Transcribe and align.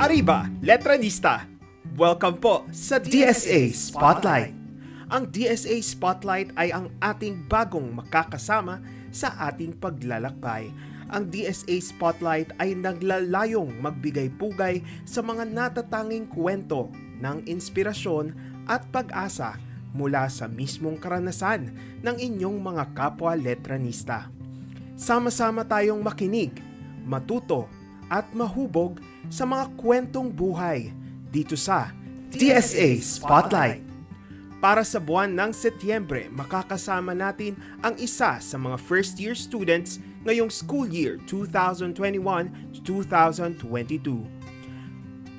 Arriba, 0.00 0.48
Letranista! 0.64 1.44
Welcome 1.92 2.40
po 2.40 2.64
sa 2.72 2.96
DSA 2.96 3.68
Spotlight! 3.76 4.56
Ang 5.12 5.28
DSA 5.28 5.76
Spotlight 5.84 6.56
ay 6.56 6.72
ang 6.72 6.88
ating 7.04 7.44
bagong 7.44 7.92
makakasama 7.92 8.80
sa 9.12 9.36
ating 9.52 9.76
paglalakbay. 9.76 10.72
Ang 11.12 11.28
DSA 11.28 11.84
Spotlight 11.84 12.48
ay 12.56 12.80
naglalayong 12.80 13.76
magbigay 13.76 14.32
pugay 14.40 14.80
sa 15.04 15.20
mga 15.20 15.44
natatanging 15.44 16.32
kwento 16.32 16.88
ng 17.20 17.44
inspirasyon 17.44 18.32
at 18.72 18.88
pag-asa 18.88 19.60
mula 19.92 20.32
sa 20.32 20.48
mismong 20.48 20.96
karanasan 20.96 21.76
ng 22.00 22.16
inyong 22.16 22.56
mga 22.56 22.96
kapwa 22.96 23.36
letranista. 23.36 24.32
Sama-sama 24.96 25.60
tayong 25.68 26.00
makinig, 26.00 26.56
matuto 27.04 27.79
at 28.10 28.26
mahubog 28.34 28.98
sa 29.30 29.46
mga 29.46 29.70
kwentong 29.78 30.28
buhay 30.28 30.90
dito 31.30 31.54
sa 31.54 31.94
DSA 32.34 32.98
Spotlight. 32.98 33.86
Para 34.60 34.84
sa 34.84 35.00
buwan 35.00 35.32
ng 35.32 35.56
Setyembre, 35.56 36.28
makakasama 36.28 37.16
natin 37.16 37.56
ang 37.80 37.96
isa 37.96 38.36
sa 38.36 38.56
mga 38.60 38.76
first 38.76 39.16
year 39.16 39.32
students 39.32 39.96
ngayong 40.28 40.52
school 40.52 40.84
year 40.84 41.16
2021-2022. 41.24 42.84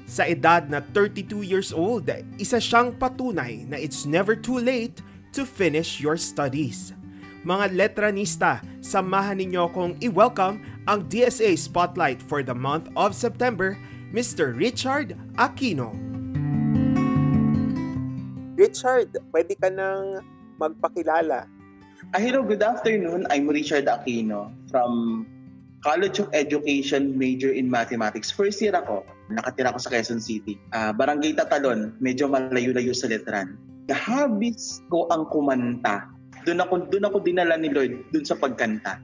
Sa 0.09 0.26
edad 0.26 0.66
na 0.67 0.81
32 0.81 1.45
years 1.45 1.70
old, 1.70 2.09
isa 2.42 2.58
siyang 2.58 2.98
patunay 2.98 3.64
na 3.70 3.78
it's 3.78 4.09
never 4.09 4.34
too 4.34 4.58
late 4.58 5.00
to 5.31 5.45
finish 5.45 6.02
your 6.02 6.17
studies. 6.17 6.92
Mga 7.41 7.73
letranista, 7.73 8.62
samahan 8.86 9.41
ninyo 9.41 9.66
akong 9.66 9.98
i-welcome 9.98 10.62
ang 10.86 11.09
DSA 11.09 11.58
Spotlight 11.58 12.22
for 12.22 12.45
the 12.45 12.54
month 12.54 12.86
of 12.94 13.17
September, 13.17 13.73
Mr. 14.14 14.54
Richard 14.54 15.17
Aquino. 15.41 15.90
Richard, 18.53 19.17
pwede 19.34 19.58
ka 19.58 19.73
nang 19.73 20.22
magpakilala. 20.62 21.50
Ah, 22.14 22.22
hello, 22.22 22.45
good 22.45 22.62
afternoon. 22.62 23.25
I'm 23.34 23.50
Richard 23.50 23.89
Aquino 23.89 24.53
from 24.69 25.25
College 25.81 26.22
of 26.22 26.30
Education, 26.38 27.17
major 27.17 27.50
in 27.50 27.66
Mathematics. 27.66 28.30
First 28.30 28.62
year 28.62 28.78
ako, 28.78 29.02
nakatira 29.34 29.73
ako 29.73 29.81
sa 29.81 29.89
Quezon 29.89 30.22
City. 30.22 30.62
Uh, 30.78 30.94
Barangay 30.94 31.34
Tatalon, 31.34 31.97
medyo 31.97 32.30
malayo-layo 32.30 32.94
sa 32.94 33.09
Letran. 33.09 33.58
The 33.89 33.97
hobbies 33.97 34.86
ko 34.94 35.09
ang 35.09 35.25
kumanta. 35.34 36.20
Doon 36.44 36.59
ako, 36.66 36.73
doon 36.89 37.06
ako 37.06 37.17
dinala 37.22 37.56
ni 37.58 37.70
Lord, 37.70 38.09
doon 38.09 38.25
sa 38.25 38.38
pagkanta. 38.38 38.97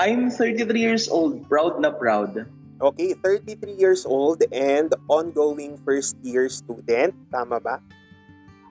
I'm 0.00 0.32
33 0.32 0.70
years 0.80 1.06
old, 1.10 1.44
proud 1.50 1.82
na 1.82 1.92
proud. 1.92 2.48
Okay, 2.80 3.12
33 3.12 3.76
years 3.76 4.02
old 4.08 4.40
and 4.48 4.88
ongoing 5.04 5.76
first 5.84 6.16
year 6.24 6.48
student. 6.48 7.12
Tama 7.28 7.60
ba? 7.60 7.84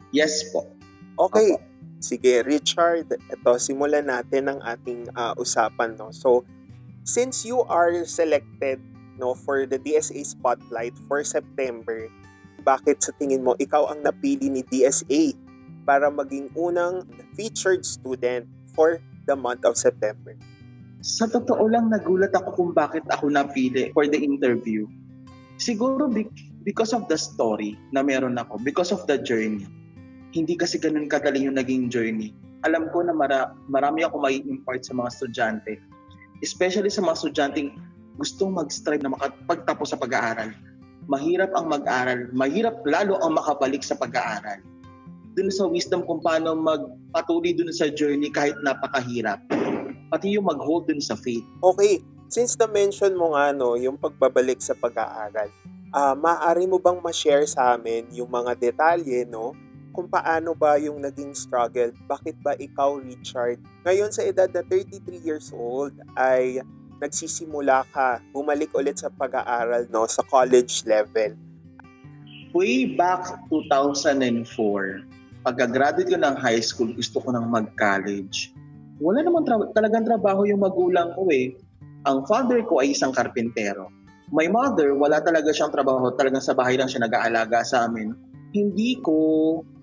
Yes 0.10 0.50
po. 0.50 0.66
Okay. 1.20 1.54
Opo. 1.54 1.70
Sige, 2.00 2.42
Richard, 2.48 3.12
ito 3.12 3.52
simulan 3.60 4.08
natin 4.08 4.48
ang 4.48 4.60
ating 4.64 5.12
uh, 5.14 5.36
usapan 5.36 6.00
no. 6.00 6.16
So, 6.16 6.48
since 7.04 7.44
you 7.44 7.60
are 7.68 7.92
selected 8.08 8.80
no 9.20 9.36
for 9.36 9.68
the 9.68 9.76
DSA 9.76 10.24
Spotlight 10.24 10.96
for 11.12 11.20
September, 11.28 12.08
bakit 12.64 13.04
sa 13.04 13.12
tingin 13.20 13.44
mo 13.44 13.52
ikaw 13.60 13.92
ang 13.92 14.00
napili 14.00 14.48
ni 14.48 14.64
DSA 14.64 15.36
para 15.90 16.14
maging 16.14 16.54
unang 16.54 17.02
featured 17.34 17.82
student 17.82 18.46
for 18.78 19.02
the 19.26 19.34
month 19.34 19.66
of 19.66 19.74
September? 19.74 20.38
Sa 21.02 21.26
totoo 21.26 21.66
lang, 21.66 21.90
nagulat 21.90 22.30
ako 22.38 22.54
kung 22.54 22.72
bakit 22.78 23.02
ako 23.10 23.34
napili 23.34 23.90
for 23.98 24.06
the 24.06 24.22
interview. 24.22 24.86
Siguro 25.58 26.06
because 26.62 26.94
of 26.94 27.10
the 27.10 27.18
story 27.18 27.74
na 27.90 28.06
meron 28.06 28.38
ako, 28.38 28.62
because 28.62 28.94
of 28.94 29.02
the 29.10 29.18
journey 29.18 29.66
hindi 30.30 30.54
kasi 30.54 30.78
ganun 30.78 31.10
kadali 31.10 31.46
yung 31.46 31.58
naging 31.58 31.90
journey. 31.90 32.34
Alam 32.68 32.92
ko 32.94 33.02
na 33.02 33.16
mara, 33.16 33.56
marami 33.72 34.06
ako 34.06 34.22
may 34.22 34.44
impart 34.46 34.86
sa 34.86 34.94
mga 34.94 35.10
estudyante. 35.10 35.74
Especially 36.46 36.92
sa 36.92 37.02
mga 37.02 37.16
estudyanteng 37.18 37.70
gustong 38.20 38.54
mag-strive 38.54 39.02
na 39.02 39.16
makapagtapos 39.16 39.96
sa 39.96 39.98
pag-aaral. 39.98 40.54
Mahirap 41.10 41.56
ang 41.58 41.72
mag-aral, 41.72 42.30
mahirap 42.36 42.84
lalo 42.86 43.18
ang 43.24 43.40
makabalik 43.40 43.82
sa 43.82 43.98
pag-aaral. 43.98 44.62
Dun 45.40 45.48
sa 45.48 45.64
wisdom 45.72 46.04
kung 46.04 46.20
paano 46.20 46.52
magpatuloy 46.52 47.56
dun 47.56 47.72
sa 47.72 47.88
journey 47.88 48.28
kahit 48.28 48.60
napakahirap. 48.60 49.40
Pati 50.12 50.36
yung 50.36 50.52
mag-hold 50.52 50.92
dun 50.92 51.00
sa 51.00 51.16
faith. 51.16 51.48
Okay, 51.64 52.04
since 52.28 52.60
na-mention 52.60 53.16
mo 53.16 53.32
nga 53.32 53.56
no, 53.56 53.80
yung 53.80 53.96
pagbabalik 53.96 54.60
sa 54.60 54.76
pag-aaral, 54.76 55.48
uh, 55.96 56.12
maaari 56.20 56.68
mo 56.68 56.76
bang 56.76 57.00
ma-share 57.00 57.48
sa 57.48 57.80
amin 57.80 58.04
yung 58.12 58.28
mga 58.28 58.52
detalye 58.60 59.24
no, 59.24 59.56
kung 59.96 60.12
paano 60.12 60.52
ba 60.52 60.76
yung 60.76 61.00
naging 61.00 61.32
struggle. 61.32 61.96
Bakit 62.04 62.36
ba 62.44 62.60
ikaw, 62.60 63.00
Richard, 63.00 63.64
ngayon 63.88 64.12
sa 64.12 64.28
edad 64.28 64.52
na 64.52 64.60
33 64.68 65.24
years 65.24 65.56
old 65.56 65.96
ay 66.20 66.60
nagsisimula 67.00 67.88
ka 67.96 68.20
bumalik 68.36 68.76
ulit 68.76 69.00
sa 69.00 69.08
pag-aaral 69.08 69.88
no 69.88 70.04
sa 70.04 70.20
college 70.28 70.84
level? 70.84 71.32
Way 72.52 72.98
back 72.98 73.46
2004, 73.48 75.06
pagka-graduate 75.44 76.12
ko 76.12 76.20
ng 76.20 76.36
high 76.40 76.62
school, 76.64 76.92
gusto 76.92 77.24
ko 77.24 77.32
nang 77.32 77.48
mag-college. 77.48 78.52
Wala 79.00 79.24
naman 79.24 79.48
tra- 79.48 79.72
talagang 79.72 80.04
trabaho 80.04 80.44
yung 80.44 80.60
magulang 80.60 81.16
ko 81.16 81.32
eh. 81.32 81.56
Ang 82.04 82.28
father 82.28 82.64
ko 82.68 82.84
ay 82.84 82.96
isang 82.96 83.16
karpintero. 83.16 83.88
My 84.30 84.46
mother, 84.52 84.94
wala 84.94 85.24
talaga 85.24 85.50
siyang 85.50 85.74
trabaho. 85.74 86.12
Talagang 86.14 86.44
sa 86.44 86.54
bahay 86.54 86.76
lang 86.76 86.92
siya 86.92 87.08
nag-aalaga 87.08 87.64
sa 87.66 87.88
amin. 87.88 88.14
Hindi 88.52 89.00
ko 89.02 89.16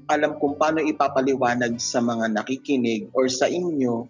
alam 0.07 0.39
kung 0.39 0.55
paano 0.55 0.79
ipapaliwanag 0.85 1.83
sa 1.83 1.99
mga 1.99 2.31
nakikinig 2.31 3.11
or 3.11 3.27
sa 3.27 3.51
inyo 3.51 4.07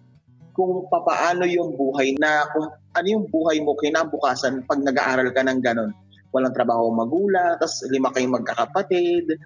kung 0.57 0.89
papaano 0.89 1.45
yung 1.45 1.77
buhay 1.77 2.17
na 2.17 2.49
kung 2.49 2.65
ano 2.69 3.07
yung 3.07 3.29
buhay 3.29 3.61
mo 3.61 3.77
kinabukasan 3.77 4.65
pag 4.65 4.81
nag-aaral 4.81 5.29
ka 5.29 5.45
ng 5.45 5.61
ganun. 5.61 5.93
Walang 6.33 6.53
trabaho 6.53 6.89
magula, 6.89 7.57
tapos 7.61 7.85
lima 7.93 8.09
kayong 8.09 8.41
magkakapatid. 8.41 9.37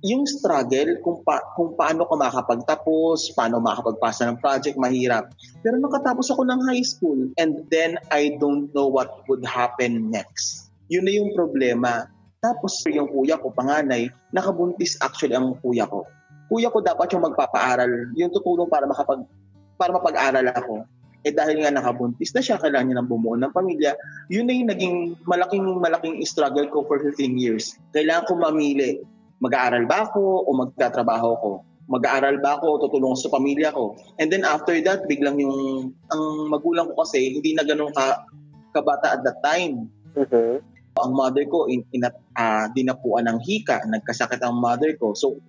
Yung 0.00 0.24
struggle 0.24 0.96
kung, 1.04 1.20
pa, 1.20 1.44
kung 1.52 1.76
paano 1.76 2.08
ka 2.08 2.14
makakapagtapos, 2.16 3.36
paano 3.36 3.60
makakapagpasa 3.60 4.32
ng 4.32 4.40
project, 4.40 4.80
mahirap. 4.80 5.28
Pero 5.60 5.76
nakatapos 5.76 6.32
ako 6.32 6.48
ng 6.48 6.60
high 6.64 6.84
school 6.84 7.28
and 7.36 7.68
then 7.68 8.00
I 8.08 8.36
don't 8.40 8.72
know 8.72 8.88
what 8.88 9.24
would 9.28 9.44
happen 9.44 10.08
next. 10.08 10.72
Yun 10.88 11.04
na 11.04 11.12
yung 11.12 11.36
problema 11.36 12.08
tapos 12.40 12.80
yung 12.88 13.12
kuya 13.12 13.36
ko, 13.36 13.52
panganay, 13.52 14.08
nakabuntis 14.32 14.96
actually 15.04 15.36
ang 15.36 15.60
kuya 15.60 15.84
ko. 15.84 16.08
Kuya 16.48 16.72
ko 16.72 16.80
dapat 16.80 17.12
yung 17.12 17.28
magpapaaral, 17.28 18.16
yung 18.16 18.32
tutulong 18.32 18.66
para 18.66 18.88
makapag 18.88 19.28
para 19.76 19.92
mapag-aral 19.92 20.48
ako. 20.56 20.88
Eh 21.20 21.36
dahil 21.36 21.60
nga 21.60 21.68
nakabuntis 21.68 22.32
na 22.32 22.40
siya, 22.40 22.56
kailangan 22.56 22.86
niya 22.88 22.98
ng 23.04 23.08
bumuo 23.12 23.36
ng 23.36 23.52
pamilya. 23.52 23.92
Yun 24.32 24.48
na 24.48 24.56
yung 24.56 24.68
naging 24.72 24.96
malaking 25.28 25.64
malaking 25.76 26.16
struggle 26.24 26.64
ko 26.72 26.80
for 26.88 26.96
15 26.96 27.36
years. 27.36 27.76
Kailangan 27.92 28.24
ko 28.24 28.40
mamili, 28.40 29.04
mag-aaral 29.40 29.84
ba 29.88 30.08
ako 30.08 30.46
o 30.46 30.48
magtatrabaho 30.54 31.30
ko? 31.40 31.50
Mag-aaral 31.90 32.38
ba 32.38 32.60
ako 32.60 32.66
o 32.70 32.80
tutulong 32.86 33.16
sa 33.18 33.32
pamilya 33.32 33.74
ko? 33.74 33.98
And 34.22 34.30
then 34.30 34.46
after 34.46 34.76
that, 34.86 35.10
biglang 35.10 35.42
yung 35.42 35.90
ang 36.12 36.24
magulang 36.52 36.92
ko 36.92 37.02
kasi 37.02 37.34
hindi 37.40 37.56
na 37.56 37.66
ganun 37.66 37.90
ka 37.90 38.24
kabata 38.70 39.18
at 39.18 39.26
that 39.26 39.42
time. 39.42 39.90
Uh-huh 40.14 40.62
ang 41.00 41.16
mother 41.16 41.46
ko 41.48 41.70
in, 41.70 41.86
in 41.96 42.04
uh, 42.04 42.64
dinapuan 42.76 43.30
ng 43.30 43.38
hika, 43.40 43.80
nagkasakit 43.88 44.42
ang 44.44 44.60
mother 44.60 44.92
ko. 45.00 45.16
So, 45.16 45.40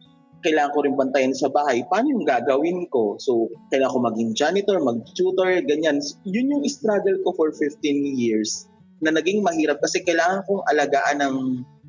kailangan 0.41 0.73
ko 0.73 0.79
rin 0.85 0.95
bantayan 0.97 1.35
sa 1.37 1.51
bahay. 1.53 1.85
Paano 1.85 2.17
yung 2.17 2.25
gagawin 2.25 2.89
ko? 2.89 3.19
So, 3.21 3.51
kailangan 3.69 3.93
ko 3.93 3.99
maging 4.09 4.31
janitor, 4.33 4.77
mag-tutor, 4.81 5.49
ganyan. 5.65 6.01
Yun 6.25 6.57
yung 6.57 6.63
struggle 6.65 7.17
ko 7.21 7.35
for 7.37 7.53
15 7.53 7.77
years 8.17 8.65
na 9.01 9.13
naging 9.13 9.41
mahirap 9.45 9.81
kasi 9.81 10.01
kailangan 10.01 10.45
kong 10.45 10.61
alagaan 10.69 11.17
ng 11.21 11.35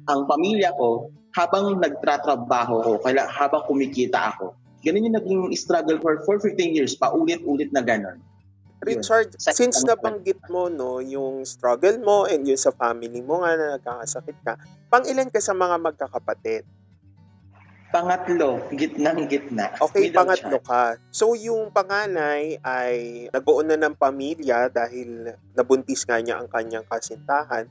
ang 0.08 0.20
pamilya 0.26 0.74
ko 0.74 1.12
habang 1.32 1.80
nagtratrabaho 1.80 2.74
ko, 2.84 2.92
kaya 3.00 3.24
habang 3.28 3.64
kumikita 3.64 4.36
ako. 4.36 4.52
Ganun 4.84 5.08
yung 5.08 5.16
naging 5.16 5.42
struggle 5.56 5.98
for, 6.02 6.20
for 6.26 6.36
15 6.36 6.76
years, 6.76 6.92
paulit-ulit 6.98 7.70
na 7.72 7.80
ganun. 7.80 8.20
Richard, 8.82 9.30
yun. 9.30 9.54
since 9.54 9.86
nabanggit 9.86 10.42
mo 10.50 10.66
no, 10.66 10.98
yung 10.98 11.46
struggle 11.46 12.02
mo 12.02 12.26
and 12.26 12.42
yung 12.42 12.58
sa 12.58 12.74
family 12.74 13.22
mo 13.22 13.46
nga 13.46 13.54
na 13.54 13.66
nagkakasakit 13.78 14.38
ka, 14.42 14.58
pang 14.90 15.06
ilan 15.06 15.30
ka 15.30 15.38
sa 15.38 15.54
mga 15.54 15.78
magkakapatid? 15.78 16.66
Pangatlo, 17.92 18.58
gitnang 18.72 19.28
gitna. 19.28 19.68
Okay, 19.76 20.08
Middle 20.08 20.24
pangatlo 20.24 20.58
child. 20.58 20.66
ka. 20.66 20.82
So 21.12 21.36
yung 21.36 21.68
panganay 21.70 22.56
ay 22.64 23.28
nagbuo 23.30 23.60
na 23.62 23.76
ng 23.76 23.94
pamilya 23.94 24.72
dahil 24.72 25.36
nabuntis 25.52 26.02
nga 26.08 26.16
niya 26.18 26.40
ang 26.40 26.48
kanyang 26.48 26.88
kasintahan. 26.88 27.68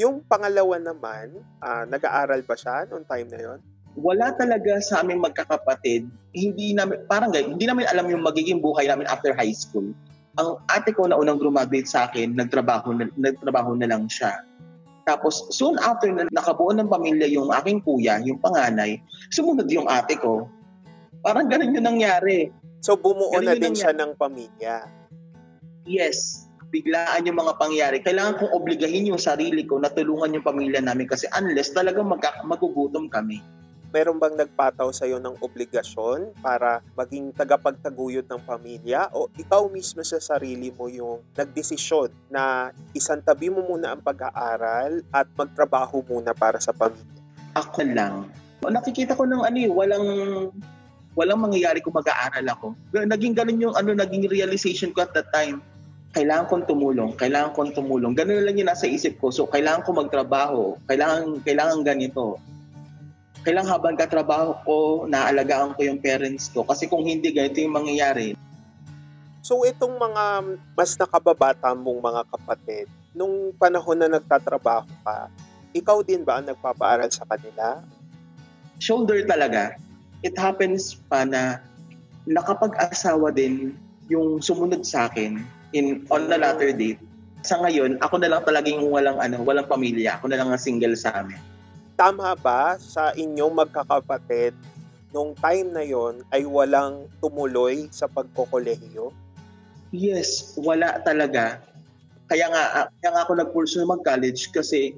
Yung 0.00 0.24
pangalawa 0.24 0.80
naman, 0.80 1.36
uh, 1.60 1.84
nag-aaral 1.88 2.40
ba 2.44 2.56
siya 2.56 2.88
noong 2.88 3.04
time 3.04 3.28
na 3.28 3.40
yon? 3.40 3.58
Wala 3.92 4.32
talaga 4.32 4.80
sa 4.80 5.04
aming 5.04 5.20
magkakapatid. 5.20 6.08
Hindi 6.32 6.72
namin, 6.72 7.04
parang 7.04 7.28
hindi 7.32 7.68
namin 7.68 7.84
alam 7.92 8.08
yung 8.08 8.24
magiging 8.24 8.64
buhay 8.64 8.88
namin 8.88 9.04
after 9.04 9.36
high 9.36 9.52
school 9.52 9.92
ang 10.40 10.56
ate 10.68 10.96
ko 10.96 11.04
na 11.04 11.18
unang 11.20 11.36
graduate 11.36 11.88
sa 11.88 12.08
akin, 12.08 12.32
nagtrabaho 12.32 12.96
na, 12.96 13.04
nagtrabaho 13.20 13.76
na 13.76 13.88
lang 13.88 14.08
siya. 14.08 14.40
Tapos 15.04 15.50
soon 15.50 15.76
after 15.82 16.08
na 16.08 16.30
nakabuo 16.30 16.70
ng 16.72 16.88
pamilya 16.88 17.26
yung 17.28 17.50
aking 17.52 17.82
kuya, 17.82 18.22
yung 18.22 18.38
panganay, 18.38 19.02
sumunod 19.34 19.68
yung 19.68 19.90
ate 19.90 20.16
ko. 20.16 20.46
Parang 21.20 21.50
ganun 21.50 21.74
yung 21.74 21.84
nangyari. 21.84 22.48
So 22.80 22.96
bumuo 22.96 23.34
ganun 23.34 23.50
na 23.50 23.54
din 23.58 23.74
nangyari. 23.74 23.82
siya 23.82 23.92
ng 23.92 24.12
pamilya. 24.16 24.76
Yes. 25.84 26.46
Biglaan 26.72 27.28
yung 27.28 27.36
mga 27.36 27.60
pangyari. 27.60 28.00
Kailangan 28.00 28.40
kong 28.40 28.52
obligahin 28.56 29.12
yung 29.12 29.20
sarili 29.20 29.68
ko 29.68 29.76
na 29.76 29.92
tulungan 29.92 30.32
yung 30.32 30.46
pamilya 30.46 30.80
namin 30.80 31.04
kasi 31.04 31.28
unless 31.36 31.76
talagang 31.76 32.08
mag- 32.08 32.42
magugutom 32.48 33.12
kami 33.12 33.44
meron 33.92 34.16
bang 34.16 34.34
nagpataw 34.34 34.88
sa 34.88 35.04
iyo 35.04 35.20
ng 35.20 35.36
obligasyon 35.44 36.32
para 36.40 36.80
maging 36.96 37.28
tagapagtaguyod 37.36 38.24
ng 38.24 38.40
pamilya 38.40 39.12
o 39.12 39.28
ikaw 39.36 39.68
mismo 39.68 40.00
sa 40.00 40.16
sarili 40.16 40.72
mo 40.72 40.88
yung 40.88 41.20
nagdesisyon 41.36 42.08
na 42.32 42.72
isantabi 42.96 43.52
mo 43.52 43.60
muna 43.60 43.92
ang 43.92 44.00
pag-aaral 44.00 45.04
at 45.12 45.28
magtrabaho 45.36 46.00
muna 46.08 46.32
para 46.32 46.56
sa 46.56 46.72
pamilya? 46.72 47.20
Ako 47.52 47.84
lang. 47.84 48.32
Nakikita 48.64 49.12
ko 49.12 49.28
ng 49.28 49.44
ano 49.44 49.58
eh, 49.60 49.68
walang 49.68 50.06
walang 51.12 51.44
mangyayari 51.44 51.84
kung 51.84 51.92
mag-aaral 51.92 52.48
ako. 52.48 52.66
Naging 52.96 53.36
ganun 53.36 53.60
yung 53.60 53.74
ano, 53.76 53.92
naging 53.92 54.24
realization 54.32 54.96
ko 54.96 55.04
at 55.04 55.12
that 55.12 55.28
time. 55.36 55.60
Kailangan 56.12 56.46
kong 56.48 56.64
tumulong, 56.68 57.16
kailangan 57.16 57.56
kong 57.56 57.72
tumulong. 57.72 58.12
Ganun 58.12 58.44
lang 58.44 58.56
yung 58.60 58.68
nasa 58.68 58.84
isip 58.84 59.16
ko. 59.16 59.32
So, 59.32 59.48
kailangan 59.48 59.84
ko 59.88 59.96
magtrabaho, 59.96 60.76
kailangan, 60.84 61.40
kailangan 61.40 61.80
ganito 61.80 62.36
kailang 63.42 63.66
habang 63.66 63.98
katrabaho 63.98 64.54
ko, 64.62 64.76
naalagaan 65.10 65.74
ko 65.74 65.82
yung 65.82 65.98
parents 65.98 66.46
ko. 66.54 66.62
Kasi 66.62 66.86
kung 66.86 67.02
hindi, 67.02 67.34
ganito 67.34 67.58
yung 67.58 67.74
mangyayari. 67.74 68.38
So 69.42 69.66
itong 69.66 69.98
mga 69.98 70.24
mas 70.78 70.94
nakababata 70.94 71.74
mong 71.74 71.98
mga 71.98 72.22
kapatid, 72.30 72.86
nung 73.10 73.50
panahon 73.58 73.98
na 73.98 74.06
nagtatrabaho 74.06 74.86
ka, 75.02 75.26
ikaw 75.74 75.98
din 76.06 76.22
ba 76.22 76.38
ang 76.38 76.46
nagpapaaral 76.46 77.10
sa 77.10 77.26
kanila? 77.26 77.82
Shoulder 78.78 79.26
talaga. 79.26 79.74
It 80.22 80.38
happens 80.38 80.94
pa 81.10 81.26
na 81.26 81.58
nakapag-asawa 82.22 83.34
din 83.34 83.74
yung 84.06 84.38
sumunod 84.38 84.86
sa 84.86 85.10
akin 85.10 85.42
in 85.72 86.04
on 86.12 86.28
the 86.28 86.36
latter 86.36 86.70
date. 86.72 87.00
Sa 87.42 87.58
ngayon, 87.58 87.98
ako 87.98 88.22
na 88.22 88.30
lang 88.30 88.46
talagang 88.46 88.86
walang 88.86 89.18
ano, 89.18 89.42
walang 89.42 89.66
pamilya. 89.66 90.20
Ako 90.22 90.30
na 90.30 90.38
lang 90.38 90.48
ang 90.54 90.60
single 90.62 90.94
sa 90.94 91.20
amin 91.20 91.52
tama 92.02 92.34
ba 92.34 92.74
sa 92.82 93.14
inyong 93.14 93.62
magkakapatid 93.62 94.56
nung 95.14 95.36
time 95.38 95.70
na 95.70 95.84
yon 95.84 96.24
ay 96.34 96.42
walang 96.48 97.06
tumuloy 97.22 97.86
sa 97.94 98.08
pagkokolehiyo? 98.08 99.12
Yes, 99.94 100.56
wala 100.58 100.98
talaga. 101.04 101.60
Kaya 102.26 102.50
nga 102.50 102.62
ah, 102.74 102.86
kaya 102.98 103.10
nga 103.14 103.22
ako 103.22 103.32
nag-pursue 103.38 103.84
mag-college 103.84 104.50
kasi 104.50 104.96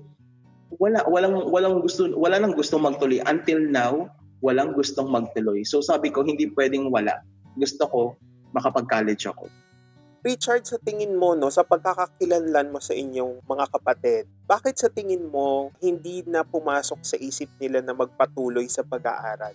wala 0.78 1.02
walang 1.10 1.50
walang 1.52 1.82
gusto 1.82 2.08
wala 2.14 2.38
nang 2.38 2.56
gusto 2.56 2.80
magtuloy 2.80 3.20
until 3.26 3.58
now 3.58 4.06
walang 4.40 4.72
gustong 4.72 5.10
magtuloy. 5.10 5.66
So 5.66 5.82
sabi 5.82 6.08
ko 6.08 6.22
hindi 6.22 6.48
pwedeng 6.56 6.88
wala. 6.94 7.20
Gusto 7.58 7.84
ko 7.90 8.00
makapag-college 8.54 9.28
ako. 9.28 9.50
Richard, 10.24 10.64
sa 10.64 10.80
tingin 10.80 11.20
mo, 11.20 11.36
no, 11.36 11.52
sa 11.52 11.68
pagkakakilanlan 11.68 12.72
mo 12.72 12.80
sa 12.80 12.96
inyong 12.96 13.44
mga 13.44 13.68
kapatid, 13.68 14.24
bakit 14.48 14.80
sa 14.80 14.88
tingin 14.88 15.28
mo 15.28 15.68
hindi 15.84 16.24
na 16.24 16.40
pumasok 16.40 16.96
sa 17.04 17.20
isip 17.20 17.52
nila 17.60 17.84
na 17.84 17.92
magpatuloy 17.92 18.64
sa 18.64 18.80
pag-aaral? 18.80 19.52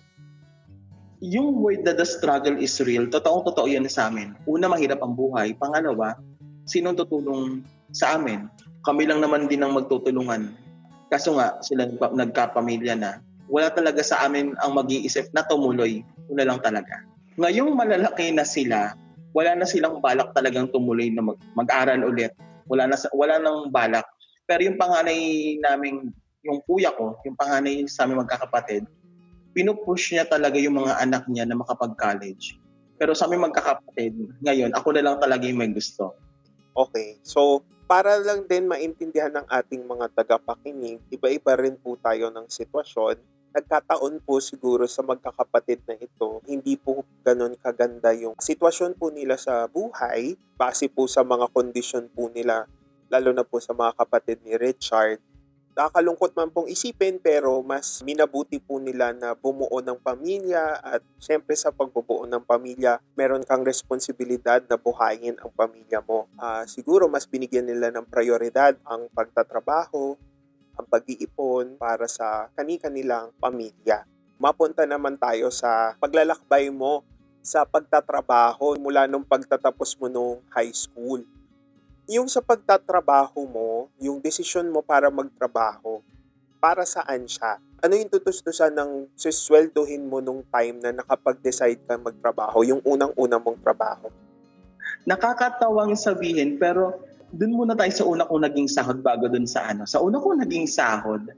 Yung 1.26 1.58
word 1.58 1.82
that 1.82 1.98
the 1.98 2.06
struggle 2.06 2.54
is 2.54 2.78
real, 2.86 3.02
totoong-totoo 3.10 3.66
yan 3.66 3.82
sa 3.90 4.14
amin. 4.14 4.38
Una, 4.46 4.70
mahirap 4.70 5.02
ang 5.02 5.10
buhay. 5.10 5.58
Pangalawa, 5.58 6.14
sinong 6.70 6.94
tutulong 6.94 7.66
sa 7.90 8.14
amin? 8.14 8.46
Kami 8.86 9.10
lang 9.10 9.18
naman 9.18 9.50
din 9.50 9.66
ang 9.66 9.74
magtutulungan. 9.74 10.54
Kaso 11.10 11.34
nga, 11.34 11.58
sila 11.66 11.90
nagkapamilya 11.98 12.94
na. 12.94 13.18
Wala 13.50 13.74
talaga 13.74 14.06
sa 14.06 14.22
amin 14.22 14.54
ang 14.62 14.78
mag-iisip 14.78 15.34
na 15.34 15.42
tumuloy. 15.42 16.06
Una 16.30 16.46
lang 16.46 16.62
talaga. 16.62 17.02
Ngayong 17.34 17.74
malalaki 17.74 18.30
na 18.30 18.46
sila, 18.46 18.94
wala 19.30 19.54
na 19.54 19.66
silang 19.66 20.02
balak 20.02 20.34
talagang 20.34 20.70
tumuloy 20.70 21.10
na 21.10 21.22
mag, 21.22 21.38
mag-aral 21.54 22.02
ulit. 22.02 22.34
Wala 22.70 22.90
na 22.90 22.96
wala 23.14 23.38
nang 23.38 23.70
balak. 23.70 24.06
Pero 24.46 24.66
yung 24.66 24.78
panganay 24.78 25.20
naming 25.62 26.10
yung 26.42 26.60
kuya 26.64 26.90
ko, 26.96 27.20
yung 27.22 27.36
panganay 27.36 27.84
sa 27.86 28.08
aming 28.08 28.24
magkakapatid, 28.24 28.88
pinupush 29.52 30.16
niya 30.16 30.24
talaga 30.24 30.56
yung 30.56 30.80
mga 30.80 30.96
anak 31.02 31.28
niya 31.28 31.44
na 31.44 31.58
makapag-college. 31.58 32.56
Pero 32.96 33.12
sa 33.12 33.28
aming 33.28 33.50
magkakapatid, 33.50 34.12
ngayon, 34.44 34.72
ako 34.72 34.88
na 34.96 35.04
lang 35.04 35.16
talaga 35.20 35.44
yung 35.44 35.60
may 35.60 35.72
gusto. 35.72 36.16
Okay. 36.72 37.20
So, 37.24 37.64
para 37.90 38.16
lang 38.22 38.46
din 38.46 38.70
maintindihan 38.70 39.34
ng 39.34 39.46
ating 39.50 39.82
mga 39.84 40.14
tagapakinig, 40.14 41.02
iba-iba 41.10 41.58
rin 41.58 41.76
po 41.76 41.98
tayo 41.98 42.30
ng 42.30 42.46
sitwasyon 42.46 43.18
nagkataon 43.50 44.22
po 44.22 44.38
siguro 44.38 44.86
sa 44.86 45.02
magkakapatid 45.02 45.82
na 45.86 45.98
ito, 45.98 46.42
hindi 46.46 46.78
po 46.78 47.02
ganun 47.26 47.58
kaganda 47.58 48.14
yung 48.14 48.38
sitwasyon 48.38 48.94
po 48.94 49.10
nila 49.10 49.34
sa 49.34 49.66
buhay 49.66 50.38
base 50.54 50.86
po 50.92 51.08
sa 51.10 51.26
mga 51.26 51.50
kondisyon 51.50 52.12
po 52.12 52.30
nila, 52.30 52.68
lalo 53.10 53.30
na 53.34 53.42
po 53.42 53.58
sa 53.58 53.74
mga 53.74 53.96
kapatid 53.96 54.44
ni 54.46 54.54
Richard. 54.54 55.18
Nakakalungkot 55.70 56.34
man 56.34 56.50
pong 56.50 56.68
isipin 56.68 57.22
pero 57.22 57.62
mas 57.62 58.02
minabuti 58.02 58.60
po 58.60 58.76
nila 58.76 59.14
na 59.14 59.32
bumuo 59.38 59.80
ng 59.80 59.96
pamilya 60.02 60.82
at 60.82 61.00
syempre 61.16 61.56
sa 61.56 61.70
pagbubuo 61.72 62.26
ng 62.26 62.42
pamilya, 62.42 63.00
meron 63.16 63.46
kang 63.46 63.64
responsibilidad 63.64 64.60
na 64.66 64.76
buhayin 64.76 65.38
ang 65.40 65.48
pamilya 65.54 66.02
mo. 66.04 66.28
Uh, 66.36 66.66
siguro 66.68 67.06
mas 67.08 67.24
binigyan 67.24 67.64
nila 67.64 67.88
ng 67.94 68.04
prioridad 68.04 68.76
ang 68.84 69.08
pagtatrabaho, 69.14 70.18
ang 70.80 70.88
pag-iipon 70.88 71.76
para 71.76 72.08
sa 72.08 72.48
kani-kanilang 72.56 73.28
pamilya. 73.36 74.08
Mapunta 74.40 74.88
naman 74.88 75.20
tayo 75.20 75.52
sa 75.52 75.92
paglalakbay 76.00 76.72
mo 76.72 77.04
sa 77.44 77.68
pagtatrabaho 77.68 78.80
mula 78.80 79.04
nung 79.04 79.24
pagtatapos 79.24 79.92
mo 80.00 80.08
nung 80.08 80.40
high 80.48 80.72
school. 80.72 81.20
Yung 82.08 82.26
sa 82.26 82.40
pagtatrabaho 82.40 83.44
mo, 83.44 83.92
yung 84.00 84.16
desisyon 84.24 84.72
mo 84.72 84.80
para 84.80 85.12
magtrabaho, 85.12 86.00
para 86.56 86.88
saan 86.88 87.28
siya? 87.28 87.60
Ano 87.80 87.96
yung 87.96 88.08
tutustusan 88.12 88.72
ng 88.76 89.12
sisweldohin 89.16 90.04
mo 90.04 90.20
nung 90.20 90.44
time 90.48 90.80
na 90.80 90.92
nakapag-decide 90.92 91.80
ka 91.84 92.00
magtrabaho, 92.00 92.64
yung 92.64 92.80
unang-una 92.84 93.36
mong 93.36 93.60
trabaho? 93.60 94.08
Nakakatawang 95.08 95.96
sabihin 95.96 96.60
pero 96.60 97.00
dun 97.30 97.54
muna 97.54 97.78
tayo 97.78 97.92
sa 97.94 98.04
una 98.06 98.26
kong 98.26 98.42
naging 98.46 98.68
sahod 98.70 99.02
bago 99.02 99.30
dun 99.30 99.46
sa 99.46 99.70
ano. 99.70 99.86
Sa 99.86 100.02
una 100.02 100.18
kong 100.18 100.42
naging 100.42 100.66
sahod, 100.66 101.30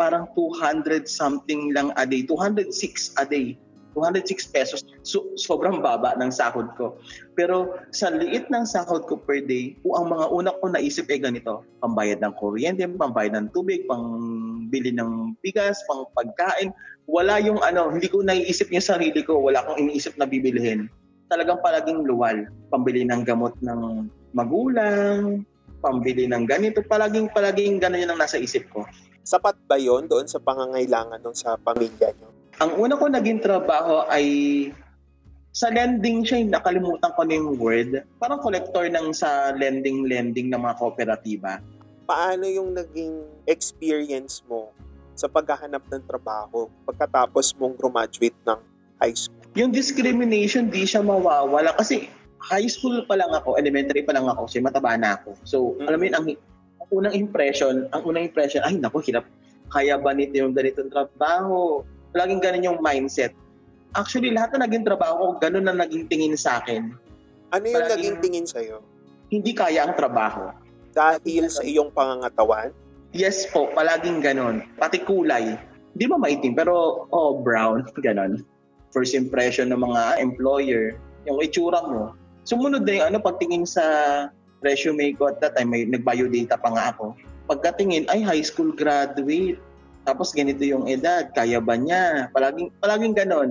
parang 0.00 0.28
200 0.32 1.04
something 1.04 1.70
lang 1.76 1.92
a 2.00 2.04
day. 2.08 2.24
206 2.24 3.20
a 3.20 3.24
day. 3.28 3.54
206 3.94 4.50
pesos. 4.50 4.82
So, 5.06 5.30
sobrang 5.38 5.78
baba 5.78 6.18
ng 6.18 6.34
sahod 6.34 6.66
ko. 6.74 6.98
Pero 7.38 7.78
sa 7.94 8.10
liit 8.10 8.50
ng 8.50 8.66
sahod 8.66 9.06
ko 9.06 9.22
per 9.22 9.46
day, 9.46 9.78
ang 9.86 10.10
mga 10.10 10.26
una 10.34 10.50
ko 10.58 10.66
naisip 10.66 11.06
ay 11.14 11.22
ganito. 11.22 11.62
Pambayad 11.78 12.18
ng 12.18 12.34
kuryente, 12.34 12.82
pambayad 12.90 13.38
ng 13.38 13.54
tubig, 13.54 13.86
pangbili 13.86 14.90
ng 14.90 15.38
bigas, 15.46 15.78
pang 15.86 16.10
pagkain. 16.18 16.74
Wala 17.06 17.38
yung 17.38 17.62
ano, 17.62 17.94
hindi 17.94 18.10
ko 18.10 18.26
naiisip 18.26 18.74
yung 18.74 18.82
sarili 18.82 19.22
ko. 19.22 19.38
Wala 19.38 19.62
akong 19.62 19.78
iniisip 19.78 20.18
na 20.18 20.26
bibilihin. 20.26 20.90
Talagang 21.30 21.62
palaging 21.62 22.02
luwal. 22.02 22.50
Pambili 22.74 23.06
ng 23.06 23.22
gamot 23.22 23.54
ng 23.62 24.10
magulang, 24.34 25.46
pambili 25.78 26.26
ng 26.26 26.44
ganito, 26.44 26.82
palaging 26.82 27.30
palaging 27.30 27.78
ganun 27.78 28.10
ang 28.10 28.18
nasa 28.18 28.36
isip 28.36 28.66
ko. 28.74 28.82
Sapat 29.24 29.56
ba 29.64 29.80
yon 29.80 30.10
doon 30.10 30.28
sa 30.28 30.42
pangangailangan 30.42 31.22
ng 31.22 31.36
sa 31.38 31.56
pamilya 31.56 32.12
niyo? 32.12 32.28
Ang 32.60 32.70
una 32.76 32.94
ko 32.98 33.08
naging 33.08 33.40
trabaho 33.40 34.04
ay 34.10 34.26
sa 35.54 35.70
lending 35.70 36.26
siya, 36.26 36.42
nakalimutan 36.50 37.14
ko 37.14 37.22
na 37.22 37.34
yung 37.38 37.54
word. 37.56 38.02
Parang 38.18 38.42
collector 38.42 38.90
ng 38.90 39.14
sa 39.14 39.54
lending-lending 39.54 40.50
ng 40.50 40.58
mga 40.58 40.74
kooperatiba. 40.82 41.62
Paano 42.04 42.44
yung 42.50 42.74
naging 42.74 43.22
experience 43.46 44.42
mo 44.50 44.74
sa 45.14 45.30
paghahanap 45.30 45.86
ng 45.88 46.02
trabaho 46.10 46.66
pagkatapos 46.84 47.54
mong 47.54 47.78
graduate 47.78 48.36
ng 48.44 48.60
high 48.98 49.14
school? 49.14 49.38
Yung 49.54 49.70
discrimination, 49.70 50.66
di 50.66 50.82
siya 50.82 51.06
mawawala. 51.06 51.70
Kasi 51.78 52.10
high 52.44 52.68
school 52.68 53.00
pa 53.08 53.16
lang 53.16 53.32
ako, 53.32 53.56
elementary 53.56 54.04
pa 54.04 54.12
lang 54.12 54.28
ako, 54.28 54.44
kasi 54.44 54.60
mataba 54.60 54.94
na 55.00 55.16
ako. 55.16 55.30
So, 55.48 55.56
mm-hmm. 55.72 55.88
alam 55.88 55.98
mo 55.98 56.04
yun, 56.04 56.14
ang, 56.14 56.26
ang 56.84 56.88
unang 56.92 57.14
impression, 57.16 57.74
ang 57.90 58.02
unang 58.04 58.28
impression, 58.28 58.60
ay 58.62 58.76
naku, 58.76 59.00
hirap, 59.00 59.24
kaya 59.72 59.96
ba 59.96 60.12
nito 60.12 60.36
yung 60.36 60.52
ganitong 60.52 60.92
trabaho? 60.92 61.80
Laging 62.12 62.44
ganun 62.44 62.68
yung 62.68 62.80
mindset. 62.84 63.32
Actually, 63.96 64.30
lahat 64.30 64.54
na 64.54 64.68
naging 64.68 64.84
trabaho 64.84 65.18
ko, 65.18 65.26
ganun 65.40 65.64
na 65.64 65.74
naging 65.74 66.06
tingin 66.06 66.36
sa 66.36 66.60
akin. 66.60 66.92
Ano 67.50 67.64
yung 67.64 67.80
Palaging, 67.80 67.96
naging 67.96 68.18
tingin 68.20 68.46
sa'yo? 68.46 68.76
Hindi 69.32 69.52
kaya 69.56 69.88
ang 69.88 69.94
trabaho. 69.96 70.52
Dahil 70.94 71.50
sa 71.50 71.62
iyong 71.64 71.90
pangangatawan? 71.90 72.70
Yes 73.14 73.46
po, 73.50 73.70
palaging 73.74 74.22
ganun. 74.22 74.66
Pati 74.78 75.02
kulay. 75.02 75.54
Hindi 75.94 76.04
ba 76.10 76.18
maitim, 76.18 76.58
pero 76.58 77.06
oh, 77.10 77.38
brown, 77.42 77.86
ganun. 78.06 78.42
First 78.90 79.14
impression 79.14 79.70
ng 79.74 79.80
mga 79.82 80.22
employer, 80.22 80.98
yung 81.26 81.38
itsura 81.42 81.82
mo, 81.82 82.14
Sumunod 82.44 82.84
na 82.84 82.92
yung 82.92 83.06
ano, 83.12 83.18
pagtingin 83.24 83.64
sa 83.64 83.84
resume 84.60 85.16
ko 85.16 85.32
at 85.32 85.40
that 85.40 85.56
time, 85.56 85.72
may 85.72 85.84
nag-biodata 85.84 86.56
pa 86.60 86.68
nga 86.72 86.84
ako. 86.92 87.16
pagkatingin, 87.44 88.08
ay 88.08 88.24
high 88.24 88.40
school 88.40 88.72
graduate. 88.72 89.60
Tapos 90.04 90.32
ganito 90.32 90.64
yung 90.64 90.88
edad, 90.88 91.28
kaya 91.32 91.60
ba 91.60 91.76
niya? 91.76 92.32
Palaging, 92.32 92.72
palaging 92.80 93.12
ganon. 93.16 93.50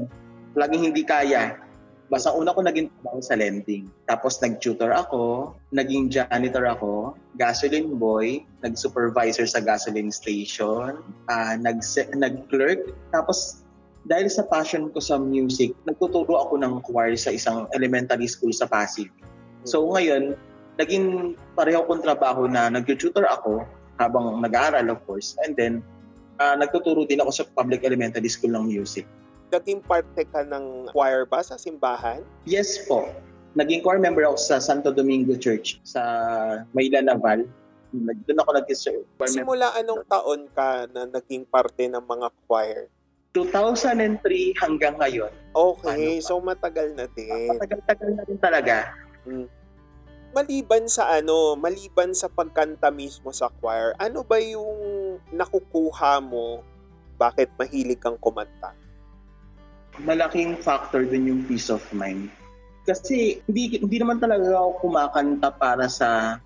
Palaging 0.58 0.90
hindi 0.90 1.06
kaya. 1.06 1.62
Basta 2.10 2.30
una 2.30 2.54
ko 2.54 2.62
naging 2.62 2.94
trabaho 2.94 3.22
sa 3.26 3.38
lending. 3.38 3.90
Tapos 4.06 4.38
nag-tutor 4.38 4.94
ako, 4.94 5.54
naging 5.74 6.14
janitor 6.14 6.70
ako, 6.70 7.18
gasoline 7.42 7.98
boy, 7.98 8.46
nag-supervisor 8.62 9.50
sa 9.50 9.62
gasoline 9.62 10.14
station, 10.14 11.02
uh, 11.30 11.54
nag- 11.58 11.82
nag-clerk. 12.14 12.94
Tapos 13.10 13.63
dahil 14.04 14.28
sa 14.28 14.44
passion 14.48 14.92
ko 14.92 15.00
sa 15.00 15.16
music, 15.20 15.72
nagtuturo 15.88 16.36
ako 16.36 16.60
ng 16.60 16.84
choir 16.84 17.16
sa 17.16 17.32
isang 17.32 17.68
elementary 17.72 18.28
school 18.28 18.52
sa 18.52 18.68
Pasig. 18.68 19.08
So 19.64 19.88
ngayon, 19.92 20.36
naging 20.76 21.38
pareho 21.56 21.88
kong 21.88 22.04
trabaho 22.04 22.48
na 22.48 22.68
nag-tutor 22.68 23.24
ako 23.28 23.64
habang 23.98 24.44
nag-aaral 24.44 24.92
of 24.92 25.00
course. 25.08 25.40
And 25.46 25.56
then, 25.56 25.80
uh, 26.44 26.60
nagtuturo 26.60 27.08
din 27.08 27.24
ako 27.24 27.32
sa 27.32 27.44
public 27.56 27.88
elementary 27.88 28.28
school 28.28 28.52
ng 28.52 28.68
music 28.68 29.08
naging 29.54 29.86
parte 29.86 30.26
ka 30.26 30.42
ng 30.42 30.90
choir 30.90 31.30
ba 31.30 31.46
sa 31.46 31.62
simbahan? 31.62 32.26
Yes 32.50 32.82
po. 32.90 33.06
Naging 33.54 33.86
choir 33.86 34.02
member 34.02 34.26
ako 34.26 34.38
sa 34.42 34.58
Santo 34.58 34.90
Domingo 34.90 35.38
Church 35.38 35.78
sa 35.86 36.02
Mayla 36.74 37.06
Naval. 37.06 37.46
Doon 37.94 38.40
ako 38.42 38.52
nag-serve. 38.58 39.06
Simula 39.30 39.70
anong 39.78 40.02
taon 40.10 40.50
ka 40.50 40.90
na 40.90 41.06
naging 41.06 41.46
parte 41.46 41.86
ng 41.86 42.02
mga 42.02 42.28
choir? 42.50 42.90
2003 43.34 44.22
hanggang 44.62 44.96
ngayon. 45.02 45.34
Okay, 45.54 46.22
so 46.22 46.38
matagal 46.40 46.94
na 46.94 47.10
din. 47.12 47.50
Matagal-tagal 47.50 48.10
na 48.14 48.24
din 48.26 48.40
talaga. 48.40 48.94
Hmm. 49.26 49.50
Maliban 50.34 50.90
sa 50.90 51.14
ano, 51.14 51.54
maliban 51.58 52.14
sa 52.14 52.26
pagkanta 52.30 52.90
mismo 52.90 53.30
sa 53.30 53.50
choir, 53.62 53.94
ano 54.02 54.26
ba 54.26 54.42
yung 54.42 55.18
nakukuha 55.30 56.18
mo 56.22 56.66
bakit 57.18 57.54
mahilig 57.58 58.02
kang 58.02 58.18
kumanta? 58.18 58.74
malaking 60.02 60.58
factor 60.58 61.06
din 61.06 61.30
yung 61.30 61.42
peace 61.46 61.70
of 61.70 61.84
mind. 61.94 62.32
Kasi 62.90 63.40
hindi, 63.46 63.78
hindi 63.78 63.98
naman 64.02 64.18
talaga 64.18 64.58
ako 64.58 64.90
kumakanta 64.90 65.54
para 65.56 65.86
sa 65.86 66.42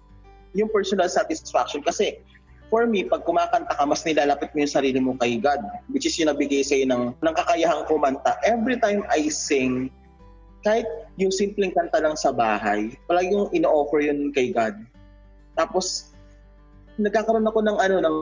yung 0.51 0.67
personal 0.67 1.07
satisfaction. 1.07 1.79
Kasi 1.81 2.19
for 2.67 2.87
me, 2.87 3.07
pag 3.07 3.23
kumakanta 3.23 3.73
ka, 3.75 3.83
mas 3.87 4.03
nilalapit 4.03 4.51
mo 4.51 4.63
yung 4.63 4.75
sarili 4.75 4.99
mo 4.99 5.15
kay 5.15 5.39
God, 5.39 5.59
which 5.91 6.07
is 6.07 6.15
yung 6.19 6.31
nabigay 6.31 6.63
sa'yo 6.63 6.87
ng, 6.87 7.03
ng 7.19 7.35
kakayahang 7.35 7.87
kumanta. 7.87 8.35
Every 8.43 8.79
time 8.79 9.07
I 9.07 9.31
sing, 9.31 9.91
kahit 10.67 10.87
yung 11.15 11.31
simpleng 11.31 11.71
kanta 11.71 12.03
lang 12.03 12.19
sa 12.19 12.35
bahay, 12.35 12.91
palagi 13.07 13.31
yung 13.31 13.51
ino-offer 13.55 14.03
yun 14.03 14.35
kay 14.35 14.51
God. 14.51 14.75
Tapos, 15.55 16.11
nagkakaroon 16.99 17.47
ako 17.47 17.59
ng 17.63 17.77
ano, 17.79 17.95
ng 18.03 18.17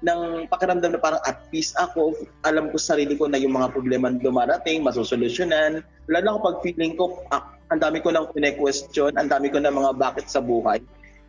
ng 0.00 0.48
pakiramdam 0.48 0.96
na 0.96 1.00
parang 1.00 1.20
at 1.28 1.44
peace 1.52 1.76
ako, 1.76 2.16
alam 2.48 2.72
ko 2.72 2.80
sa 2.80 2.96
sarili 2.96 3.20
ko 3.20 3.28
na 3.28 3.36
yung 3.36 3.52
mga 3.52 3.68
problema 3.68 4.08
dumarating, 4.08 4.80
masusolusyonan. 4.80 5.84
Lalo 6.08 6.24
na 6.24 6.36
kapag 6.40 6.56
feeling 6.64 6.96
ko, 6.96 7.20
ah, 7.28 7.52
ang 7.68 7.84
dami 7.84 8.00
ko 8.00 8.08
nang 8.08 8.32
pine-question, 8.32 9.12
ang 9.20 9.28
dami 9.28 9.52
ko 9.52 9.60
ng 9.60 9.68
mga 9.68 9.92
bakit 10.00 10.26
sa 10.26 10.40
buhay. 10.40 10.80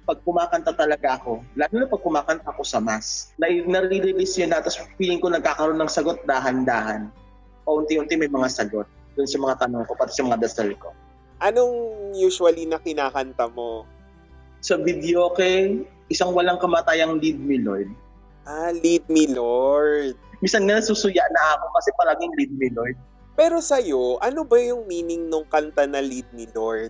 Pag 0.02 0.20
kumakanta 0.26 0.74
talaga 0.74 1.22
ako, 1.22 1.46
lalo 1.54 1.76
na 1.78 1.88
pag 1.88 2.02
kumakanta 2.02 2.48
ako 2.50 2.62
sa 2.66 2.82
mass, 2.82 3.32
na 3.38 3.48
nare-release 3.48 4.42
yun 4.42 4.50
na, 4.50 4.60
tapos 4.60 4.82
feeling 4.98 5.22
ko 5.22 5.30
nagkakaroon 5.30 5.78
ng 5.78 5.92
sagot 5.92 6.20
dahan-dahan. 6.26 7.14
Paunti-unti 7.64 8.18
may 8.18 8.32
mga 8.32 8.50
sagot 8.50 8.90
dun 9.14 9.30
sa 9.30 9.38
mga 9.38 9.56
tanong 9.68 9.86
ko, 9.86 9.94
pati 9.94 10.18
sa 10.18 10.26
mga 10.26 10.42
dasal 10.42 10.74
ko. 10.82 10.90
Anong 11.42 11.74
usually 12.18 12.66
na 12.66 12.82
kinakanta 12.82 13.46
mo? 13.54 13.86
Sa 14.62 14.78
video 14.78 15.30
kay 15.34 15.86
isang 16.10 16.34
walang 16.34 16.58
kamatayang 16.58 17.18
lead 17.22 17.38
me, 17.38 17.62
Lord 17.62 17.90
Ah, 18.46 18.74
lead 18.74 19.06
me, 19.06 19.30
Lord. 19.30 20.18
Misan 20.42 20.66
nga 20.66 20.82
nasusuya 20.82 21.22
na 21.30 21.42
ako 21.58 21.66
kasi 21.78 21.90
palaging 21.94 22.34
lead 22.34 22.52
me, 22.58 22.68
Lord. 22.74 22.98
Pero 23.38 23.62
sa'yo, 23.62 24.18
ano 24.18 24.42
ba 24.42 24.58
yung 24.58 24.90
meaning 24.90 25.30
nung 25.30 25.46
kanta 25.46 25.86
na 25.86 26.02
lead 26.02 26.26
me, 26.34 26.50
Lord? 26.50 26.90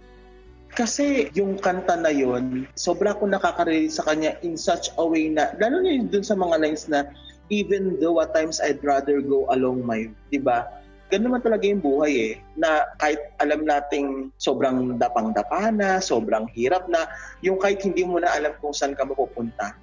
Kasi 0.72 1.28
yung 1.36 1.60
kanta 1.60 2.00
na 2.00 2.12
yon, 2.12 2.64
sobra 2.80 3.12
ko 3.12 3.28
nakaka-relate 3.28 3.92
sa 3.92 4.08
kanya 4.08 4.40
in 4.40 4.56
such 4.56 4.88
a 4.96 5.04
way 5.04 5.28
na, 5.28 5.52
lalo 5.60 5.84
na 5.84 5.92
yun 5.92 6.08
dun 6.08 6.24
sa 6.24 6.32
mga 6.32 6.64
lines 6.64 6.88
na, 6.88 7.12
even 7.52 8.00
though 8.00 8.24
at 8.24 8.32
times 8.32 8.64
I'd 8.64 8.80
rather 8.80 9.20
go 9.20 9.52
along 9.52 9.84
my, 9.84 10.08
di 10.32 10.40
ba? 10.40 10.72
Ganun 11.12 11.28
naman 11.28 11.44
talaga 11.44 11.68
yung 11.68 11.84
buhay 11.84 12.14
eh, 12.16 12.34
na 12.56 12.88
kahit 13.04 13.20
alam 13.44 13.68
nating 13.68 14.32
sobrang 14.40 14.96
dapang-dapa 14.96 15.68
na, 15.76 16.00
sobrang 16.00 16.48
hirap 16.56 16.88
na, 16.88 17.04
yung 17.44 17.60
kahit 17.60 17.84
hindi 17.84 18.08
mo 18.08 18.24
na 18.24 18.32
alam 18.32 18.56
kung 18.64 18.72
saan 18.72 18.96
ka 18.96 19.04
mapupunta, 19.04 19.76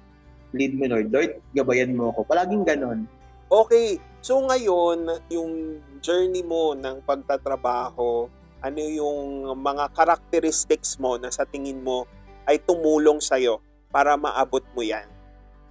lead 0.57 0.73
me 0.73 0.89
Lord. 0.89 1.13
Lord, 1.13 1.37
gabayan 1.53 1.93
mo 1.93 2.09
ako. 2.09 2.25
Palaging 2.25 2.65
ganon. 2.65 3.05
Okay. 3.49 4.01
So 4.25 4.41
ngayon, 4.41 5.21
yung 5.29 5.79
journey 6.01 6.41
mo 6.43 6.73
ng 6.73 7.05
pagtatrabaho, 7.05 8.27
ano 8.59 8.79
yung 8.79 9.47
mga 9.59 9.91
characteristics 9.95 10.99
mo 10.99 11.15
na 11.15 11.31
sa 11.31 11.47
tingin 11.47 11.79
mo 11.79 12.03
ay 12.47 12.59
tumulong 12.59 13.23
sa'yo 13.23 13.63
para 13.89 14.15
maabot 14.19 14.63
mo 14.75 14.83
yan? 14.83 15.07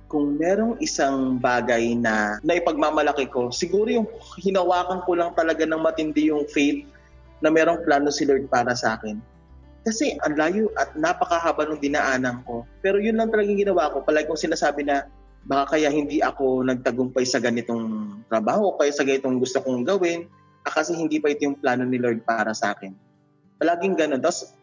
Kung 0.09 0.41
merong 0.41 0.81
isang 0.81 1.37
bagay 1.37 1.93
na 1.93 2.41
naipagmamalaki 2.41 3.29
ko, 3.29 3.53
siguro 3.53 3.93
yung 3.93 4.09
hinawakan 4.41 5.05
ko 5.05 5.13
lang 5.13 5.37
talaga 5.37 5.69
ng 5.69 5.85
matindi 5.85 6.33
yung 6.33 6.49
faith 6.49 6.89
na 7.45 7.53
merong 7.53 7.85
plano 7.85 8.09
si 8.09 8.25
Lord 8.25 8.49
para 8.49 8.73
sa 8.73 8.97
akin 8.97 9.21
kasi 9.89 10.21
ang 10.21 10.37
layo 10.37 10.69
at 10.77 10.93
napakahaba 11.01 11.65
ng 11.65 11.81
dinaanan 11.81 12.45
ko. 12.45 12.69
Pero 12.85 13.01
yun 13.01 13.17
lang 13.17 13.33
talagang 13.33 13.57
ginawa 13.57 13.89
ko. 13.89 14.05
Palagi 14.05 14.29
kong 14.29 14.45
sinasabi 14.45 14.85
na 14.85 15.09
baka 15.49 15.81
kaya 15.81 15.89
hindi 15.89 16.21
ako 16.21 16.61
nagtagumpay 16.69 17.25
sa 17.25 17.41
ganitong 17.41 18.21
trabaho 18.29 18.77
kaya 18.77 18.93
sa 18.93 19.07
ganitong 19.07 19.41
gusto 19.41 19.65
kong 19.65 19.87
gawin 19.87 20.29
ah, 20.67 20.73
kasi 20.73 20.97
hindi 20.97 21.23
pa 21.23 21.31
ito 21.31 21.47
yung 21.47 21.59
plano 21.59 21.87
ni 21.87 22.01
Lord 22.01 22.25
para 22.27 22.51
sa 22.57 22.75
akin. 22.75 22.95
Palaging 23.59 23.99
ganun. 23.99 24.23
Tapos, 24.23 24.55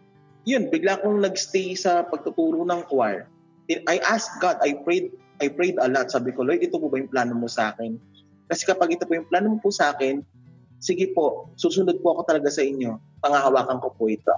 yun, 0.48 0.68
bigla 0.72 1.00
akong 1.00 1.22
nagstay 1.24 1.76
sa 1.76 2.04
pagtuturo 2.08 2.64
ng 2.64 2.82
choir. 2.88 3.28
I 3.70 3.98
asked 4.06 4.38
God, 4.40 4.62
I 4.62 4.78
prayed, 4.86 5.10
I 5.42 5.50
prayed 5.50 5.82
a 5.82 5.90
lot. 5.90 6.14
Sabi 6.14 6.32
ko, 6.32 6.46
Lord, 6.46 6.62
ito 6.62 6.78
po 6.78 6.88
ba 6.88 7.02
yung 7.02 7.10
plano 7.10 7.34
mo 7.34 7.50
sa 7.50 7.74
akin? 7.74 7.98
Kasi 8.46 8.62
kapag 8.70 8.94
ito 8.94 9.10
po 9.10 9.18
yung 9.18 9.26
plano 9.26 9.58
mo 9.58 9.58
po 9.58 9.74
sa 9.74 9.96
akin, 9.96 10.22
sige 10.78 11.10
po, 11.18 11.50
susunod 11.58 11.98
po 12.06 12.14
ako 12.14 12.30
talaga 12.30 12.54
sa 12.54 12.62
inyo. 12.62 12.94
Pangahawakan 13.26 13.82
ko 13.82 13.90
po 13.98 14.06
ito. 14.06 14.34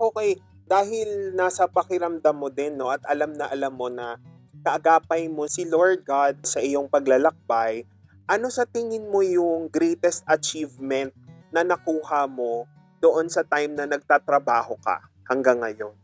Okay, 0.00 0.40
dahil 0.64 1.36
nasa 1.36 1.68
pakiramdam 1.68 2.36
mo 2.36 2.48
din 2.48 2.76
no 2.76 2.92
at 2.92 3.00
alam 3.08 3.32
na 3.32 3.48
alam 3.48 3.72
mo 3.72 3.88
na 3.88 4.20
kaagapay 4.64 5.28
mo 5.28 5.48
si 5.48 5.64
Lord 5.64 6.04
God 6.04 6.44
sa 6.44 6.60
iyong 6.60 6.88
paglalakbay, 6.92 7.88
ano 8.28 8.52
sa 8.52 8.68
tingin 8.68 9.08
mo 9.08 9.24
yung 9.24 9.72
greatest 9.72 10.20
achievement 10.28 11.10
na 11.48 11.64
nakuha 11.64 12.28
mo 12.28 12.68
doon 13.00 13.32
sa 13.32 13.40
time 13.40 13.72
na 13.72 13.88
nagtatrabaho 13.88 14.76
ka 14.84 15.00
hanggang 15.26 15.64
ngayon? 15.64 15.96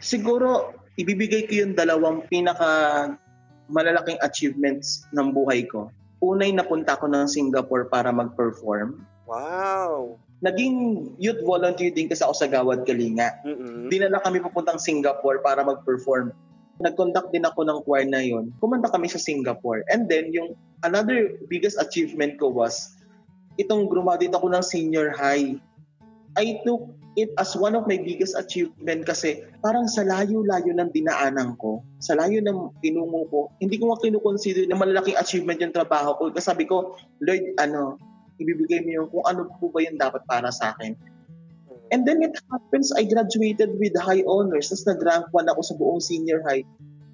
Siguro, 0.00 0.72
ibibigay 0.96 1.44
ko 1.46 1.62
yung 1.62 1.76
dalawang 1.76 2.24
pinaka 2.26 3.12
malalaking 3.68 4.18
achievements 4.24 5.04
ng 5.12 5.30
buhay 5.30 5.68
ko. 5.68 5.92
Unay, 6.24 6.50
napunta 6.56 6.96
ko 6.96 7.06
ng 7.06 7.28
Singapore 7.28 7.86
para 7.92 8.10
mag-perform. 8.10 9.04
Wow! 9.28 10.18
naging 10.42 10.74
youth 11.22 11.38
volunteer 11.46 11.94
din 11.94 12.10
kasi 12.10 12.26
ako 12.26 12.34
sa 12.34 12.50
Gawad 12.50 12.82
Kalinga. 12.82 13.46
Mm-hmm. 13.46 13.88
Dinala 13.88 14.18
kami 14.18 14.42
papuntang 14.42 14.82
Singapore 14.82 15.38
para 15.38 15.62
mag-perform. 15.62 16.34
Nag-conduct 16.80 17.34
din 17.34 17.44
ako 17.44 17.68
ng 17.68 17.78
choir 17.84 18.08
na 18.08 18.24
yon. 18.24 18.54
Kumanta 18.56 18.88
kami 18.88 19.10
sa 19.10 19.20
Singapore. 19.20 19.84
And 19.92 20.08
then, 20.08 20.32
yung 20.32 20.56
another 20.86 21.36
biggest 21.50 21.76
achievement 21.76 22.40
ko 22.40 22.48
was, 22.48 22.96
itong 23.60 23.90
graduate 23.92 24.32
ako 24.32 24.48
ng 24.48 24.64
senior 24.64 25.12
high. 25.12 25.60
I 26.32 26.64
took 26.64 26.88
it 27.12 27.28
as 27.36 27.52
one 27.52 27.76
of 27.76 27.84
my 27.84 28.00
biggest 28.00 28.32
achievement 28.32 29.04
kasi 29.04 29.44
parang 29.60 29.84
sa 29.84 30.00
layo-layo 30.00 30.72
ng 30.72 30.88
dinaanan 30.96 31.60
ko, 31.60 31.84
sa 32.00 32.16
layo 32.16 32.40
ng 32.40 32.72
tinungo 32.80 33.28
ko, 33.28 33.40
hindi 33.60 33.76
ko 33.76 33.92
nga 33.92 34.00
kinukonsider 34.00 34.64
na 34.64 34.80
malalaking 34.80 35.20
achievement 35.20 35.60
yung 35.60 35.76
trabaho 35.76 36.16
ko. 36.16 36.32
Kasi 36.32 36.48
sabi 36.48 36.64
ko, 36.64 36.96
Lord, 37.20 37.44
ano, 37.60 38.00
ibibigay 38.40 38.80
mo 38.80 38.90
yung 38.96 39.08
kung 39.12 39.24
ano 39.28 39.44
po 39.60 39.68
ba 39.68 39.84
yung 39.84 40.00
dapat 40.00 40.24
para 40.24 40.48
sa 40.48 40.72
akin. 40.72 40.96
And 41.92 42.08
then 42.08 42.24
it 42.24 42.32
happens, 42.48 42.88
I 42.96 43.04
graduated 43.04 43.76
with 43.76 43.92
high 44.00 44.24
honors. 44.24 44.72
Tapos 44.72 44.88
nag-rank 44.88 45.28
1 45.28 45.52
ako 45.52 45.60
sa 45.60 45.74
buong 45.76 46.00
senior 46.00 46.40
high. 46.40 46.64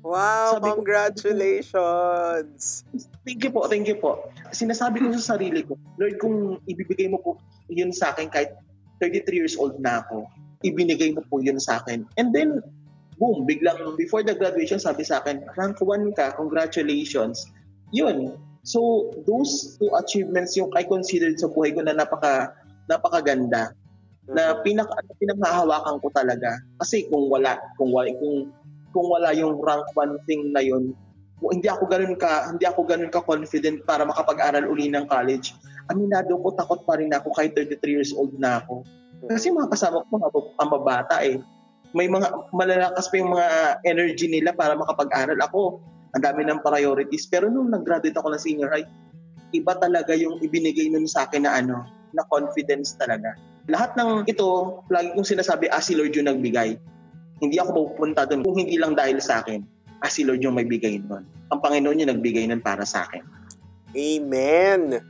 Wow, 0.06 0.56
Sabi 0.56 0.70
congratulations! 0.78 2.86
Ko, 2.86 2.94
thank 3.26 3.42
you 3.42 3.50
po, 3.50 3.66
thank 3.66 3.90
you 3.90 3.98
po. 3.98 4.30
Sinasabi 4.54 5.02
ko 5.02 5.10
sa 5.18 5.34
sarili 5.34 5.66
ko, 5.66 5.74
Lord, 5.98 6.22
kung 6.22 6.62
ibibigay 6.70 7.10
mo 7.10 7.18
po 7.18 7.42
yun 7.66 7.90
sa 7.90 8.14
akin 8.14 8.30
kahit 8.30 8.54
33 9.02 9.34
years 9.34 9.58
old 9.58 9.74
na 9.82 10.06
ako, 10.06 10.30
ibinigay 10.62 11.10
mo 11.10 11.26
po 11.26 11.42
yun 11.42 11.58
sa 11.58 11.82
akin. 11.82 12.06
And 12.14 12.30
then, 12.30 12.62
boom, 13.18 13.50
biglang 13.50 13.98
before 13.98 14.22
the 14.22 14.38
graduation, 14.38 14.78
sabi 14.78 15.02
sa 15.02 15.18
akin, 15.18 15.42
rank 15.58 15.82
1 15.82 16.14
ka, 16.14 16.38
congratulations. 16.38 17.42
Yun, 17.90 18.38
So, 18.68 19.08
those 19.24 19.80
two 19.80 19.88
achievements 19.96 20.52
yung 20.60 20.68
I 20.76 20.84
considered 20.84 21.40
sa 21.40 21.48
buhay 21.48 21.72
ko 21.72 21.80
na 21.80 21.96
napaka 21.96 22.52
napakaganda 22.84 23.72
na 24.28 24.60
pinaka 24.60 24.92
pinanghahawakan 25.16 25.96
ko 26.04 26.08
talaga 26.12 26.60
kasi 26.76 27.08
kung 27.08 27.32
wala 27.32 27.56
kung 27.80 27.90
wala 27.92 28.12
kung 28.20 28.52
kung 28.92 29.06
wala 29.08 29.32
yung 29.36 29.60
rank 29.60 29.84
one 29.96 30.16
thing 30.24 30.52
na 30.52 30.64
yun, 30.64 30.96
hindi 31.44 31.68
ako 31.68 31.88
ganun 31.88 32.16
ka 32.16 32.52
hindi 32.52 32.64
ako 32.64 32.80
ganun 32.88 33.12
ka 33.12 33.24
confident 33.24 33.84
para 33.84 34.04
makapag-aral 34.04 34.68
uli 34.68 34.88
ng 34.92 35.08
college. 35.08 35.54
Aminado 35.88 36.36
ko 36.40 36.52
takot 36.52 36.84
pa 36.84 37.00
rin 37.00 37.12
ako 37.12 37.32
kahit 37.32 37.56
33 37.56 37.80
years 37.88 38.12
old 38.12 38.32
na 38.36 38.60
ako. 38.60 38.84
Kasi 39.26 39.50
mga 39.50 39.72
kasama 39.72 40.04
ko 40.04 40.08
mga 40.20 40.30
pambabata 40.60 41.16
eh. 41.24 41.40
May 41.96 42.06
mga 42.06 42.52
malalakas 42.52 43.08
pa 43.08 43.16
yung 43.16 43.32
mga 43.32 43.48
energy 43.88 44.28
nila 44.28 44.52
para 44.52 44.76
makapag-aral. 44.76 45.40
Ako, 45.40 45.80
ang 46.12 46.22
dami 46.22 46.44
ng 46.44 46.60
priorities. 46.60 47.24
Pero 47.24 47.48
nung 47.48 47.72
nag-graduate 47.72 48.16
ako 48.20 48.28
ng 48.36 48.42
senior 48.44 48.68
high, 48.68 48.84
iba 49.56 49.72
talaga 49.80 50.12
yung 50.12 50.36
ibinigay 50.44 50.92
nun 50.92 51.08
sa 51.08 51.24
akin 51.24 51.48
na 51.48 51.56
ano, 51.56 51.88
na 52.12 52.22
confidence 52.28 52.92
talaga. 53.00 53.32
Lahat 53.68 53.92
ng 54.00 54.24
ito, 54.24 54.80
lagi 54.88 55.12
kong 55.12 55.28
sinasabi, 55.28 55.68
ah, 55.68 55.84
si 55.84 55.92
Lord 55.92 56.16
yung 56.16 56.24
nagbigay. 56.24 56.80
Hindi 57.36 57.56
ako 57.60 57.92
pupunta 57.92 58.24
doon 58.24 58.40
kung 58.40 58.56
hindi 58.56 58.80
lang 58.80 58.96
dahil 58.96 59.20
sa 59.20 59.44
akin. 59.44 59.60
Ah, 60.00 60.08
si 60.08 60.24
Lord 60.24 60.40
yung 60.40 60.56
may 60.56 60.64
bigay 60.64 61.04
nun. 61.04 61.28
Ang 61.52 61.60
Panginoon 61.60 62.00
yung 62.00 62.10
nagbigay 62.16 62.48
nun 62.48 62.64
para 62.64 62.88
sa 62.88 63.04
akin. 63.04 63.20
Amen! 63.92 65.04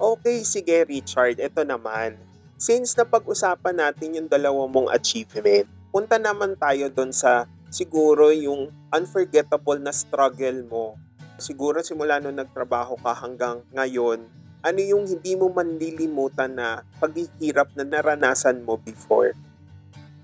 Okay, 0.00 0.40
sige 0.48 0.88
Richard, 0.88 1.36
ito 1.36 1.60
naman. 1.68 2.16
Since 2.56 2.96
napag-usapan 2.96 3.76
natin 3.76 4.24
yung 4.24 4.28
dalawa 4.32 4.64
mong 4.64 4.88
achievement, 4.96 5.68
punta 5.92 6.16
naman 6.16 6.56
tayo 6.56 6.88
doon 6.88 7.12
sa 7.12 7.44
siguro 7.68 8.32
yung 8.32 8.72
unforgettable 8.88 9.76
na 9.84 9.92
struggle 9.92 10.64
mo. 10.64 10.96
Siguro 11.36 11.84
simula 11.84 12.24
nung 12.24 12.40
nagtrabaho 12.40 12.96
ka 13.04 13.12
hanggang 13.12 13.60
ngayon, 13.76 14.24
ano 14.66 14.82
yung 14.82 15.06
hindi 15.06 15.38
mo 15.38 15.46
manlilimutan 15.46 16.58
na 16.58 16.82
paghihirap 16.98 17.70
na 17.78 17.86
naranasan 17.86 18.66
mo 18.66 18.74
before? 18.82 19.30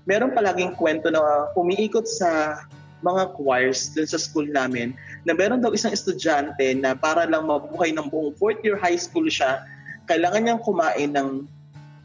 Meron 0.03 0.35
palaging 0.35 0.75
kwento 0.75 1.07
na 1.07 1.47
umiikot 1.55 2.03
sa 2.03 2.59
mga 2.99 3.31
choirs 3.39 3.95
dun 3.95 4.03
sa 4.03 4.19
school 4.19 4.43
namin 4.51 4.91
na 5.23 5.31
meron 5.31 5.63
daw 5.63 5.71
isang 5.71 5.95
estudyante 5.95 6.75
na 6.75 6.91
para 6.91 7.23
lang 7.23 7.47
mabuhay 7.47 7.95
ng 7.95 8.11
buong 8.11 8.35
fourth 8.35 8.59
year 8.67 8.75
high 8.75 8.99
school 8.99 9.23
siya, 9.31 9.63
kailangan 10.11 10.43
niyang 10.43 10.63
kumain 10.63 11.15
ng 11.15 11.47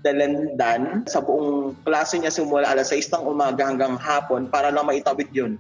dalandan 0.07 1.03
sa 1.11 1.19
buong 1.19 1.75
klase 1.83 2.23
niya 2.23 2.31
simula 2.31 2.71
alas 2.71 2.95
6 2.95 3.19
ng 3.19 3.25
umaga 3.27 3.67
hanggang 3.67 3.99
hapon 3.99 4.47
para 4.47 4.71
lang 4.71 4.87
maitawid 4.87 5.27
yun. 5.35 5.59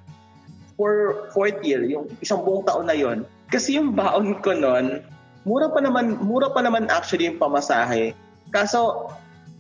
For 0.78 1.26
fourth 1.35 1.58
year, 1.66 1.82
yung 1.82 2.06
isang 2.23 2.47
buong 2.47 2.62
taon 2.62 2.87
na 2.87 2.94
yon. 2.94 3.26
Kasi 3.50 3.75
yung 3.82 3.99
baon 3.99 4.38
ko 4.38 4.54
noon, 4.54 5.02
mura 5.49 5.73
pa 5.73 5.81
naman, 5.81 6.21
mura 6.21 6.52
pa 6.52 6.61
naman 6.61 6.93
actually 6.93 7.25
yung 7.25 7.40
pamasahe. 7.40 8.12
Kaso, 8.52 9.09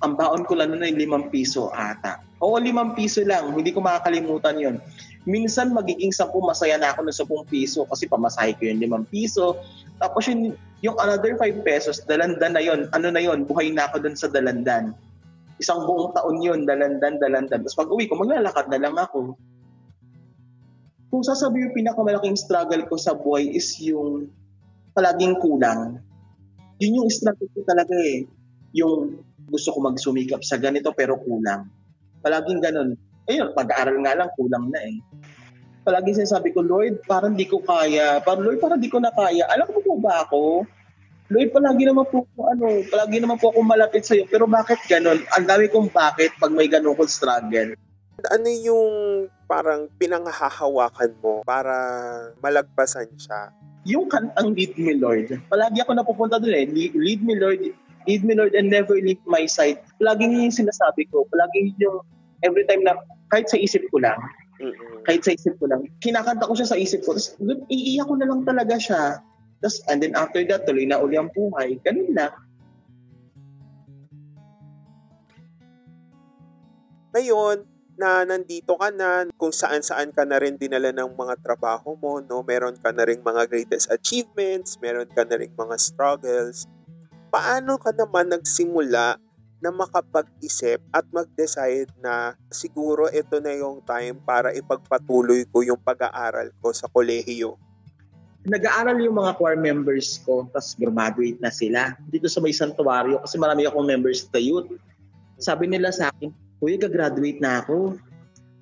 ang 0.04 0.14
baon 0.14 0.44
ko 0.44 0.54
lang 0.54 0.70
noon 0.70 0.84
ay 0.84 0.94
limang 0.94 1.32
piso 1.32 1.72
ata. 1.72 2.20
Oo, 2.44 2.60
limang 2.60 2.94
piso 2.94 3.24
lang. 3.24 3.50
Hindi 3.50 3.74
ko 3.74 3.82
makakalimutan 3.82 4.60
yon. 4.60 4.76
Minsan 5.26 5.74
magiging 5.74 6.14
sampu 6.14 6.38
masaya 6.38 6.78
na 6.78 6.94
ako 6.94 7.08
ng 7.08 7.16
10 7.44 7.50
piso 7.50 7.82
kasi 7.88 8.06
pamasahe 8.06 8.54
ko 8.54 8.68
yung 8.68 8.78
limang 8.78 9.04
piso. 9.10 9.58
Tapos 9.98 10.30
yung 10.30 10.54
yung 10.78 10.94
another 11.02 11.34
5 11.34 11.66
pesos, 11.66 11.98
dalandan 12.06 12.54
na 12.54 12.62
yon. 12.62 12.86
Ano 12.94 13.10
na 13.10 13.18
yon? 13.18 13.42
Buhay 13.42 13.74
na 13.74 13.90
ako 13.90 14.06
dun 14.06 14.14
sa 14.14 14.30
dalandan. 14.30 14.94
Isang 15.58 15.82
buong 15.82 16.14
taon 16.14 16.38
yon, 16.38 16.62
dalandan, 16.62 17.18
dalandan. 17.18 17.66
Tapos 17.66 17.74
pag 17.74 17.90
uwi 17.90 18.06
ko, 18.06 18.14
maglalakad 18.14 18.70
na 18.70 18.78
lang 18.78 18.94
ako. 18.94 19.34
Kung 21.10 21.24
sasabi 21.26 21.66
yung 21.66 21.74
pinakamalaking 21.74 22.38
struggle 22.38 22.86
ko 22.86 22.94
sa 22.94 23.18
buhay 23.18 23.50
is 23.50 23.74
yung 23.82 24.30
palaging 24.98 25.38
kulang. 25.38 26.02
Yun 26.82 27.06
yung 27.06 27.10
ko 27.38 27.62
talaga 27.62 27.94
eh. 28.02 28.26
Yung 28.74 29.22
gusto 29.46 29.70
ko 29.70 29.78
magsumikap 29.86 30.42
sa 30.42 30.58
ganito 30.58 30.90
pero 30.90 31.14
kulang. 31.22 31.70
Palaging 32.18 32.58
ganun. 32.58 32.98
Ayun, 33.30 33.54
pag-aaral 33.54 33.96
nga 34.02 34.18
lang, 34.18 34.28
kulang 34.34 34.66
na 34.74 34.80
eh 34.82 34.98
palagi 35.88 36.20
sinasabi 36.20 36.52
ko, 36.52 36.60
Lord, 36.60 37.00
parang 37.08 37.32
di 37.32 37.48
ko 37.48 37.64
kaya. 37.64 38.20
Parang, 38.20 38.44
Lord, 38.44 38.60
parang 38.60 38.76
di 38.76 38.92
ko 38.92 39.00
na 39.00 39.08
kaya. 39.08 39.48
Alam 39.48 39.72
mo 39.72 39.80
po 39.80 39.96
ba 39.96 40.28
ako? 40.28 40.68
Lord, 41.32 41.48
palagi 41.48 41.88
naman 41.88 42.04
po 42.12 42.28
ako, 42.28 42.40
ano, 42.44 42.66
palagi 42.92 43.16
naman 43.24 43.40
po 43.40 43.48
ako 43.48 43.60
malapit 43.64 44.04
sa'yo. 44.04 44.28
Pero 44.28 44.44
bakit 44.44 44.84
ganun? 44.84 45.24
Ang 45.32 45.48
dami 45.48 45.72
kong 45.72 45.88
bakit 45.88 46.36
pag 46.36 46.52
may 46.52 46.68
ganun 46.68 46.92
kong 46.92 47.08
struggle. 47.08 47.72
Ano 48.28 48.48
yung 48.52 48.92
parang 49.48 49.88
pinanghahawakan 49.96 51.12
mo 51.24 51.40
para 51.48 51.72
malagpasan 52.44 53.08
siya? 53.16 53.48
Yung 53.86 54.10
kantang 54.10 54.56
Lead 54.56 54.74
Me 54.80 54.98
Lord. 54.98 55.30
Palagi 55.46 55.78
ako 55.84 55.94
napupunta 55.94 56.42
doon 56.42 56.54
eh. 56.54 56.66
Lead 56.94 57.22
Me 57.22 57.38
Lord, 57.38 57.62
Lead 58.08 58.22
Me 58.26 58.34
Lord 58.34 58.56
and 58.58 58.72
never 58.72 58.98
leave 58.98 59.20
my 59.28 59.46
side. 59.46 59.78
Palagi 60.02 60.26
yung 60.26 60.54
sinasabi 60.54 61.06
ko. 61.12 61.28
Palagi 61.30 61.76
yung 61.78 62.02
every 62.42 62.66
time 62.66 62.82
na 62.82 62.98
kahit 63.30 63.46
sa 63.46 63.60
isip 63.60 63.84
ko 63.92 64.00
lang, 64.02 64.18
Mm-mm. 64.58 65.06
Kahit 65.06 65.22
sa 65.22 65.30
isip 65.30 65.54
ko 65.62 65.70
lang. 65.70 65.86
Kinakanta 66.02 66.50
ko 66.50 66.54
siya 66.58 66.66
sa 66.66 66.78
isip 66.78 67.06
ko. 67.06 67.14
Tapos 67.14 67.38
iiyak 67.70 68.10
ko 68.10 68.14
na 68.18 68.26
lang 68.26 68.42
talaga 68.42 68.74
siya. 68.74 69.22
Tapos, 69.62 69.78
and 69.86 70.02
then 70.02 70.18
after 70.18 70.42
that, 70.50 70.66
tuloy 70.66 70.86
na 70.86 70.98
uli 70.98 71.14
ang 71.14 71.30
buhay. 71.30 71.78
Ganun 71.86 72.10
lang. 72.14 72.34
Ngayon, 77.14 77.56
na 77.98 78.22
nandito 78.22 78.78
ka 78.78 78.94
na, 78.94 79.26
kung 79.34 79.50
saan-saan 79.50 80.14
ka 80.14 80.22
na 80.22 80.38
rin 80.38 80.54
dinala 80.54 80.94
ng 80.94 81.18
mga 81.18 81.42
trabaho 81.42 81.98
mo, 81.98 82.22
no? 82.22 82.46
meron 82.46 82.78
ka 82.78 82.94
na 82.94 83.02
rin 83.02 83.18
mga 83.18 83.50
greatest 83.50 83.90
achievements, 83.90 84.78
meron 84.78 85.10
ka 85.10 85.26
na 85.26 85.34
rin 85.34 85.50
mga 85.50 85.76
struggles. 85.76 86.70
Paano 87.28 87.74
ka 87.76 87.90
naman 87.90 88.30
nagsimula 88.30 89.18
na 89.58 89.70
makapag-isip 89.74 90.78
at 90.94 91.02
mag-decide 91.10 91.90
na 91.98 92.38
siguro 92.54 93.10
ito 93.10 93.42
na 93.42 93.50
yung 93.58 93.82
time 93.82 94.14
para 94.22 94.54
ipagpatuloy 94.54 95.42
ko 95.50 95.66
yung 95.66 95.82
pag-aaral 95.82 96.54
ko 96.62 96.70
sa 96.70 96.86
kolehiyo. 96.86 97.58
Nag-aaral 98.46 99.02
yung 99.02 99.18
mga 99.18 99.34
choir 99.34 99.58
members 99.58 100.22
ko, 100.22 100.46
tapos 100.54 100.78
graduate 100.78 101.42
na 101.42 101.50
sila 101.50 101.98
dito 102.06 102.30
sa 102.30 102.38
may 102.38 102.54
santuario 102.54 103.18
kasi 103.26 103.34
marami 103.34 103.66
akong 103.66 103.84
members 103.84 104.30
sa 104.30 104.38
youth. 104.38 104.70
Sabi 105.42 105.66
nila 105.66 105.90
sa 105.90 106.14
akin, 106.14 106.30
Kuya, 106.58 106.76
gagraduate 106.78 107.38
na 107.38 107.62
ako. 107.62 107.98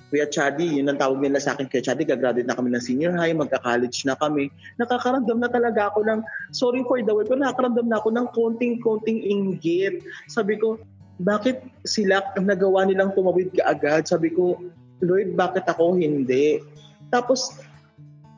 Kuya 0.06 0.30
Chadi, 0.30 0.78
yun 0.78 0.87
ang 0.87 1.00
tawag 1.02 1.18
nila 1.18 1.42
sa 1.42 1.56
akin, 1.56 1.66
Kuya 1.66 1.82
Chadi, 1.82 2.06
gagraduate 2.06 2.46
na 2.46 2.54
kami 2.54 2.70
ng 2.70 2.85
senior 2.85 3.16
high, 3.16 3.35
magka-college 3.35 4.06
na 4.06 4.14
kami. 4.14 4.52
Nakakaramdam 4.78 5.42
na 5.42 5.50
talaga 5.50 5.90
ako 5.90 6.06
ng, 6.06 6.20
sorry 6.54 6.87
for 6.87 7.02
the 7.02 7.11
word, 7.11 7.26
pero 7.26 7.42
nakakaramdam 7.42 7.88
na 7.90 7.98
ako 7.98 8.09
ng 8.14 8.26
konting-konting 8.37 9.18
inggit. 9.24 10.04
Sabi 10.30 10.61
ko, 10.61 10.78
bakit 11.18 11.64
sila 11.88 12.20
nagawa 12.37 12.85
nilang 12.85 13.16
tumawid 13.16 13.50
kaagad? 13.56 14.04
Sabi 14.06 14.30
ko, 14.30 14.61
Lord, 15.00 15.32
bakit 15.35 15.64
ako 15.66 15.96
hindi? 15.96 16.61
Tapos, 17.09 17.56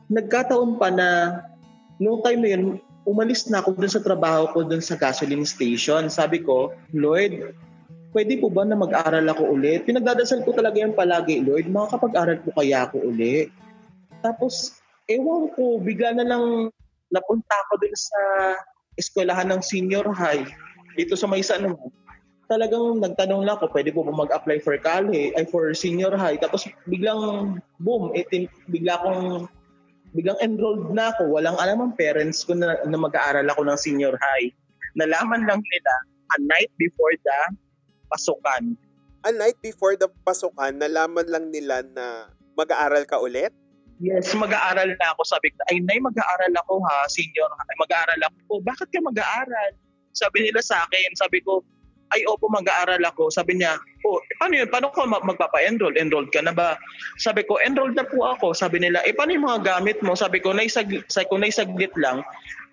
nagkataon 0.09 0.79
pa 0.79 0.89
na, 0.89 1.07
noong 2.01 2.23
time 2.23 2.41
na 2.41 2.49
yun, 2.55 2.63
umalis 3.05 3.45
na 3.51 3.61
ako 3.61 3.77
dun 3.77 3.91
sa 3.91 4.01
trabaho 4.01 4.49
ko 4.51 4.65
dun 4.65 4.81
sa 4.81 4.97
gasoline 4.97 5.45
station. 5.45 6.07
Sabi 6.09 6.41
ko, 6.41 6.73
Lord, 6.95 7.53
pwede 8.13 8.41
po 8.41 8.49
ba 8.49 8.65
na 8.65 8.77
mag-aral 8.77 9.25
ako 9.29 9.53
ulit? 9.53 9.85
Pinagdadasal 9.85 10.41
ko 10.41 10.53
talaga 10.53 10.81
yung 10.81 10.97
palagi, 10.97 11.41
Lord, 11.45 11.69
makakapag-aral 11.69 12.37
po 12.41 12.49
kaya 12.57 12.89
ako 12.89 13.13
ulit. 13.13 13.53
Tapos, 14.25 14.81
ewan 15.05 15.53
ko, 15.53 15.77
bigla 15.79 16.17
na 16.17 16.25
lang 16.25 16.73
napunta 17.09 17.55
ako 17.67 17.81
dun 17.81 17.95
sa 17.95 18.19
eskwelahan 18.97 19.49
ng 19.49 19.61
senior 19.61 20.05
high. 20.13 20.45
Dito 20.97 21.13
sa 21.13 21.29
may 21.29 21.41
naman. 21.41 21.77
Talagang 22.49 22.97
nagtanong 22.97 23.45
lang 23.45 23.61
ako, 23.61 23.69
pwede 23.77 23.93
po 23.93 24.01
ba 24.01 24.09
mag-apply 24.09 24.57
for 24.65 24.73
college, 24.81 25.37
ay 25.37 25.45
for 25.45 25.69
senior 25.77 26.17
high. 26.17 26.33
Tapos 26.41 26.65
biglang, 26.89 27.57
boom, 27.77 28.09
itin, 28.17 28.49
bigla 28.73 28.97
akong 28.97 29.45
biglang 30.17 30.41
enrolled 30.41 30.89
na 30.89 31.13
ako. 31.13 31.29
Walang 31.29 31.61
alam 31.61 31.77
ang 31.77 31.93
parents 31.93 32.41
ko 32.41 32.57
na, 32.57 32.81
na 32.89 32.97
mag-aaral 32.97 33.45
ako 33.53 33.69
ng 33.69 33.77
senior 33.77 34.17
high. 34.17 34.49
Nalaman 34.97 35.45
lang 35.45 35.61
nila 35.61 35.93
a 36.33 36.37
night 36.49 36.73
before 36.81 37.13
the 37.21 37.37
pasukan. 38.09 38.75
A 39.23 39.31
night 39.31 39.59
before 39.61 39.95
the 39.95 40.09
pasukan, 40.25 40.75
nalaman 40.79 41.27
lang 41.27 41.53
nila 41.53 41.85
na 41.85 42.31
mag-aaral 42.57 43.03
ka 43.07 43.19
ulit? 43.19 43.53
Yes, 43.99 44.31
mag-aaral 44.31 44.95
na 44.95 45.07
ako. 45.11 45.27
Sabi 45.27 45.51
ko, 45.51 45.59
ay 45.67 45.83
nay, 45.83 45.99
mag-aaral 45.99 46.53
ako 46.63 46.79
ha, 46.87 47.03
senior. 47.11 47.51
Ay, 47.51 47.75
mag-aaral 47.83 48.19
ako. 48.31 48.35
Oh, 48.47 48.61
bakit 48.63 48.87
ka 48.91 48.99
mag-aaral? 49.03 49.71
Sabi 50.15 50.47
nila 50.47 50.63
sa 50.63 50.87
akin, 50.87 51.19
sabi 51.19 51.43
ko, 51.43 51.59
ay 52.15 52.25
opo, 52.25 52.49
mag-aaral 52.49 53.03
ako. 53.05 53.29
Sabi 53.29 53.59
niya, 53.59 53.77
oh, 54.07 54.17
paano 54.41 54.57
yun? 54.57 54.69
Paano 54.71 54.89
ko 54.89 55.05
magpapa-enroll? 55.05 55.93
Enrolled 55.99 56.33
ka 56.33 56.41
na 56.41 56.55
ba? 56.55 56.79
Sabi 57.21 57.45
ko, 57.45 57.61
enrolled 57.61 57.93
na 57.93 58.07
po 58.07 58.25
ako. 58.25 58.55
Sabi 58.55 58.81
nila, 58.81 59.03
eh 59.05 59.13
paano 59.13 59.35
yung 59.35 59.45
mga 59.45 59.61
gamit 59.77 60.01
mo? 60.01 60.17
Sabi 60.17 60.41
ko, 60.41 60.55
naisaglit, 60.55 61.05
sabi 61.11 61.29
ko, 61.29 61.37
naisaglit 61.37 61.93
lang 61.99 62.25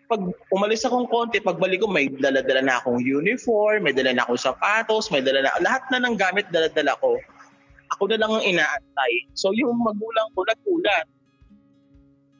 pag 0.06 0.22
umalis 0.54 0.86
akong 0.86 1.10
konti, 1.10 1.42
pagbalik 1.42 1.82
ko, 1.82 1.90
may 1.90 2.06
dala-dala 2.06 2.62
na 2.62 2.74
akong 2.78 3.02
uniform, 3.02 3.86
may 3.86 3.94
dala 3.94 4.14
na 4.14 4.22
akong 4.22 4.38
sapatos, 4.38 5.10
may 5.10 5.22
dala 5.22 5.42
na, 5.42 5.50
lahat 5.58 5.82
na 5.90 5.98
ng 6.02 6.14
gamit 6.14 6.46
dala-dala 6.54 6.94
ko. 7.02 7.18
Ako 7.94 8.10
na 8.10 8.18
lang 8.18 8.30
ang 8.30 8.44
inaantay. 8.46 9.12
So 9.34 9.50
yung 9.54 9.78
magulang 9.82 10.28
ko 10.34 10.46
nagulat. 10.46 11.06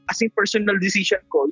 As 0.07 0.22
in 0.22 0.31
personal 0.35 0.79
decision 0.79 1.22
ko, 1.31 1.50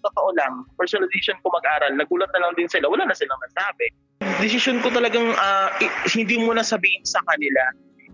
totoo 0.00 0.32
lang, 0.32 0.64
personal 0.80 1.04
decision 1.12 1.36
ko 1.44 1.52
mag-aral, 1.52 1.92
nagulat 1.92 2.32
na 2.32 2.40
lang 2.48 2.52
din 2.56 2.68
sila, 2.68 2.88
wala 2.88 3.04
na 3.04 3.12
silang 3.12 3.40
nasabi. 3.44 3.92
Decision 4.40 4.80
ko 4.80 4.88
talagang 4.88 5.36
uh, 5.36 5.68
hindi 6.08 6.40
mo 6.40 6.56
na 6.56 6.64
sabihin 6.64 7.04
sa 7.04 7.20
kanila, 7.28 7.60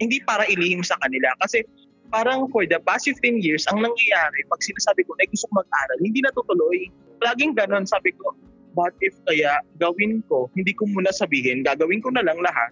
hindi 0.02 0.18
para 0.26 0.42
ilihim 0.50 0.82
sa 0.82 0.98
kanila. 0.98 1.30
Kasi 1.38 1.62
parang 2.10 2.48
for 2.50 2.66
the 2.66 2.78
past 2.84 3.08
15 3.08 3.42
years, 3.42 3.66
ang 3.70 3.82
nangyayari, 3.82 4.40
pag 4.48 4.60
sinasabi 4.62 5.06
ko 5.06 5.14
na 5.18 5.26
gusto 5.30 5.46
ko 5.50 5.62
mag-aral, 5.62 5.98
hindi 6.02 6.20
natutuloy. 6.22 6.78
Laging 7.22 7.56
ganon, 7.56 7.84
sabi 7.88 8.12
ko, 8.16 8.36
what 8.76 8.92
if 9.00 9.16
kaya 9.24 9.58
gawin 9.80 10.20
ko, 10.28 10.52
hindi 10.52 10.76
ko 10.76 10.84
muna 10.92 11.10
sabihin, 11.10 11.64
gagawin 11.64 12.04
ko 12.04 12.12
na 12.12 12.22
lang 12.22 12.36
lahat. 12.44 12.70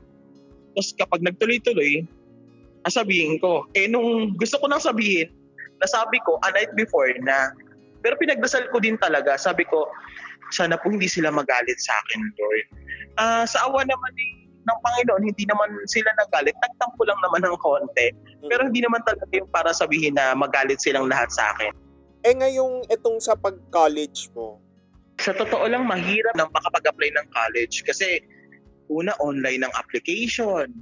Tapos 0.76 0.90
kapag 0.98 1.24
nagtuloy-tuloy, 1.24 2.04
sabihin 2.90 3.40
ko. 3.40 3.64
Eh 3.72 3.88
nung 3.88 4.36
gusto 4.36 4.60
ko 4.60 4.68
nang 4.68 4.82
sabihin, 4.82 5.32
nasabi 5.80 6.20
ko 6.28 6.36
a 6.44 6.52
night 6.52 6.72
before 6.76 7.08
na, 7.24 7.52
pero 8.04 8.20
pinagdasal 8.20 8.68
ko 8.68 8.76
din 8.82 9.00
talaga, 9.00 9.40
sabi 9.40 9.64
ko, 9.64 9.88
sana 10.52 10.76
po 10.76 10.92
hindi 10.92 11.08
sila 11.08 11.32
magalit 11.32 11.80
sa 11.80 11.96
akin, 12.04 12.20
Lord. 12.36 12.66
Uh, 13.16 13.44
sa 13.48 13.64
awa 13.64 13.80
naman 13.88 14.12
ni 14.12 14.43
ng 14.64 14.78
Panginoon, 14.80 15.22
hindi 15.28 15.44
naman 15.44 15.68
sila 15.84 16.08
nagalit. 16.16 16.56
Nagtampo 16.58 17.04
lang 17.04 17.20
naman 17.20 17.44
ng 17.44 17.56
konti. 17.60 18.08
Mm. 18.12 18.48
Pero 18.48 18.60
hindi 18.68 18.80
naman 18.80 19.04
talaga 19.04 19.32
yung 19.32 19.50
para 19.52 19.70
sabihin 19.76 20.16
na 20.16 20.32
magalit 20.32 20.80
silang 20.80 21.08
lahat 21.08 21.28
sa 21.32 21.52
akin. 21.56 21.72
Eh 22.24 22.32
ngayong 22.32 22.88
itong 22.88 23.20
sa 23.20 23.36
pag-college 23.36 24.32
mo? 24.32 24.60
Sa 25.20 25.36
totoo 25.36 25.68
lang, 25.68 25.84
mahirap 25.84 26.32
nang 26.34 26.50
makapag-apply 26.50 27.10
ng 27.12 27.26
college 27.30 27.84
kasi 27.84 28.24
una, 28.88 29.12
online 29.20 29.64
ng 29.64 29.72
application. 29.76 30.72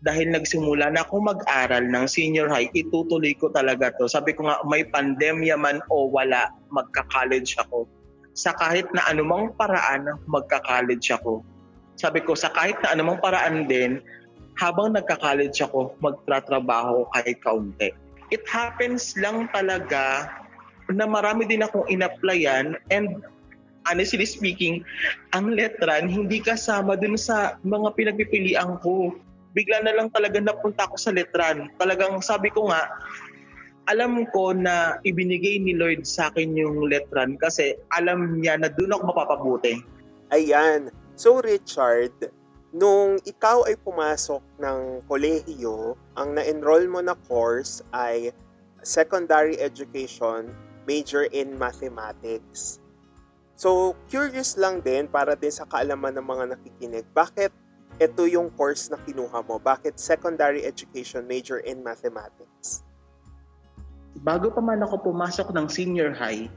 Dahil 0.00 0.32
nagsimula 0.32 0.88
na 0.96 1.04
ako 1.04 1.20
mag-aral 1.20 1.84
ng 1.84 2.08
senior 2.08 2.48
high, 2.48 2.72
itutuloy 2.72 3.36
ko 3.36 3.52
talaga 3.52 3.92
to. 4.00 4.08
Sabi 4.08 4.32
ko 4.32 4.48
nga, 4.48 4.56
may 4.64 4.84
pandemya 4.88 5.60
man 5.60 5.84
o 5.92 6.08
wala, 6.08 6.48
magka-college 6.72 7.60
ako. 7.60 7.84
Sa 8.32 8.56
kahit 8.56 8.88
na 8.96 9.04
anumang 9.12 9.52
paraan, 9.60 10.08
magka-college 10.24 11.12
ako 11.12 11.44
sabi 12.00 12.24
ko, 12.24 12.32
sa 12.32 12.48
kahit 12.48 12.80
na 12.80 12.96
anumang 12.96 13.20
paraan 13.20 13.68
din, 13.68 14.00
habang 14.56 14.96
nagka-college 14.96 15.60
ako, 15.60 15.92
magtratrabaho 16.00 17.04
kahit 17.12 17.36
kaunti. 17.44 17.92
It 18.32 18.48
happens 18.48 19.12
lang 19.20 19.52
talaga 19.52 20.32
na 20.88 21.04
marami 21.04 21.44
din 21.44 21.60
akong 21.60 21.86
in-applyan 21.92 22.80
and 22.88 23.20
honestly 23.88 24.24
speaking, 24.24 24.84
ang 25.32 25.52
letran 25.56 26.08
hindi 26.08 26.40
kasama 26.40 26.96
dun 26.96 27.16
sa 27.20 27.56
mga 27.64 27.96
pinagpipilian 27.96 28.80
ko. 28.80 29.14
Bigla 29.56 29.82
na 29.82 29.96
lang 29.96 30.08
talaga 30.14 30.38
napunta 30.38 30.86
ako 30.86 30.96
sa 30.96 31.10
letran. 31.10 31.72
Talagang 31.80 32.22
sabi 32.22 32.54
ko 32.54 32.70
nga, 32.70 32.86
alam 33.90 34.22
ko 34.30 34.54
na 34.54 35.02
ibinigay 35.02 35.58
ni 35.58 35.74
Lord 35.74 36.06
sa 36.06 36.30
akin 36.30 36.54
yung 36.54 36.86
letran 36.86 37.34
kasi 37.40 37.74
alam 37.90 38.38
niya 38.38 38.60
na 38.60 38.70
doon 38.70 38.94
ako 38.94 39.02
mapapabuti. 39.10 39.82
Ayan. 40.30 40.94
So 41.20 41.36
Richard, 41.44 42.32
nung 42.72 43.20
ikaw 43.28 43.68
ay 43.68 43.76
pumasok 43.76 44.40
ng 44.56 45.04
kolehiyo, 45.04 45.92
ang 46.16 46.32
na-enroll 46.32 46.88
mo 46.88 47.04
na 47.04 47.12
course 47.28 47.84
ay 47.92 48.32
secondary 48.80 49.60
education, 49.60 50.48
major 50.88 51.28
in 51.28 51.60
mathematics. 51.60 52.80
So, 53.52 54.00
curious 54.08 54.56
lang 54.56 54.80
din 54.80 55.12
para 55.12 55.36
din 55.36 55.52
sa 55.52 55.68
kaalaman 55.68 56.16
ng 56.16 56.24
mga 56.24 56.44
nakikinig, 56.56 57.04
bakit 57.12 57.52
ito 58.00 58.24
yung 58.24 58.48
course 58.56 58.88
na 58.88 58.96
kinuha 58.96 59.44
mo? 59.44 59.60
Bakit 59.60 60.00
secondary 60.00 60.64
education, 60.64 61.28
major 61.28 61.60
in 61.60 61.84
mathematics? 61.84 62.80
Bago 64.24 64.48
pa 64.48 64.64
man 64.64 64.80
ako 64.80 65.12
pumasok 65.12 65.52
ng 65.52 65.68
senior 65.68 66.16
high, 66.16 66.48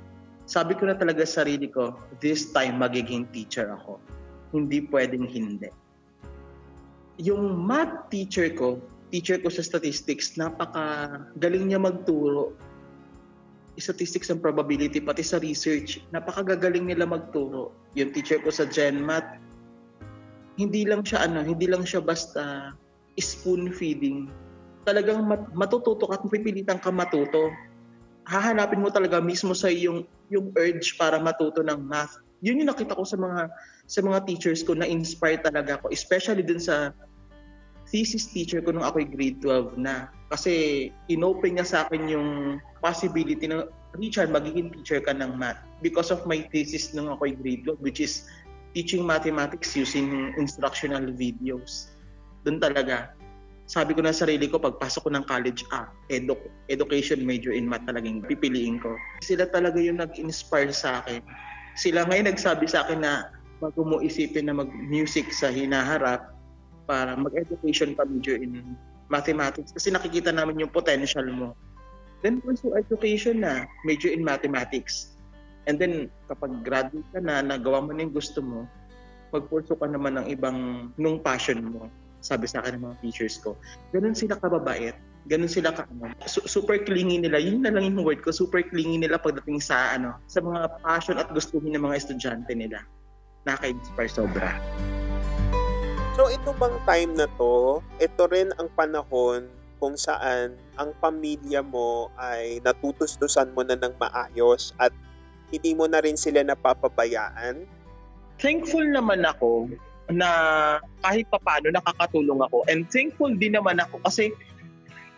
sabi 0.47 0.71
ko 0.79 0.87
na 0.87 0.95
talaga 0.95 1.27
sa 1.27 1.43
sarili 1.43 1.67
ko, 1.67 1.99
this 2.23 2.47
time 2.55 2.79
magiging 2.79 3.27
teacher 3.35 3.67
ako 3.67 3.99
hindi 4.53 4.85
pwedeng 4.93 5.25
hindi. 5.25 5.67
Yung 7.17 7.65
math 7.65 8.13
teacher 8.13 8.53
ko, 8.53 8.77
teacher 9.09 9.41
ko 9.41 9.49
sa 9.49 9.65
statistics, 9.65 10.37
napaka 10.37 11.09
galing 11.41 11.69
niya 11.69 11.81
magturo. 11.81 12.53
Statistics 13.73 14.29
and 14.29 14.37
probability, 14.37 15.01
pati 15.01 15.25
sa 15.25 15.41
research, 15.41 16.05
napakagagaling 16.13 16.85
nila 16.85 17.09
magturo. 17.09 17.73
Yung 17.97 18.13
teacher 18.13 18.37
ko 18.37 18.53
sa 18.53 18.69
Gen 18.69 19.01
Math, 19.01 19.41
hindi 20.61 20.85
lang 20.85 21.01
siya 21.01 21.25
ano, 21.25 21.41
hindi 21.41 21.65
lang 21.65 21.81
siya 21.81 22.01
basta 22.01 22.73
spoon 23.17 23.73
feeding. 23.73 24.29
Talagang 24.85 25.25
mat- 25.25 25.53
matututo 25.57 26.05
ka 26.05 26.21
at 26.21 26.25
pipilitan 26.29 26.77
ka 26.77 26.93
matuto. 26.93 27.49
Hahanapin 28.29 28.81
mo 28.81 28.93
talaga 28.93 29.19
mismo 29.19 29.57
sa 29.57 29.67
yung 29.73 30.05
yung 30.29 30.53
urge 30.55 30.95
para 30.97 31.17
matuto 31.17 31.65
ng 31.65 31.81
math. 31.81 32.22
Yun 32.43 32.59
yung 32.59 32.69
nakita 32.69 32.99
ko 32.99 33.07
sa 33.07 33.15
mga 33.15 33.47
sa 33.87 33.99
mga 34.03 34.19
teachers 34.27 34.61
ko 34.67 34.75
na 34.75 34.83
inspire 34.83 35.39
talaga 35.39 35.79
ako, 35.79 35.95
especially 35.95 36.43
dun 36.43 36.59
sa 36.59 36.91
thesis 37.87 38.27
teacher 38.31 38.59
ko 38.59 38.75
nung 38.75 38.83
ako'y 38.83 39.07
grade 39.07 39.39
12 39.39 39.79
na. 39.79 40.11
Kasi 40.27 40.89
inopen 41.07 41.55
niya 41.55 41.63
sa 41.63 41.77
akin 41.87 42.09
yung 42.11 42.29
possibility 42.83 43.47
na 43.47 43.69
Richard, 43.93 44.33
magiging 44.33 44.73
teacher 44.73 44.99
ka 44.99 45.13
ng 45.13 45.37
math 45.37 45.61
because 45.85 46.09
of 46.09 46.25
my 46.25 46.41
thesis 46.51 46.91
nung 46.91 47.07
ako'y 47.07 47.37
grade 47.37 47.63
12 47.63 47.79
which 47.79 48.03
is 48.03 48.27
teaching 48.73 49.05
mathematics 49.05 49.77
using 49.77 50.33
instructional 50.35 51.05
videos. 51.13 51.93
Doon 52.43 52.57
talaga. 52.57 53.13
Sabi 53.69 53.95
ko 53.95 54.03
na 54.03 54.11
sarili 54.11 54.51
ko, 54.51 54.59
pagpasok 54.59 55.07
ko 55.07 55.09
ng 55.13 55.23
college, 55.23 55.63
ah, 55.71 55.87
edu- 56.11 56.51
education 56.67 57.23
major 57.23 57.55
in 57.55 57.69
math 57.69 57.85
talagang 57.87 58.19
pipiliin 58.25 58.81
ko. 58.81 58.97
Sila 59.23 59.47
talaga 59.47 59.79
yung 59.79 60.03
nag-inspire 60.03 60.73
sa 60.75 60.99
akin. 60.99 61.23
Sila 61.73 62.05
ngayon 62.05 62.29
nagsabi 62.29 62.69
sa 62.69 62.85
akin 62.85 63.01
na 63.01 63.33
bago 63.57 63.81
mo 63.81 63.97
isipin 64.03 64.49
na 64.49 64.55
mag-music 64.57 65.31
sa 65.33 65.49
hinaharap 65.49 66.33
para 66.85 67.15
mag-education 67.15 67.95
ka 67.95 68.03
major 68.03 68.35
in 68.37 68.75
mathematics 69.07 69.71
kasi 69.71 69.89
nakikita 69.89 70.29
namin 70.29 70.61
yung 70.61 70.73
potential 70.73 71.25
mo. 71.31 71.55
Then 72.23 72.39
pursue 72.39 72.75
education 72.79 73.43
na, 73.43 73.67
major 73.83 74.07
in 74.07 74.23
mathematics. 74.23 75.19
And 75.67 75.75
then 75.75 76.07
kapag 76.31 76.63
graduate 76.63 77.07
ka 77.11 77.19
na, 77.19 77.43
nagawa 77.43 77.83
mo 77.83 77.91
na 77.91 78.03
yung 78.07 78.15
gusto 78.15 78.39
mo, 78.39 78.63
magpurso 79.35 79.75
ka 79.75 79.87
naman 79.87 80.15
ng 80.19 80.27
ibang 80.31 80.91
nung 80.95 81.19
passion 81.19 81.59
mo. 81.59 81.91
Sabi 82.23 82.47
sa 82.47 82.63
akin 82.63 82.79
ng 82.79 82.83
mga 82.87 82.95
teachers 83.03 83.35
ko. 83.43 83.59
Ganun 83.91 84.15
sila 84.15 84.39
kababait. 84.39 84.95
Ganun 85.31 85.47
sila 85.47 85.71
ka 85.71 85.87
ano, 85.87 86.11
super 86.27 86.75
clingy 86.83 87.19
nila. 87.23 87.39
Yun 87.39 87.63
na 87.63 87.71
lang 87.71 87.87
yung 87.87 88.03
word 88.03 88.19
ko, 88.19 88.35
super 88.35 88.59
clingy 88.59 88.99
nila 88.99 89.15
pagdating 89.15 89.63
sa 89.63 89.95
ano, 89.95 90.19
sa 90.27 90.43
mga 90.43 90.67
passion 90.83 91.15
at 91.15 91.31
gustuhin 91.31 91.71
ng 91.75 91.83
mga 91.83 91.95
estudyante 92.03 92.51
nila 92.51 92.83
nakaka-inspire 93.43 94.11
sobra. 94.11 94.51
So 96.13 96.29
ito 96.29 96.51
bang 96.55 96.77
time 96.85 97.11
na 97.17 97.27
to, 97.39 97.81
ito 97.99 98.23
rin 98.29 98.53
ang 98.55 98.69
panahon 98.77 99.49
kung 99.81 99.99
saan 99.99 100.55
ang 100.79 100.95
pamilya 101.03 101.59
mo 101.59 102.07
ay 102.15 102.63
natutustusan 102.63 103.51
mo 103.51 103.67
na 103.67 103.75
ng 103.75 103.91
maayos 103.99 104.71
at 104.79 104.95
hindi 105.51 105.75
mo 105.75 105.85
na 105.91 105.99
rin 105.99 106.15
sila 106.15 106.39
napapabayaan? 106.41 107.67
Thankful 108.39 108.87
naman 108.89 109.27
ako 109.27 109.69
na 110.11 110.29
kahit 111.03 111.27
papano 111.27 111.71
nakakatulong 111.71 112.39
ako 112.43 112.63
and 112.71 112.87
thankful 112.91 113.31
din 113.31 113.55
naman 113.55 113.79
ako 113.79 113.99
kasi 114.03 114.31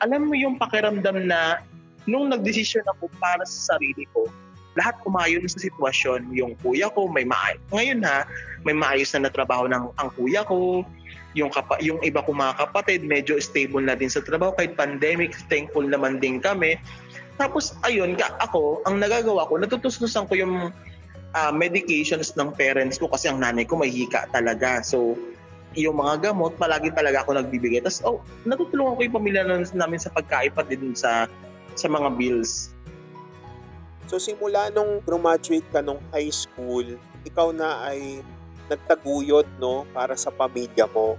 alam 0.04 0.28
mo 0.28 0.34
yung 0.36 0.60
pakiramdam 0.60 1.28
na 1.28 1.60
nung 2.06 2.30
nagdesisyon 2.30 2.86
ako 2.98 3.10
para 3.18 3.44
sa 3.48 3.76
sarili 3.76 4.06
ko, 4.14 4.30
lahat 4.76 5.00
umayon 5.08 5.48
sa 5.48 5.58
sitwasyon. 5.58 6.36
Yung 6.36 6.54
kuya 6.60 6.92
ko 6.92 7.08
may 7.08 7.24
maayos. 7.24 7.64
Ngayon 7.72 8.00
ha, 8.04 8.28
may 8.68 8.76
maayos 8.76 9.16
na 9.16 9.32
natrabaho 9.32 9.66
ng 9.72 9.84
ang 9.96 10.10
kuya 10.14 10.44
ko. 10.44 10.84
Yung, 11.36 11.52
kapa, 11.52 11.80
yung 11.84 12.00
iba 12.04 12.24
ko 12.24 12.32
mga 12.32 12.64
kapatid, 12.64 13.04
medyo 13.04 13.36
stable 13.40 13.84
na 13.84 13.96
din 13.96 14.08
sa 14.08 14.24
trabaho. 14.24 14.56
Kahit 14.56 14.80
pandemic, 14.80 15.36
thankful 15.52 15.84
naman 15.84 16.20
din 16.24 16.40
kami. 16.40 16.80
Tapos, 17.36 17.76
ayun, 17.84 18.16
ako, 18.40 18.80
ang 18.88 19.04
nagagawa 19.04 19.44
ko, 19.52 19.60
natutustusan 19.60 20.32
ko 20.32 20.34
yung 20.40 20.72
uh, 21.36 21.52
medications 21.52 22.32
ng 22.40 22.56
parents 22.56 22.96
ko 22.96 23.12
kasi 23.12 23.28
ang 23.28 23.44
nanay 23.44 23.68
ko 23.68 23.76
may 23.76 23.92
hika 23.92 24.32
talaga. 24.32 24.80
So, 24.80 25.20
yung 25.76 26.00
mga 26.00 26.32
gamot, 26.32 26.56
palagi 26.56 26.90
talaga 26.96 27.22
ako 27.22 27.36
nagbibigay. 27.36 27.84
Tapos, 27.84 28.00
oh, 28.08 28.24
natutulungan 28.48 28.96
ko 28.96 29.02
yung 29.04 29.16
pamilya 29.20 29.44
namin 29.76 30.00
sa 30.00 30.10
pagkain 30.12 30.56
pati 30.56 30.80
din 30.80 30.96
sa 30.96 31.28
sa 31.76 31.88
mga 31.92 32.16
bills. 32.16 32.76
So 34.06 34.22
simula 34.22 34.70
nung 34.70 35.02
graduate 35.02 35.66
ka 35.74 35.82
nung 35.82 36.00
high 36.14 36.30
school, 36.30 36.86
ikaw 37.26 37.50
na 37.52 37.90
ay 37.90 38.22
nagtaguyod 38.70 39.46
no 39.62 39.86
para 39.94 40.14
sa 40.14 40.30
pamilya 40.30 40.86
mo. 40.94 41.18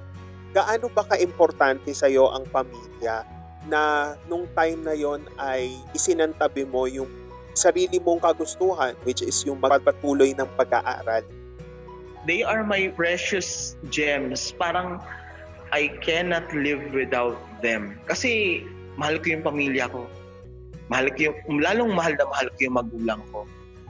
Gaano 0.55 0.89
ba 0.91 1.05
ka-importante 1.05 1.91
sa 1.93 2.09
iyo 2.09 2.31
ang 2.31 2.47
pamilya 2.49 3.27
na 3.67 4.15
nung 4.31 4.47
time 4.55 4.81
na 4.87 4.95
yon 4.95 5.27
ay 5.37 5.75
isinantabi 5.93 6.63
mo 6.63 6.87
yung 6.87 7.11
sarili 7.59 7.99
mong 7.99 8.23
kagustuhan 8.23 8.95
which 9.03 9.21
is 9.21 9.37
yung 9.43 9.59
magpatuloy 9.59 10.31
ng 10.33 10.49
pag-aaral? 10.55 11.27
They 12.27 12.43
are 12.43 12.67
my 12.67 12.91
precious 12.93 13.79
gems. 13.89 14.51
Parang 14.59 14.99
I 15.71 15.95
cannot 16.03 16.51
live 16.51 16.91
without 16.91 17.39
them. 17.63 17.99
Kasi 18.11 18.63
mahal 18.99 19.23
ko 19.23 19.39
yung 19.39 19.45
pamilya 19.47 19.87
ko 19.89 20.11
mahal 20.89 21.11
ko 21.15 21.31
yung, 21.31 21.59
lalong 21.59 21.93
mahal 21.95 22.15
na 22.15 22.27
mahal 22.31 22.49
ko 22.55 22.59
yung 22.63 22.77
magulang 22.79 23.21
ko. 23.31 23.41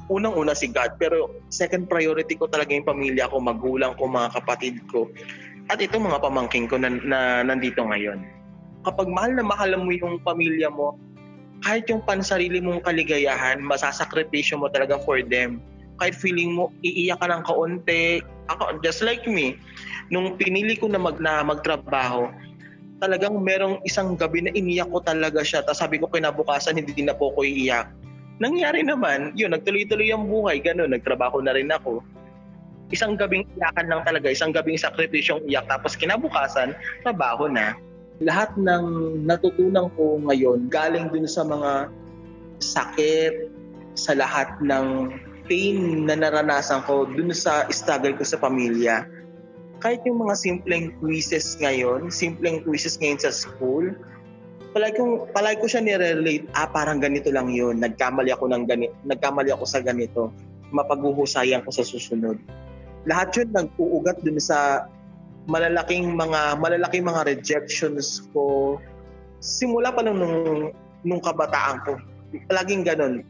Unang-una 0.06 0.54
si 0.54 0.70
God, 0.70 0.96
pero 1.02 1.34
second 1.50 1.90
priority 1.90 2.38
ko 2.38 2.46
talaga 2.46 2.72
yung 2.72 2.86
pamilya 2.86 3.26
ko, 3.28 3.42
magulang 3.42 3.92
ko, 3.98 4.06
mga 4.06 4.38
kapatid 4.38 4.78
ko. 4.88 5.10
At 5.66 5.82
ito 5.82 5.98
mga 5.98 6.22
pamangking 6.22 6.70
ko 6.70 6.78
na, 6.78 6.94
na 7.02 7.42
nandito 7.42 7.82
ngayon. 7.82 8.22
Kapag 8.86 9.10
mahal 9.10 9.34
na 9.34 9.42
mahal 9.42 9.74
mo 9.82 9.90
yung 9.90 10.22
pamilya 10.22 10.70
mo, 10.70 10.94
kahit 11.66 11.90
yung 11.90 12.04
pansarili 12.06 12.62
mong 12.62 12.86
kaligayahan, 12.86 13.58
masasakripisyo 13.58 14.62
mo 14.62 14.70
talaga 14.70 14.94
for 15.02 15.18
them. 15.26 15.58
Kahit 15.96 16.16
feeling 16.16 16.56
mo, 16.56 16.72
iiyak 16.84 17.20
ka 17.20 17.26
ng 17.28 17.44
kaunti. 17.44 18.20
Ako, 18.52 18.78
just 18.84 19.02
like 19.02 19.26
me, 19.26 19.58
nung 20.12 20.38
pinili 20.38 20.78
ko 20.78 20.86
na, 20.86 21.00
mag, 21.00 21.18
na 21.18 21.42
magtrabaho, 21.42 22.30
talagang 23.02 23.36
merong 23.42 23.82
isang 23.82 24.14
gabi 24.14 24.46
na 24.46 24.52
iniyak 24.54 24.88
ko 24.88 25.02
talaga 25.02 25.42
siya. 25.42 25.66
Tapos 25.66 25.82
sabi 25.82 25.98
ko 25.98 26.06
kinabukasan, 26.08 26.78
hindi 26.78 27.02
na 27.02 27.16
po 27.16 27.34
ko 27.34 27.42
iiyak. 27.42 27.90
Nangyari 28.36 28.84
naman, 28.84 29.32
yun, 29.32 29.56
nagtuloy-tuloy 29.56 30.12
ang 30.12 30.28
buhay, 30.28 30.60
ganun, 30.60 30.92
nagtrabaho 30.92 31.40
na 31.40 31.56
rin 31.56 31.72
ako. 31.72 32.04
Isang 32.92 33.16
gabing 33.16 33.48
iyakan 33.56 33.86
lang 33.88 34.02
talaga, 34.04 34.30
isang 34.30 34.52
gabing 34.52 34.78
sakripisyong 34.78 35.42
iyak, 35.48 35.66
tapos 35.66 35.96
kinabukasan, 35.96 36.76
trabaho 37.02 37.48
na 37.48 37.74
lahat 38.20 38.52
ng 38.56 38.84
natutunan 39.28 39.92
ko 39.92 40.16
ngayon 40.24 40.72
galing 40.72 41.12
dun 41.12 41.28
sa 41.28 41.44
mga 41.44 41.92
sakit, 42.64 43.52
sa 43.96 44.16
lahat 44.16 44.48
ng 44.64 45.12
pain 45.46 46.06
na 46.06 46.14
naranasan 46.18 46.82
ko 46.84 47.06
dun 47.06 47.32
sa 47.32 47.66
struggle 47.70 48.14
ko 48.18 48.24
sa 48.26 48.38
pamilya. 48.38 49.06
Kahit 49.80 50.02
yung 50.04 50.22
mga 50.22 50.34
simpleng 50.34 50.94
quizzes 50.98 51.58
ngayon, 51.62 52.10
simpleng 52.10 52.62
quizzes 52.66 52.98
ngayon 52.98 53.20
sa 53.22 53.30
school, 53.30 53.94
palagi 54.74 54.98
ko, 54.98 55.24
palagi 55.32 55.58
ko 55.62 55.66
siya 55.70 55.82
nire-relate, 55.84 56.46
ah 56.52 56.68
parang 56.68 57.00
ganito 57.00 57.32
lang 57.32 57.48
yun, 57.48 57.80
nagkamali 57.80 58.28
ako, 58.34 58.50
ng 58.52 58.64
ganito, 58.68 58.94
nagkamali 59.08 59.50
ako 59.54 59.64
sa 59.64 59.80
ganito, 59.80 60.34
mapaghuhusayan 60.74 61.64
ko 61.64 61.70
sa 61.72 61.86
susunod. 61.86 62.36
Lahat 63.06 63.30
yun 63.38 63.54
nag-uugat 63.54 64.20
dun 64.26 64.42
sa 64.42 64.90
malalaking 65.46 66.18
mga 66.18 66.58
malalaking 66.58 67.06
mga 67.06 67.22
rejections 67.22 68.26
ko 68.34 68.76
simula 69.38 69.94
pa 69.94 70.02
lang 70.02 70.18
nung 70.18 70.74
nung 71.06 71.22
kabataan 71.22 71.78
ko. 71.86 71.92
Palaging 72.50 72.82
ganun. 72.82 73.22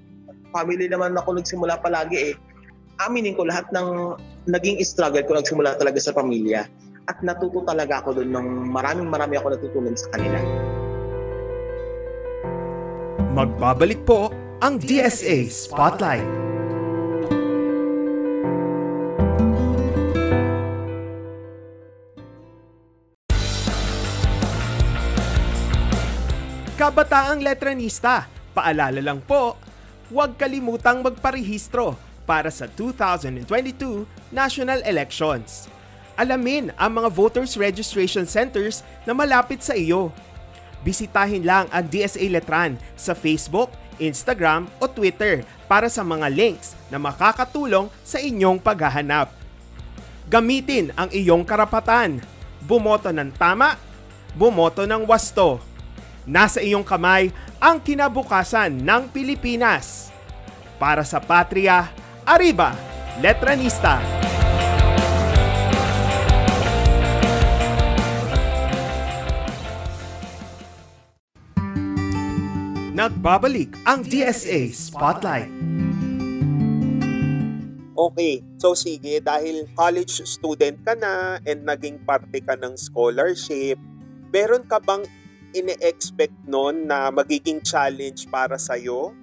Family 0.55 0.87
naman 0.87 1.17
ako 1.19 1.39
nagsimula 1.41 1.81
palagi 1.83 2.33
eh. 2.33 2.35
Aminin 3.03 3.37
ko 3.37 3.45
lahat 3.45 3.69
ng 3.75 4.17
naging 4.49 4.81
struggle 4.87 5.25
ko 5.27 5.37
nagsimula 5.37 5.77
talaga 5.77 5.99
sa 6.01 6.15
pamilya. 6.15 6.65
At 7.07 7.23
natuto 7.23 7.63
talaga 7.63 8.03
ako 8.03 8.23
doon 8.23 8.31
ng 8.35 8.47
maraming 8.71 9.07
marami 9.07 9.39
ako 9.39 9.55
natutunan 9.55 9.95
sa 9.95 10.11
kanila. 10.15 10.39
Magbabalik 13.37 14.03
po 14.09 14.33
ang 14.65 14.81
DSA 14.81 15.47
Spotlight. 15.53 16.25
Kabataang 26.77 27.41
Letranista, 27.41 28.29
paalala 28.53 29.01
lang 29.01 29.25
po, 29.25 29.57
huwag 30.11 30.39
kalimutang 30.39 31.03
magparehistro 31.03 31.99
para 32.27 32.51
sa 32.51 32.67
2022 32.67 34.07
national 34.35 34.83
elections. 34.83 35.71
Alamin 36.17 36.73
ang 36.81 37.03
mga 37.03 37.09
voters 37.13 37.55
registration 37.55 38.25
centers 38.25 38.81
na 39.05 39.13
malapit 39.13 39.61
sa 39.61 39.77
iyo. 39.77 40.11
Bisitahin 40.83 41.45
lang 41.45 41.67
ang 41.69 41.85
DSA 41.87 42.27
Letran 42.31 42.79
sa 42.97 43.13
Facebook, 43.13 43.71
Instagram 44.01 44.71
o 44.81 44.89
Twitter 44.89 45.45
para 45.67 45.91
sa 45.91 46.07
mga 46.07 46.31
links 46.31 46.79
na 46.89 46.97
makakatulong 46.97 47.91
sa 48.01 48.23
inyong 48.23 48.63
paghahanap. 48.63 49.31
Gamitin 50.27 50.91
ang 50.99 51.11
iyong 51.11 51.47
karapatan. 51.47 52.19
Bumoto 52.67 53.15
ng 53.15 53.31
tama, 53.39 53.79
bumoto 54.35 54.83
ng 54.83 55.07
wasto 55.07 55.63
Nasa 56.27 56.59
iyong 56.59 56.83
kamay 56.83 57.31
ang 57.67 57.83
kinabukasan 57.83 58.79
ng 58.79 59.11
Pilipinas. 59.11 60.15
Para 60.79 61.03
sa 61.03 61.19
Patria, 61.19 61.91
Arriba, 62.23 62.71
Letranista! 63.19 63.99
Nagbabalik 72.95 73.75
ang 73.83 74.07
DSA 74.07 74.71
Spotlight. 74.71 75.51
Okay, 77.99 78.47
so 78.63 78.79
sige, 78.79 79.19
dahil 79.19 79.67
college 79.75 80.23
student 80.23 80.79
ka 80.87 80.95
na 80.95 81.43
and 81.43 81.67
naging 81.67 81.99
parte 82.07 82.39
ka 82.47 82.55
ng 82.55 82.79
scholarship, 82.79 83.75
meron 84.31 84.63
ka 84.63 84.79
bang 84.79 85.03
ine-expect 85.57 86.37
noon 86.45 86.85
na 86.85 87.09
magiging 87.09 87.65
challenge 87.65 88.29
para 88.29 88.61
sa 88.61 88.77
iyo? 88.77 89.17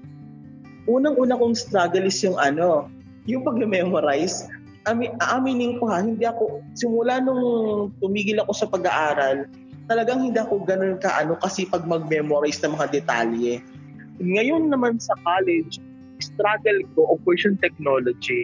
Unang-una 0.90 1.38
kong 1.38 1.56
struggle 1.56 2.10
is 2.10 2.20
yung 2.26 2.36
ano, 2.42 2.90
yung 3.30 3.46
pag-memorize. 3.46 4.50
Ami, 4.84 5.08
aaminin 5.22 5.80
ko 5.80 5.88
ha, 5.88 6.04
hindi 6.04 6.28
ako, 6.28 6.60
simula 6.76 7.24
nung 7.24 7.96
tumigil 8.04 8.44
ako 8.44 8.52
sa 8.52 8.68
pag-aaral, 8.68 9.48
talagang 9.88 10.28
hindi 10.28 10.36
ako 10.36 10.64
ganun 10.68 11.00
kaano 11.00 11.40
kasi 11.40 11.64
pag 11.70 11.88
mag-memorize 11.88 12.60
ng 12.66 12.76
mga 12.76 12.88
detalye. 12.92 13.64
Ngayon 14.20 14.68
naman 14.68 15.00
sa 15.00 15.16
college, 15.24 15.80
struggle 16.20 16.80
ko 16.96 17.16
operation 17.16 17.56
technology. 17.64 18.44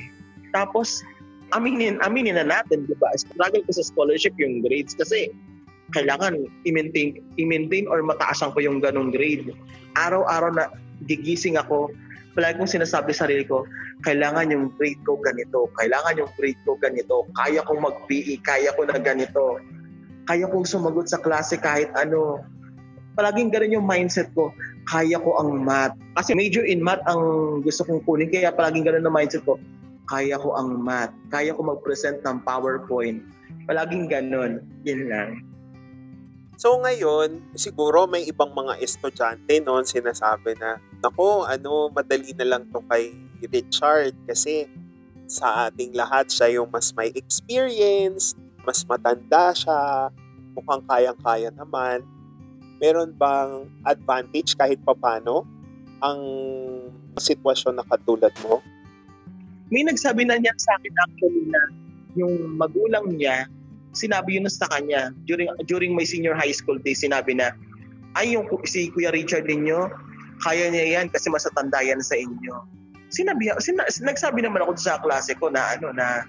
Tapos, 0.55 1.03
aminin, 1.51 1.99
aminin 1.99 2.39
na 2.39 2.45
natin, 2.47 2.87
di 2.87 2.95
ba? 2.97 3.11
Struggle 3.19 3.63
ko 3.67 3.71
sa 3.75 3.83
scholarship 3.83 4.35
yung 4.39 4.63
grades 4.63 4.95
kasi 4.95 5.31
kailangan 5.93 6.45
i-maintain, 6.65 7.17
i-maintain 7.41 7.89
or 7.89 8.01
mataasan 8.05 8.53
ko 8.53 8.59
yung 8.61 8.77
ganong 8.81 9.09
grade. 9.09 9.53
Araw-araw 9.97 10.53
na 10.53 10.69
gigising 11.09 11.57
ako, 11.57 11.89
palagi 12.37 12.61
kong 12.61 12.71
sinasabi 12.71 13.11
sa 13.11 13.25
sarili 13.25 13.43
ko, 13.47 13.65
kailangan 14.05 14.53
yung 14.53 14.71
grade 14.77 15.01
ko 15.03 15.19
ganito, 15.19 15.67
kailangan 15.75 16.19
yung 16.19 16.31
grade 16.37 16.59
ko 16.63 16.77
ganito, 16.79 17.27
kaya 17.35 17.59
kong 17.65 17.81
mag-PE, 17.83 18.39
kaya 18.45 18.71
ko 18.77 18.85
na 18.85 18.99
ganito, 19.01 19.59
kaya 20.29 20.45
kong 20.45 20.67
sumagot 20.67 21.09
sa 21.09 21.19
klase 21.19 21.57
kahit 21.57 21.89
ano. 21.97 22.43
Palaging 23.17 23.51
ganun 23.51 23.81
yung 23.81 23.87
mindset 23.89 24.31
ko, 24.31 24.53
kaya 24.87 25.19
ko 25.19 25.35
ang 25.41 25.65
math. 25.65 25.97
Kasi 26.15 26.37
major 26.37 26.63
in 26.63 26.79
math 26.79 27.03
ang 27.09 27.19
gusto 27.65 27.83
kong 27.83 28.05
kunin, 28.07 28.31
kaya 28.31 28.53
palaging 28.53 28.85
ganun 28.87 29.09
ang 29.09 29.15
mindset 29.19 29.43
ko, 29.43 29.59
kaya 30.07 30.39
ko 30.39 30.55
ang 30.55 30.79
math, 30.79 31.11
kaya 31.33 31.51
ko 31.51 31.65
mag-present 31.65 32.23
ng 32.23 32.39
PowerPoint. 32.47 33.19
Palaging 33.67 34.07
ganun, 34.07 34.63
yun 34.87 35.11
lang. 35.11 35.48
So 36.59 36.75
ngayon, 36.75 37.55
siguro 37.55 38.03
may 38.03 38.27
ibang 38.27 38.51
mga 38.51 38.83
estudyante 38.83 39.63
noon 39.63 39.87
sinasabi 39.87 40.59
na, 40.59 40.75
nako, 40.99 41.47
ano, 41.47 41.87
madali 41.87 42.35
na 42.35 42.43
lang 42.43 42.67
to 42.67 42.83
kay 42.91 43.15
Richard 43.47 44.11
kasi 44.27 44.67
sa 45.23 45.71
ating 45.71 45.95
lahat 45.95 46.27
siya 46.27 46.59
yung 46.59 46.67
mas 46.67 46.91
may 46.99 47.15
experience, 47.15 48.35
mas 48.67 48.83
matanda 48.83 49.55
siya, 49.55 50.11
mukhang 50.51 50.83
kayang-kaya 50.83 51.47
naman. 51.55 52.03
Meron 52.83 53.15
bang 53.15 53.63
advantage 53.87 54.51
kahit 54.59 54.83
papano 54.83 55.47
ang 56.03 56.19
sitwasyon 57.15 57.79
na 57.79 57.87
katulad 57.87 58.35
mo? 58.43 58.59
May 59.71 59.87
nagsabi 59.87 60.27
na 60.27 60.35
niya 60.35 60.51
sa 60.59 60.75
akin 60.75 60.91
actually 61.07 61.43
na 61.47 61.61
yung 62.19 62.35
magulang 62.59 63.15
niya 63.15 63.47
sinabi 63.93 64.37
yun 64.37 64.47
sa 64.49 64.69
kanya. 64.69 65.13
During 65.25 65.49
during 65.65 65.91
my 65.97 66.05
senior 66.05 66.37
high 66.37 66.53
school 66.53 66.77
days 66.81 67.01
sinabi 67.01 67.37
na 67.37 67.53
ay 68.17 68.33
yung 68.33 68.49
si 68.65 68.89
Kuya 68.89 69.13
Richard 69.13 69.45
ninyo 69.45 69.89
kaya 70.41 70.71
niya 70.71 70.99
yan 70.99 71.07
kasi 71.11 71.29
masatanda 71.29 71.83
yan 71.83 71.99
sa 72.01 72.15
inyo. 72.15 72.55
Sinabi 73.09 73.49
sina, 73.59 73.85
nagsabi 74.05 74.45
naman 74.45 74.61
ako 74.63 74.77
sa 74.77 75.01
klase 75.01 75.35
ko 75.35 75.49
na 75.49 75.75
ano 75.75 75.91
na 75.91 76.23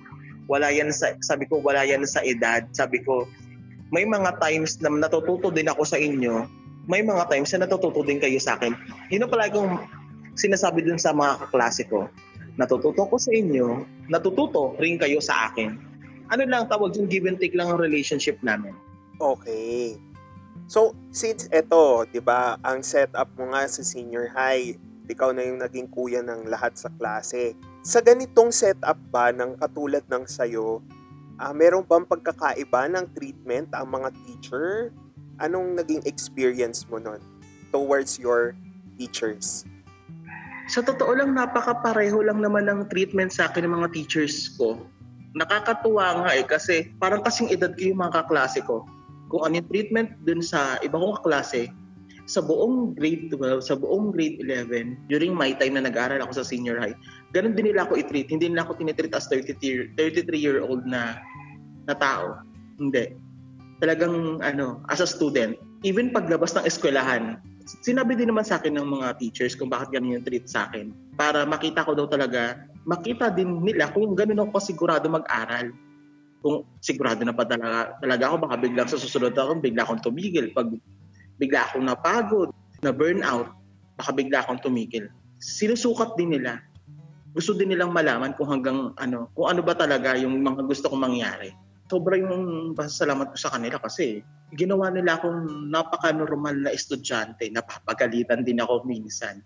wala 0.51 0.73
yan 0.73 0.91
sa 0.91 1.15
sabi 1.23 1.47
ko 1.47 1.61
wala 1.63 1.85
yan 1.87 2.03
sa 2.05 2.25
edad. 2.25 2.67
Sabi 2.75 3.05
ko 3.05 3.29
may 3.91 4.07
mga 4.07 4.39
times 4.39 4.79
na 4.83 4.91
natututo 4.91 5.51
din 5.51 5.69
ako 5.69 5.83
sa 5.87 5.99
inyo. 5.99 6.47
May 6.91 7.07
mga 7.07 7.29
times 7.31 7.53
na 7.55 7.69
natututo 7.69 8.03
din 8.03 8.19
kayo 8.19 8.39
sa 8.43 8.59
akin. 8.59 8.75
Yun 9.13 9.27
ang 9.27 9.31
palagi 9.31 9.55
kong 9.55 9.79
sinasabi 10.35 10.83
dun 10.83 10.99
sa 10.99 11.15
mga 11.15 11.47
kaklase 11.47 11.87
ko. 11.87 12.11
Natututo 12.59 13.07
ko 13.07 13.17
sa 13.19 13.31
inyo. 13.31 13.87
Natututo 14.11 14.75
rin 14.79 14.99
kayo 14.99 15.23
sa 15.23 15.51
akin 15.51 15.90
ano 16.31 16.43
lang 16.47 16.71
tawag 16.71 16.95
yung 16.95 17.11
give 17.11 17.27
and 17.27 17.43
take 17.43 17.53
lang 17.59 17.69
ang 17.69 17.79
relationship 17.83 18.39
namin. 18.41 18.73
Okay. 19.19 19.99
So, 20.71 20.95
since 21.11 21.51
ito, 21.51 22.07
'di 22.07 22.23
ba, 22.23 22.55
ang 22.63 22.81
setup 22.87 23.35
mo 23.35 23.51
nga 23.51 23.67
sa 23.67 23.83
senior 23.83 24.31
high, 24.31 24.79
ikaw 25.11 25.35
na 25.35 25.43
yung 25.43 25.59
naging 25.59 25.91
kuya 25.91 26.23
ng 26.23 26.47
lahat 26.47 26.79
sa 26.79 26.87
klase. 26.95 27.59
Sa 27.83 27.99
ganitong 27.99 28.55
setup 28.55 28.97
ba 29.11 29.35
ng 29.35 29.59
katulad 29.59 30.07
ng 30.07 30.25
sayo, 30.31 30.79
uh, 31.43 31.51
meron 31.51 31.83
bang 31.83 32.07
pagkakaiba 32.07 32.87
ng 32.87 33.11
treatment 33.19 33.75
ang 33.75 33.91
mga 33.91 34.15
teacher? 34.23 34.95
Anong 35.43 35.75
naging 35.75 36.07
experience 36.07 36.87
mo 36.87 37.03
nun 37.03 37.19
towards 37.75 38.23
your 38.23 38.55
teachers? 38.95 39.67
Sa 40.71 40.87
totoo 40.87 41.19
lang, 41.19 41.35
napaka-pareho 41.35 42.23
lang 42.23 42.39
naman 42.39 42.71
ng 42.71 42.87
treatment 42.87 43.35
sa 43.35 43.51
akin 43.51 43.67
ng 43.67 43.75
mga 43.83 43.89
teachers 43.91 44.55
ko 44.55 44.79
nakakatuwa 45.35 46.27
nga 46.27 46.31
eh 46.35 46.45
kasi 46.47 46.91
parang 46.99 47.23
kasing 47.23 47.51
edad 47.55 47.71
ko 47.75 47.83
yung 47.95 48.01
mga 48.03 48.25
kaklase 48.25 48.61
ko. 48.67 48.83
Kung 49.31 49.47
ano 49.47 49.63
yung 49.63 49.69
treatment 49.71 50.11
dun 50.27 50.43
sa 50.43 50.79
iba 50.83 50.99
kong 50.99 51.23
kaklase, 51.23 51.71
sa 52.31 52.39
buong 52.39 52.95
grade 52.95 53.27
12, 53.35 53.59
sa 53.59 53.75
buong 53.75 54.15
grade 54.15 54.39
11, 54.43 55.11
during 55.11 55.35
my 55.35 55.51
time 55.59 55.75
na 55.75 55.83
nag-aaral 55.83 56.23
ako 56.23 56.43
sa 56.43 56.47
senior 56.47 56.79
high, 56.79 56.95
ganun 57.35 57.59
din 57.59 57.75
nila 57.75 57.87
ako 57.87 57.99
i-treat. 57.99 58.31
Hindi 58.31 58.55
nila 58.55 58.63
ako 58.67 58.79
tinitreat 58.79 59.15
as 59.19 59.27
33, 59.27 59.99
33-year-old 59.99 60.87
na, 60.87 61.19
na 61.91 61.95
tao. 61.99 62.39
Hindi. 62.79 63.19
Talagang, 63.83 64.39
ano, 64.47 64.79
as 64.87 65.03
a 65.03 65.09
student, 65.11 65.59
even 65.83 66.15
paglabas 66.15 66.55
ng 66.55 66.63
eskwelahan, 66.63 67.43
sinabi 67.83 68.15
din 68.15 68.31
naman 68.31 68.47
sa 68.47 68.63
akin 68.63 68.79
ng 68.79 68.87
mga 68.87 69.19
teachers 69.19 69.59
kung 69.59 69.67
bakit 69.67 69.91
ganun 69.91 70.23
yung 70.23 70.27
treat 70.27 70.47
sa 70.47 70.71
akin. 70.71 70.95
Para 71.19 71.43
makita 71.43 71.83
ko 71.83 71.99
daw 71.99 72.07
talaga, 72.07 72.63
makita 72.85 73.29
din 73.33 73.61
nila 73.61 73.93
kung 73.93 74.13
ganun 74.17 74.49
ako 74.49 74.61
sigurado 74.61 75.07
mag-aral. 75.11 75.73
Kung 76.41 76.65
sigurado 76.81 77.21
na 77.21 77.37
pa 77.37 77.45
talaga, 77.45 78.01
talaga 78.01 78.23
ako, 78.33 78.37
baka 78.49 78.57
biglang 78.57 78.89
sa 78.89 78.97
susunod 78.97 79.37
ako, 79.37 79.61
bigla 79.61 79.85
akong 79.85 80.01
tumigil. 80.01 80.49
Pag 80.57 80.73
bigla 81.37 81.69
akong 81.69 81.85
napagod, 81.85 82.49
na 82.81 82.91
burnout, 82.93 83.53
baka 83.97 84.11
bigla 84.17 84.41
akong 84.45 84.61
tumigil. 84.61 85.09
Sinusukat 85.41 86.17
din 86.17 86.37
nila. 86.37 86.61
Gusto 87.37 87.55
din 87.55 87.71
nilang 87.71 87.95
malaman 87.95 88.35
kung 88.35 88.51
hanggang 88.51 88.91
ano, 88.99 89.31
kung 89.37 89.47
ano 89.53 89.61
ba 89.63 89.77
talaga 89.77 90.17
yung 90.19 90.41
mga 90.43 90.67
gusto 90.67 90.91
kong 90.91 91.05
mangyari. 91.05 91.53
Sobra 91.87 92.19
yung 92.19 92.73
pasasalamat 92.75 93.35
ko 93.35 93.39
sa 93.39 93.53
kanila 93.55 93.79
kasi 93.79 94.23
ginawa 94.55 94.91
nila 94.91 95.19
akong 95.19 95.71
napaka-normal 95.71 96.57
na 96.59 96.71
estudyante. 96.75 97.51
Napapagalitan 97.51 98.43
din 98.43 98.63
ako 98.63 98.87
minsan. 98.87 99.43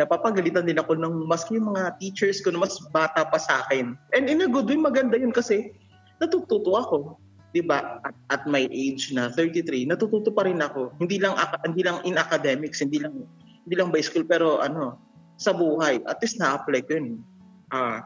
Napapagalitan 0.00 0.64
din 0.64 0.80
ako 0.80 0.96
ng 0.96 1.28
maski 1.28 1.60
yung 1.60 1.76
mga 1.76 2.00
teachers 2.00 2.40
ko 2.40 2.48
na 2.48 2.64
mas 2.64 2.80
bata 2.92 3.28
pa 3.28 3.36
sa 3.36 3.66
akin. 3.66 3.92
And 4.16 4.24
in 4.28 4.40
a 4.44 4.48
good 4.48 4.68
way, 4.68 4.80
maganda 4.80 5.20
yun 5.20 5.32
kasi 5.32 5.76
natututo 6.16 6.72
ako 6.78 7.20
'di 7.52 7.62
ba, 7.68 8.00
at, 8.02 8.16
at 8.32 8.42
my 8.48 8.64
age 8.72 9.12
na 9.12 9.28
33, 9.28 9.84
natututo 9.84 10.32
pa 10.32 10.48
rin 10.48 10.58
ako. 10.58 10.96
Hindi 10.96 11.20
lang 11.20 11.36
hindi 11.62 11.84
lang 11.84 12.00
in 12.08 12.16
academics, 12.16 12.80
hindi 12.80 12.98
lang 12.98 13.28
hindi 13.68 13.74
lang 13.76 13.92
by 13.92 14.00
school 14.00 14.24
pero 14.24 14.58
ano, 14.64 14.96
sa 15.36 15.52
buhay. 15.52 16.00
At 16.08 16.18
least 16.24 16.40
na-apply 16.40 16.80
ko 16.88 16.90
'yun. 16.96 17.20
Uh, 17.72 18.00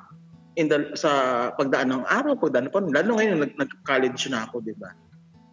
in 0.58 0.66
the, 0.66 0.94
sa 0.98 1.10
pagdaan 1.54 1.94
ng 1.94 2.04
araw, 2.06 2.34
pagdaan 2.38 2.70
pa, 2.70 2.82
lalo 2.82 3.18
ngayon 3.18 3.38
nag, 3.38 3.54
nag-college 3.54 4.26
na 4.28 4.44
ako, 4.50 4.66
'di 4.66 4.74
ba? 4.76 4.90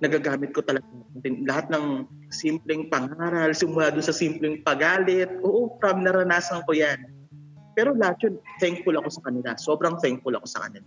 Nagagamit 0.01 0.51
ko 0.51 0.65
talaga 0.65 0.83
lahat 1.21 1.69
ng 1.69 2.09
simpleng 2.33 2.89
pangaral, 2.89 3.53
simula 3.53 3.93
doon 3.93 4.05
sa 4.05 4.15
simpleng 4.15 4.65
pagalit. 4.65 5.29
Oo, 5.45 5.77
from 5.77 6.01
naranasan 6.01 6.65
ko 6.65 6.73
'yan. 6.73 7.05
Pero 7.77 7.93
lahat 7.93 8.21
yun, 8.25 8.35
thankful 8.61 8.93
ako 8.97 9.09
sa 9.09 9.21
kanila. 9.29 9.49
Sobrang 9.57 9.97
thankful 10.01 10.33
ako 10.33 10.45
sa 10.49 10.65
kanila. 10.69 10.85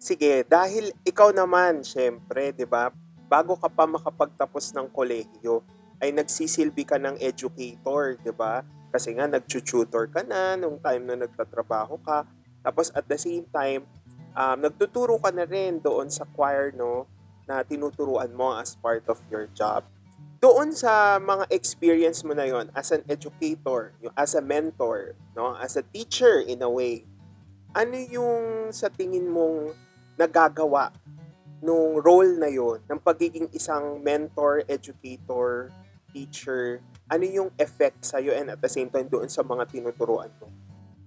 Sige, 0.00 0.48
dahil 0.48 0.92
ikaw 1.04 1.32
naman, 1.32 1.84
syempre, 1.84 2.52
'di 2.52 2.64
ba? 2.64 2.92
Bago 3.28 3.56
ka 3.56 3.68
pa 3.68 3.84
makapagtapos 3.84 4.72
ng 4.76 4.88
kolehiyo, 4.88 5.60
ay 6.00 6.12
nagsisilbi 6.16 6.88
ka 6.88 6.96
ng 6.96 7.20
educator, 7.20 8.16
'di 8.20 8.32
ba? 8.32 8.64
Kasi 8.90 9.14
nga 9.14 9.28
nagtututor 9.28 10.08
ka 10.08 10.24
na 10.24 10.56
nung 10.56 10.80
time 10.80 11.04
na 11.04 11.16
nagtatrabaho 11.24 12.00
ka. 12.00 12.26
Tapos 12.64 12.90
at 12.96 13.06
the 13.06 13.16
same 13.16 13.46
time, 13.52 13.84
um, 14.34 14.56
nagtuturo 14.58 15.20
ka 15.20 15.30
na 15.30 15.46
rin 15.46 15.78
doon 15.78 16.10
sa 16.10 16.26
choir, 16.26 16.74
no? 16.74 17.06
Na 17.50 17.66
tinuturuan 17.66 18.30
mo 18.30 18.54
as 18.54 18.78
part 18.78 19.02
of 19.10 19.18
your 19.26 19.50
job. 19.50 19.82
Doon 20.38 20.70
sa 20.70 21.18
mga 21.18 21.50
experience 21.50 22.22
mo 22.22 22.30
na 22.30 22.46
yon 22.46 22.70
as 22.78 22.94
an 22.94 23.02
educator, 23.10 23.90
as 24.14 24.38
a 24.38 24.40
mentor, 24.40 25.18
no? 25.34 25.58
As 25.58 25.74
a 25.74 25.82
teacher 25.82 26.38
in 26.46 26.62
a 26.62 26.70
way, 26.70 27.02
ano 27.74 27.98
yung 27.98 28.70
sa 28.70 28.86
tingin 28.86 29.26
mong 29.26 29.74
nagagawa 30.14 30.94
nung 31.58 31.98
role 31.98 32.38
na 32.38 32.46
yon 32.46 32.78
ng 32.86 33.02
pagiging 33.02 33.50
isang 33.50 33.98
mentor, 34.00 34.62
educator, 34.70 35.74
teacher, 36.14 36.80
ano 37.10 37.26
yung 37.26 37.50
effect 37.58 38.06
sa 38.06 38.22
iyo 38.22 38.30
and 38.32 38.54
at 38.54 38.62
the 38.62 38.70
same 38.70 38.88
time 38.88 39.10
doon 39.10 39.26
sa 39.26 39.42
mga 39.42 39.66
tinuturuan 39.66 40.30
mo? 40.38 40.46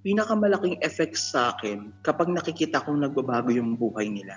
Pinakamalaking 0.04 0.84
effect 0.84 1.16
sa 1.16 1.56
akin 1.56 1.90
kapag 2.04 2.28
nakikita 2.28 2.84
kong 2.84 3.00
nagbabago 3.00 3.56
yung 3.56 3.80
buhay 3.80 4.12
nila. 4.12 4.36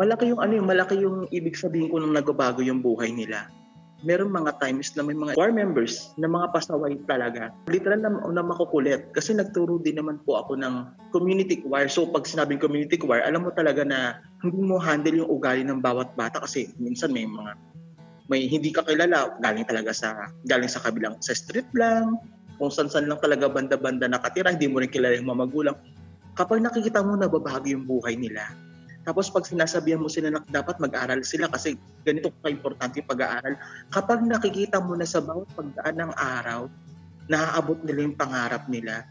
Malaki 0.00 0.32
yung 0.32 0.40
ano 0.40 0.52
yung 0.56 0.68
malaki 0.68 0.96
yung 0.96 1.28
ibig 1.28 1.60
sabihin 1.60 1.92
ko 1.92 2.00
nung 2.00 2.16
nagbabago 2.16 2.64
yung 2.64 2.80
buhay 2.80 3.12
nila 3.12 3.52
meron 4.00 4.32
mga 4.32 4.56
times 4.60 4.96
na 4.96 5.04
may 5.04 5.12
mga 5.12 5.36
choir 5.36 5.52
members 5.52 6.12
na 6.16 6.28
mga 6.28 6.52
pasaway 6.56 6.96
talaga. 7.04 7.52
Literal 7.68 8.00
na, 8.00 8.10
na 8.32 8.44
makukulit 8.44 9.12
kasi 9.12 9.36
nagturo 9.36 9.76
din 9.80 10.00
naman 10.00 10.20
po 10.24 10.40
ako 10.40 10.56
ng 10.56 10.88
community 11.12 11.60
choir. 11.60 11.88
So 11.92 12.08
pag 12.08 12.24
sinabing 12.24 12.60
community 12.60 12.96
choir, 12.96 13.24
alam 13.24 13.44
mo 13.44 13.52
talaga 13.52 13.84
na 13.84 14.20
hindi 14.40 14.60
mo 14.64 14.80
handle 14.80 15.20
yung 15.20 15.30
ugali 15.30 15.62
ng 15.64 15.84
bawat 15.84 16.16
bata 16.16 16.40
kasi 16.40 16.72
minsan 16.80 17.12
may 17.12 17.28
mga 17.28 17.52
may 18.30 18.46
hindi 18.46 18.70
ka 18.70 18.86
kilala, 18.86 19.36
galing 19.42 19.66
talaga 19.66 19.90
sa 19.90 20.30
galing 20.46 20.70
sa 20.70 20.80
kabilang 20.80 21.18
sa 21.18 21.34
street 21.34 21.66
lang, 21.74 22.14
kung 22.62 22.70
saan-saan 22.70 23.10
lang 23.10 23.18
talaga 23.18 23.50
banda-banda 23.50 24.06
nakatira, 24.06 24.54
hindi 24.54 24.70
mo 24.70 24.78
rin 24.78 24.88
kilala 24.88 25.18
yung 25.18 25.28
mga 25.28 25.40
magulang. 25.44 25.76
Kapag 26.38 26.62
nakikita 26.62 27.02
mo 27.02 27.18
na 27.18 27.26
babago 27.26 27.66
yung 27.66 27.90
buhay 27.90 28.14
nila, 28.14 28.54
tapos 29.00 29.32
pag 29.32 29.48
sinasabihan 29.48 30.00
mo 30.00 30.12
sila 30.12 30.28
na 30.28 30.44
dapat 30.52 30.76
mag-aral 30.76 31.24
sila 31.24 31.48
kasi 31.48 31.80
ganito 32.04 32.28
ka-importante 32.44 33.00
pag-aaral, 33.00 33.56
kapag 33.88 34.20
nakikita 34.24 34.76
mo 34.76 34.92
na 34.92 35.08
sa 35.08 35.24
bawat 35.24 35.48
pagdaan 35.56 35.96
ng 36.04 36.12
araw, 36.14 36.68
naaabot 37.32 37.80
nila 37.86 38.04
yung 38.04 38.18
pangarap 38.18 38.68
nila, 38.68 39.08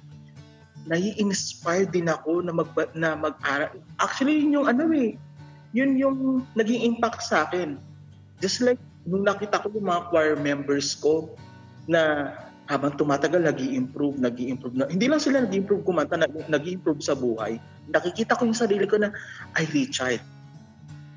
nai-inspire 0.85 1.89
din 1.89 2.07
ako 2.07 2.45
na 2.45 2.53
mag 2.53 2.69
na 2.93 3.17
mag-aral. 3.17 3.73
Actually, 3.97 4.45
yun 4.45 4.61
yung 4.61 4.67
ano 4.69 4.83
eh, 4.93 5.17
yun 5.73 5.97
yung 5.97 6.45
naging 6.53 6.95
impact 6.95 7.25
sa 7.25 7.49
akin. 7.49 7.81
Just 8.39 8.61
like 8.61 8.79
nung 9.09 9.25
nakita 9.25 9.59
ko 9.61 9.73
yung 9.73 9.89
mga 9.89 10.01
choir 10.13 10.35
members 10.37 10.93
ko 10.97 11.33
na 11.89 12.33
habang 12.69 12.93
tumatagal, 12.93 13.41
nag 13.41 13.57
improve 13.57 14.21
nag 14.21 14.37
improve 14.37 14.77
Na, 14.77 14.85
hindi 14.85 15.09
lang 15.09 15.17
sila 15.17 15.41
nag 15.41 15.53
improve 15.57 15.81
kumanta, 15.81 16.21
nag 16.21 16.65
improve 16.69 17.01
sa 17.01 17.17
buhay. 17.17 17.57
Nakikita 17.89 18.37
ko 18.37 18.45
yung 18.45 18.55
sarili 18.55 18.85
ko 18.85 19.01
na, 19.01 19.09
ay 19.57 19.65
Richard, 19.73 20.21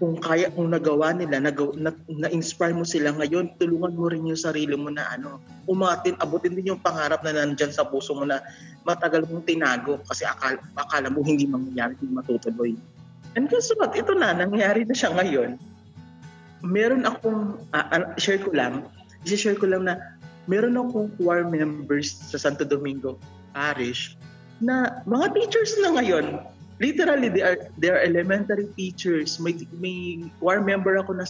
kung 0.01 0.17
kaya 0.19 0.49
kung 0.51 0.73
nagawa 0.73 1.13
nila, 1.13 1.39
nag, 1.39 1.55
na, 1.77 1.93
na-inspire 2.09 2.73
mo 2.73 2.89
sila 2.89 3.13
ngayon, 3.15 3.53
tulungan 3.61 3.93
mo 3.93 4.09
rin 4.09 4.25
yung 4.25 4.41
sarili 4.41 4.73
mo 4.75 4.89
na 4.89 5.07
ano, 5.13 5.39
umatin, 5.69 6.17
abutin 6.19 6.57
din 6.57 6.73
yung 6.73 6.83
pangarap 6.83 7.21
na 7.21 7.37
nandyan 7.37 7.71
sa 7.71 7.85
puso 7.85 8.17
mo 8.17 8.25
na 8.25 8.41
matagal 8.89 9.29
mong 9.29 9.45
tinago 9.45 10.01
kasi 10.09 10.25
akala, 10.25 10.59
akala 10.75 11.13
mo 11.13 11.21
hindi 11.21 11.45
mangyayari, 11.45 11.95
hindi 12.01 12.17
matutuloy. 12.17 12.75
And 13.37 13.47
guess 13.47 13.71
what? 13.77 13.93
Ito 13.93 14.17
na, 14.17 14.33
nangyari 14.35 14.89
na 14.89 14.97
siya 14.97 15.13
ngayon. 15.15 15.61
Meron 16.65 17.05
akong, 17.05 17.61
uh, 17.71 18.17
share 18.17 18.41
ko 18.41 18.51
lang, 18.57 18.89
i-share 19.23 19.55
ko 19.55 19.71
lang 19.71 19.87
na 19.87 20.12
meron 20.51 20.79
akong 20.79 21.11
choir 21.19 21.47
members 21.47 22.19
sa 22.31 22.39
Santo 22.39 22.67
Domingo 22.67 23.19
Parish 23.55 24.19
na 24.63 25.03
mga 25.05 25.35
teachers 25.35 25.75
na 25.83 25.99
ngayon. 25.99 26.43
Literally, 26.83 27.31
they 27.31 27.45
are, 27.47 27.59
they 27.79 27.91
are 27.91 28.03
elementary 28.03 28.67
teachers. 28.75 29.39
May, 29.39 29.55
may 29.79 30.27
choir 30.43 30.63
member 30.63 30.99
ako 30.99 31.15
na, 31.15 31.27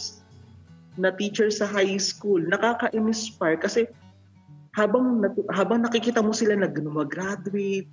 na 0.97 1.13
teacher 1.13 1.49
sa 1.53 1.69
high 1.69 1.97
school. 2.01 2.41
Nakaka-inspire 2.41 3.61
kasi 3.61 3.85
habang, 4.73 5.21
habang 5.53 5.85
nakikita 5.85 6.25
mo 6.25 6.33
sila 6.33 6.57
na 6.57 6.69
graduate 7.05 7.89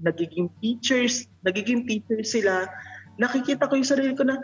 nagiging 0.00 0.48
teachers, 0.64 1.28
nagiging 1.44 1.84
teachers 1.84 2.32
sila, 2.32 2.68
nakikita 3.20 3.68
ko 3.68 3.76
yung 3.76 3.88
sarili 3.88 4.12
ko 4.16 4.24
na, 4.24 4.40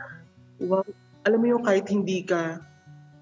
wow, 0.61 0.85
alam 1.25 1.41
mo 1.41 1.47
yung 1.49 1.65
kahit 1.65 1.89
hindi 1.89 2.23
ka 2.23 2.61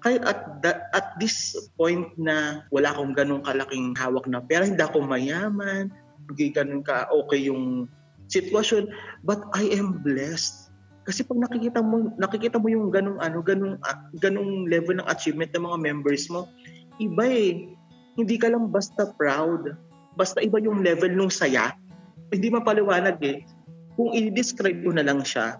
kahit 0.05 0.21
at, 0.21 0.61
that, 0.61 0.93
at 0.93 1.17
this 1.17 1.57
point 1.73 2.13
na 2.13 2.61
wala 2.69 2.93
akong 2.93 3.17
ganong 3.17 3.41
kalaking 3.41 3.97
hawak 3.97 4.29
na 4.29 4.37
pera, 4.37 4.69
hindi 4.69 4.77
ako 4.77 5.01
mayaman, 5.01 5.89
hindi 6.29 6.53
ganun 6.53 6.85
ka 6.85 7.09
okay 7.09 7.49
yung 7.49 7.89
sitwasyon, 8.29 8.93
but 9.25 9.41
I 9.57 9.65
am 9.73 10.05
blessed. 10.05 10.69
Kasi 11.09 11.25
pag 11.25 11.41
nakikita 11.41 11.81
mo 11.81 12.13
nakikita 12.21 12.61
mo 12.61 12.69
yung 12.69 12.93
ganung 12.93 13.17
ano, 13.17 13.41
ganung 13.41 13.81
ganung 14.21 14.69
level 14.69 15.01
ng 15.01 15.09
achievement 15.09 15.49
ng 15.57 15.65
mga 15.65 15.77
members 15.81 16.29
mo, 16.29 16.49
iba 17.01 17.25
eh. 17.25 17.73
Hindi 18.15 18.37
ka 18.37 18.53
lang 18.53 18.69
basta 18.69 19.09
proud. 19.17 19.73
Basta 20.13 20.37
iba 20.39 20.61
yung 20.61 20.85
level 20.85 21.17
ng 21.17 21.33
saya. 21.33 21.73
Hindi 22.29 22.53
mapaliwanag 22.53 23.17
eh. 23.25 23.41
Kung 23.97 24.13
i-describe 24.13 24.85
ko 24.85 24.93
na 24.93 25.03
lang 25.03 25.25
siya, 25.25 25.59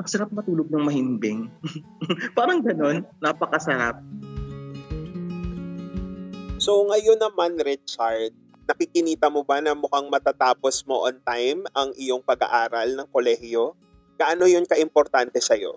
ang 0.00 0.08
sarap 0.08 0.32
matulog 0.32 0.72
ng 0.72 0.80
mahimbing. 0.80 1.52
Parang 2.38 2.64
ganon, 2.64 3.04
napakasarap. 3.20 4.00
So 6.56 6.88
ngayon 6.88 7.20
naman, 7.20 7.60
Richard, 7.60 8.32
nakikinita 8.64 9.28
mo 9.28 9.44
ba 9.44 9.60
na 9.60 9.76
mukhang 9.76 10.08
matatapos 10.08 10.88
mo 10.88 11.04
on 11.04 11.20
time 11.20 11.68
ang 11.76 11.92
iyong 12.00 12.24
pag-aaral 12.24 12.96
ng 12.96 13.06
kolehiyo? 13.12 13.76
Gaano 14.16 14.48
yun 14.48 14.64
ka-importante 14.64 15.36
sa'yo? 15.36 15.76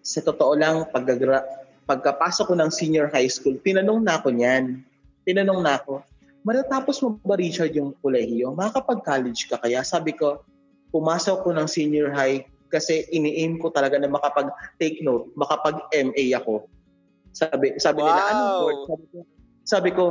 Sa 0.00 0.24
totoo 0.24 0.56
lang, 0.56 0.88
pagkagra- 0.88 1.44
pagkapasok 1.84 2.48
ko 2.48 2.54
ng 2.56 2.72
senior 2.72 3.12
high 3.12 3.28
school, 3.28 3.60
tinanong 3.60 4.00
na 4.00 4.16
ako 4.16 4.32
niyan. 4.32 4.80
Tinanong 5.28 5.60
na 5.60 5.76
ako, 5.76 6.00
matatapos 6.40 7.04
mo 7.04 7.20
ba 7.20 7.36
Richard 7.36 7.76
yung 7.76 7.92
kolehiyo? 8.00 8.56
Makakapag-college 8.56 9.52
ka 9.52 9.60
kaya? 9.60 9.84
Sabi 9.84 10.16
ko, 10.16 10.40
pumasok 10.88 11.44
ko 11.44 11.52
ng 11.52 11.68
senior 11.68 12.16
high 12.16 12.48
kasi 12.68 13.08
ini-aim 13.12 13.60
ko 13.60 13.72
talaga 13.72 13.96
na 13.96 14.08
makapag-take 14.08 15.00
note, 15.00 15.32
makapag-MA 15.34 16.24
ako. 16.36 16.68
Sabi, 17.32 17.76
sabi 17.80 18.00
nila, 18.04 18.20
Wow. 18.20 18.30
anong 18.32 18.52
course? 18.56 18.82
Sabi 18.88 19.04
ko, 19.08 19.18
sabi 19.68 19.90
ko, 19.92 20.04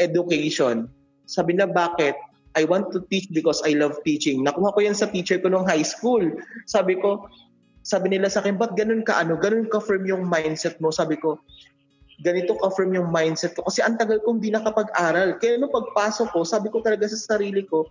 education. 0.00 0.76
Sabi 1.24 1.52
na, 1.56 1.68
bakit? 1.68 2.16
I 2.54 2.62
want 2.64 2.94
to 2.94 3.02
teach 3.10 3.26
because 3.34 3.60
I 3.66 3.74
love 3.74 3.98
teaching. 4.06 4.46
Nakuha 4.46 4.74
ko 4.74 4.78
yan 4.78 4.94
sa 4.94 5.10
teacher 5.10 5.42
ko 5.42 5.50
nung 5.50 5.66
high 5.66 5.82
school. 5.82 6.22
Sabi 6.70 6.94
ko, 7.02 7.26
sabi 7.84 8.14
nila 8.14 8.30
sa 8.30 8.40
akin, 8.40 8.56
ba't 8.56 8.78
ganun 8.78 9.02
ka, 9.02 9.18
ano, 9.18 9.36
ganun 9.36 9.66
ka 9.66 9.82
firm 9.82 10.06
yung 10.06 10.24
mindset 10.24 10.78
mo? 10.78 10.94
Sabi 10.94 11.18
ko, 11.18 11.42
ganito 12.22 12.54
ka 12.54 12.70
firm 12.72 12.94
yung 12.94 13.10
mindset 13.10 13.58
ko. 13.58 13.66
Kasi 13.66 13.82
ang 13.82 13.98
tagal 13.98 14.22
kong 14.22 14.38
di 14.38 14.54
nakapag-aral. 14.54 15.36
Kaya 15.42 15.58
nung 15.58 15.74
pagpasok 15.74 16.30
ko, 16.30 16.46
sabi 16.46 16.70
ko 16.70 16.78
talaga 16.78 17.10
sa 17.10 17.36
sarili 17.36 17.66
ko, 17.66 17.90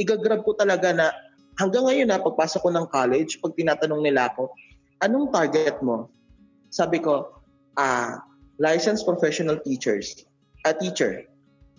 igagrab 0.00 0.40
ko 0.42 0.56
talaga 0.56 0.90
na 0.90 1.12
hanggang 1.58 1.84
ngayon 1.84 2.08
na 2.08 2.22
pagpasok 2.22 2.62
ko 2.62 2.70
ng 2.70 2.86
college, 2.88 3.42
pag 3.42 3.52
tinatanong 3.58 4.02
nila 4.06 4.30
ako, 4.30 4.54
anong 5.02 5.34
target 5.34 5.82
mo? 5.82 6.08
Sabi 6.70 7.02
ko, 7.02 7.42
ah, 7.74 8.22
licensed 8.62 9.04
professional 9.04 9.58
teachers, 9.66 10.24
a 10.64 10.72
teacher. 10.72 11.26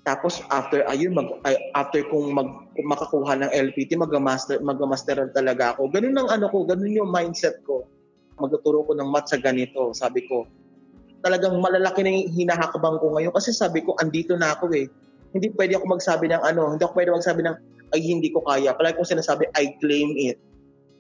Tapos 0.08 0.40
after 0.50 0.88
ayun 0.88 1.12
mag 1.12 1.28
after 1.76 2.02
kung 2.08 2.32
mag 2.32 2.72
makakuha 2.80 3.36
ng 3.46 3.52
LPT, 3.52 4.00
mag-master 4.00 4.58
mag-master 4.64 5.28
talaga 5.36 5.76
ako. 5.76 5.92
Ganun 5.92 6.16
ang 6.16 6.30
ano 6.32 6.48
ko, 6.48 6.64
ganun 6.64 6.96
yung 6.96 7.12
mindset 7.12 7.60
ko. 7.68 7.84
Magtuturo 8.40 8.88
ko 8.88 8.96
ng 8.96 9.12
math 9.12 9.36
sa 9.36 9.38
ganito, 9.38 9.92
sabi 9.92 10.24
ko. 10.26 10.48
Talagang 11.20 11.60
malalaki 11.60 12.00
na 12.02 12.16
yung 12.16 12.32
hinahakbang 12.32 12.96
ko 13.04 13.12
ngayon 13.20 13.36
kasi 13.36 13.52
sabi 13.52 13.84
ko 13.84 13.94
andito 14.00 14.40
na 14.40 14.56
ako 14.56 14.72
eh. 14.72 14.88
Hindi 15.36 15.52
pwede 15.54 15.78
ako 15.78 16.00
magsabi 16.00 16.32
ng 16.32 16.42
ano, 16.42 16.74
hindi 16.74 16.82
ako 16.82 16.94
pwede 16.96 17.12
magsabi 17.14 17.42
ng 17.44 17.56
ay 17.96 18.02
hindi 18.02 18.30
ko 18.30 18.46
kaya. 18.46 18.74
Palagi 18.76 18.98
kong 18.98 19.14
sinasabi, 19.18 19.50
I 19.58 19.78
claim 19.82 20.16
it. 20.18 20.38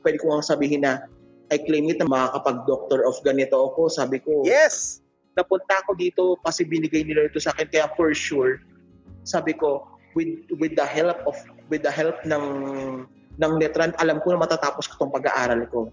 Pwede 0.02 0.18
ko 0.22 0.34
nga 0.34 0.46
sabihin 0.46 0.86
na 0.86 1.06
I 1.50 1.58
claim 1.62 1.90
it 1.90 1.98
na 1.98 2.08
makakapag-doctor 2.08 3.06
of 3.06 3.18
ganito 3.26 3.58
ako. 3.58 3.90
Sabi 3.90 4.22
ko, 4.22 4.46
Yes! 4.46 5.02
napunta 5.40 5.80
ako 5.80 5.92
dito 5.96 6.24
kasi 6.44 6.68
binigay 6.68 7.08
nila 7.08 7.32
ito 7.32 7.40
sa 7.40 7.56
akin 7.56 7.72
kaya 7.72 7.88
for 7.96 8.12
sure 8.12 8.60
sabi 9.24 9.56
ko 9.56 9.88
with 10.18 10.44
with 10.60 10.76
the 10.76 10.84
help 10.84 11.24
of 11.24 11.40
with 11.72 11.80
the 11.80 11.94
help 11.94 12.20
ng 12.28 12.46
ng 13.40 13.52
Letran 13.56 13.96
alam 14.04 14.20
ko 14.20 14.36
na 14.36 14.44
matatapos 14.44 14.92
ko 14.92 15.06
tong 15.06 15.16
pag-aaral 15.16 15.64
ko 15.72 15.88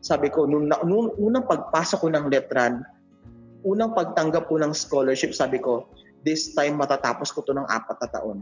sabi 0.00 0.32
ko 0.32 0.48
nung, 0.48 0.70
nung 0.86 1.12
unang 1.20 1.44
pagpasok 1.44 2.06
ko 2.06 2.08
ng 2.08 2.26
Letran 2.32 2.80
unang 3.68 3.92
pagtanggap 3.92 4.48
ko 4.48 4.56
ng 4.56 4.72
scholarship 4.72 5.36
sabi 5.36 5.60
ko 5.60 5.84
this 6.24 6.56
time 6.56 6.80
matatapos 6.80 7.28
ko 7.34 7.44
to 7.44 7.52
ng 7.52 7.68
apat 7.68 8.00
na 8.00 8.08
taon 8.08 8.38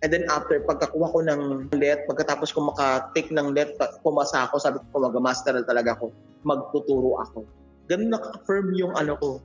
and 0.00 0.10
then 0.10 0.24
after 0.32 0.60
pagkakuha 0.64 1.12
ko 1.12 1.18
ng 1.24 1.42
let 1.76 2.08
pagkatapos 2.08 2.52
ko 2.56 2.72
maka-take 2.72 3.28
ng 3.32 3.52
let 3.52 3.76
pumasa 4.00 4.48
ako 4.48 4.56
sabi 4.56 4.80
ko 4.92 4.96
mag-master 5.00 5.52
na 5.56 5.64
talaga 5.64 5.96
ako 5.96 6.12
magtuturo 6.44 7.20
ako 7.20 7.44
ganun 7.90 8.16
naka-firm 8.16 8.72
yung 8.76 8.94
ano 8.96 9.18
ko 9.20 9.42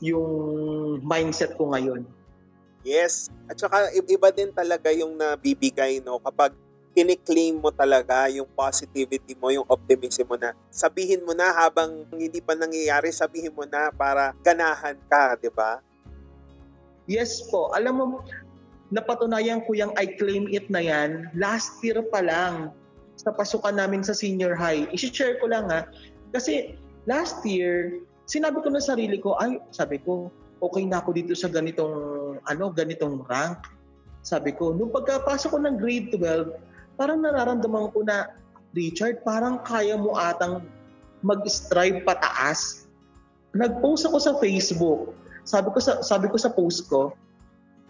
yung 0.00 0.30
mindset 1.04 1.54
ko 1.58 1.74
ngayon. 1.74 2.08
Yes. 2.80 3.28
At 3.44 3.60
saka 3.60 3.92
iba 3.92 4.28
din 4.32 4.48
talaga 4.54 4.88
yung 4.88 5.18
nabibigay 5.20 6.00
no 6.00 6.16
kapag 6.22 6.56
kiniklaim 6.90 7.60
mo 7.60 7.70
talaga 7.70 8.26
yung 8.32 8.48
positivity 8.50 9.36
mo, 9.38 9.52
yung 9.52 9.68
optimism 9.68 10.26
mo 10.26 10.36
na 10.40 10.56
sabihin 10.72 11.22
mo 11.22 11.30
na 11.36 11.54
habang 11.54 12.02
hindi 12.10 12.42
pa 12.42 12.56
nangyayari, 12.58 13.14
sabihin 13.14 13.54
mo 13.54 13.62
na 13.62 13.94
para 13.94 14.34
ganahan 14.42 14.98
ka, 15.06 15.38
di 15.38 15.52
ba? 15.52 15.78
Yes 17.06 17.46
po, 17.46 17.70
alam 17.70 17.94
mo, 17.94 18.04
napatunayan 18.90 19.62
ko 19.64 19.74
yung 19.74 19.94
I 19.94 20.18
claim 20.18 20.50
it 20.50 20.66
na 20.66 20.82
yan 20.82 21.30
last 21.38 21.78
year 21.82 22.02
pa 22.10 22.22
lang 22.22 22.74
sa 23.20 23.30
pasukan 23.30 23.76
namin 23.76 24.00
sa 24.00 24.16
senior 24.16 24.56
high. 24.56 24.88
I-share 24.96 25.36
ko 25.38 25.52
lang 25.52 25.68
ha. 25.68 25.84
Kasi 26.32 26.74
last 27.04 27.44
year, 27.44 28.00
sinabi 28.24 28.64
ko 28.64 28.72
na 28.72 28.80
sarili 28.80 29.20
ko, 29.20 29.36
ay, 29.36 29.60
sabi 29.70 30.00
ko, 30.00 30.32
okay 30.64 30.88
na 30.88 31.04
ako 31.04 31.12
dito 31.12 31.36
sa 31.36 31.52
ganitong, 31.52 31.92
ano, 32.48 32.64
ganitong 32.72 33.20
rank. 33.28 33.60
Sabi 34.24 34.56
ko, 34.56 34.72
nung 34.72 34.88
pagkapasok 34.88 35.52
ko 35.52 35.58
ng 35.60 35.76
grade 35.76 36.08
12, 36.16 36.96
parang 36.96 37.20
nararamdaman 37.20 37.92
ko 37.92 38.00
na, 38.04 38.32
Richard, 38.72 39.20
parang 39.26 39.60
kaya 39.66 39.98
mo 39.98 40.16
atang 40.16 40.64
mag-strive 41.20 42.00
pataas. 42.06 42.88
Nag-post 43.52 44.06
ako 44.08 44.16
sa 44.16 44.32
Facebook. 44.38 45.12
Sabi 45.42 45.68
ko 45.74 45.78
sa 45.82 45.98
sabi 46.06 46.30
ko 46.30 46.38
sa 46.38 46.52
post 46.54 46.86
ko, 46.86 47.10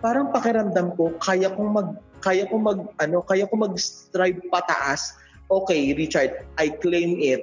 parang 0.00 0.32
pakiramdam 0.32 0.96
ko 0.96 1.12
kaya 1.20 1.52
kong 1.52 1.70
mag 1.76 1.88
kaya 2.20 2.44
kong 2.48 2.64
mag 2.64 2.80
ano, 3.00 3.24
kaya 3.24 3.48
kong 3.48 3.64
mag-strive 3.70 4.40
pataas. 4.52 5.16
Okay, 5.50 5.96
Richard, 5.96 6.46
I 6.60 6.70
claim 6.70 7.16
it. 7.18 7.42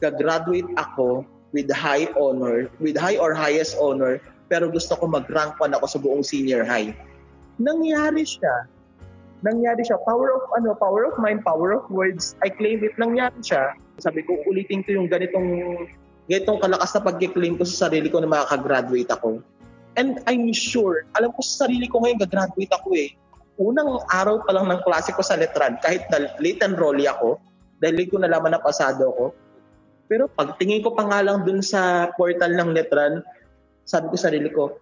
Gagraduate 0.00 0.68
ako 0.76 1.24
with 1.50 1.68
high 1.72 2.08
honor, 2.16 2.70
with 2.78 2.96
high 2.96 3.18
or 3.18 3.34
highest 3.34 3.76
honor, 3.80 4.22
pero 4.46 4.70
gusto 4.70 4.96
ko 4.96 5.08
mag-rank 5.08 5.58
1 5.58 5.76
ako 5.76 5.86
sa 5.88 5.98
buong 5.98 6.24
senior 6.24 6.62
high. 6.64 6.94
Nangyari 7.60 8.24
siya. 8.24 8.70
Nangyari 9.44 9.82
siya. 9.84 10.00
Power 10.04 10.36
of 10.36 10.44
ano, 10.56 10.76
power 10.76 11.08
of 11.08 11.16
mind, 11.20 11.44
power 11.44 11.76
of 11.76 11.84
words. 11.92 12.36
I 12.44 12.52
claim 12.52 12.84
it. 12.84 12.96
Nangyari 12.96 13.40
siya. 13.40 13.76
Sabi 14.00 14.24
ko, 14.24 14.40
ulitin 14.48 14.84
ko 14.84 14.96
yung 14.96 15.08
ganitong 15.12 15.76
ganitong 16.30 16.60
kalakas 16.62 16.92
na 16.96 17.00
pag-claim 17.04 17.54
ko 17.58 17.64
sa 17.66 17.88
sarili 17.88 18.08
ko 18.08 18.22
na 18.22 18.30
makakagraduate 18.30 19.10
ako. 19.10 19.44
And 19.98 20.22
I'm 20.30 20.54
sure, 20.54 21.06
alam 21.18 21.34
ko 21.34 21.40
sa 21.42 21.66
sarili 21.66 21.90
ko 21.90 22.02
ngayon, 22.02 22.22
gagraduate 22.22 22.70
ako 22.70 22.94
eh. 22.94 23.10
Unang 23.60 24.02
araw 24.08 24.40
pa 24.46 24.54
lang 24.54 24.70
ng 24.70 24.80
klase 24.86 25.10
ko 25.12 25.20
sa 25.20 25.34
Letran, 25.36 25.76
kahit 25.82 26.06
na 26.08 26.30
late 26.38 26.62
enrollee 26.62 27.10
ako, 27.10 27.42
dahil 27.82 27.94
late 27.98 28.10
ko 28.12 28.22
nalaman 28.22 28.54
na 28.54 28.62
pasado 28.62 29.10
ako, 29.10 29.24
pero 30.06 30.30
pagtingin 30.30 30.82
ko 30.82 30.94
pa 30.94 31.06
nga 31.06 31.20
lang 31.22 31.42
dun 31.42 31.60
sa 31.60 32.10
portal 32.14 32.54
ng 32.54 32.70
Letran, 32.72 33.22
sabi 33.84 34.10
ko 34.10 34.16
sa 34.16 34.30
sarili 34.30 34.50
ko, 34.50 34.78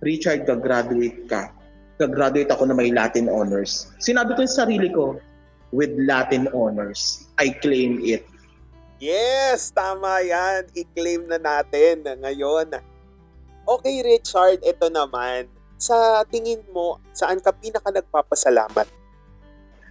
Richard, 0.00 0.48
gagraduate 0.48 1.28
ka. 1.28 1.52
Gagraduate 2.00 2.48
ako 2.48 2.70
na 2.70 2.74
may 2.74 2.88
Latin 2.88 3.28
honors. 3.28 3.92
Sinabi 4.00 4.32
ko 4.32 4.46
sa 4.48 4.64
sarili 4.64 4.88
ko, 4.88 5.20
with 5.70 5.92
Latin 6.02 6.50
honors, 6.50 7.30
I 7.38 7.54
claim 7.62 8.02
it. 8.02 8.26
Yes, 9.00 9.72
tama 9.72 10.20
yan. 10.20 10.68
I-claim 10.76 11.24
na 11.24 11.40
natin 11.40 12.04
ngayon. 12.04 12.89
Okay, 13.70 14.02
Richard, 14.02 14.66
ito 14.66 14.90
naman. 14.90 15.46
Sa 15.78 16.26
tingin 16.26 16.58
mo, 16.74 16.98
saan 17.14 17.38
ka 17.38 17.54
pinaka 17.54 17.94
nagpapasalamat? 17.94 18.90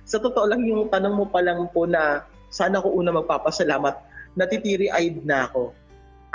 Sa 0.03 0.19
totoo 0.19 0.51
lang, 0.51 0.67
yung 0.67 0.91
tanong 0.91 1.15
mo 1.15 1.23
pa 1.23 1.39
lang 1.39 1.63
po 1.71 1.87
na 1.87 2.27
saan 2.51 2.75
ako 2.75 2.91
una 2.91 3.15
magpapasalamat, 3.15 3.95
natitiri-eyed 4.35 5.23
na 5.23 5.47
ako. 5.47 5.71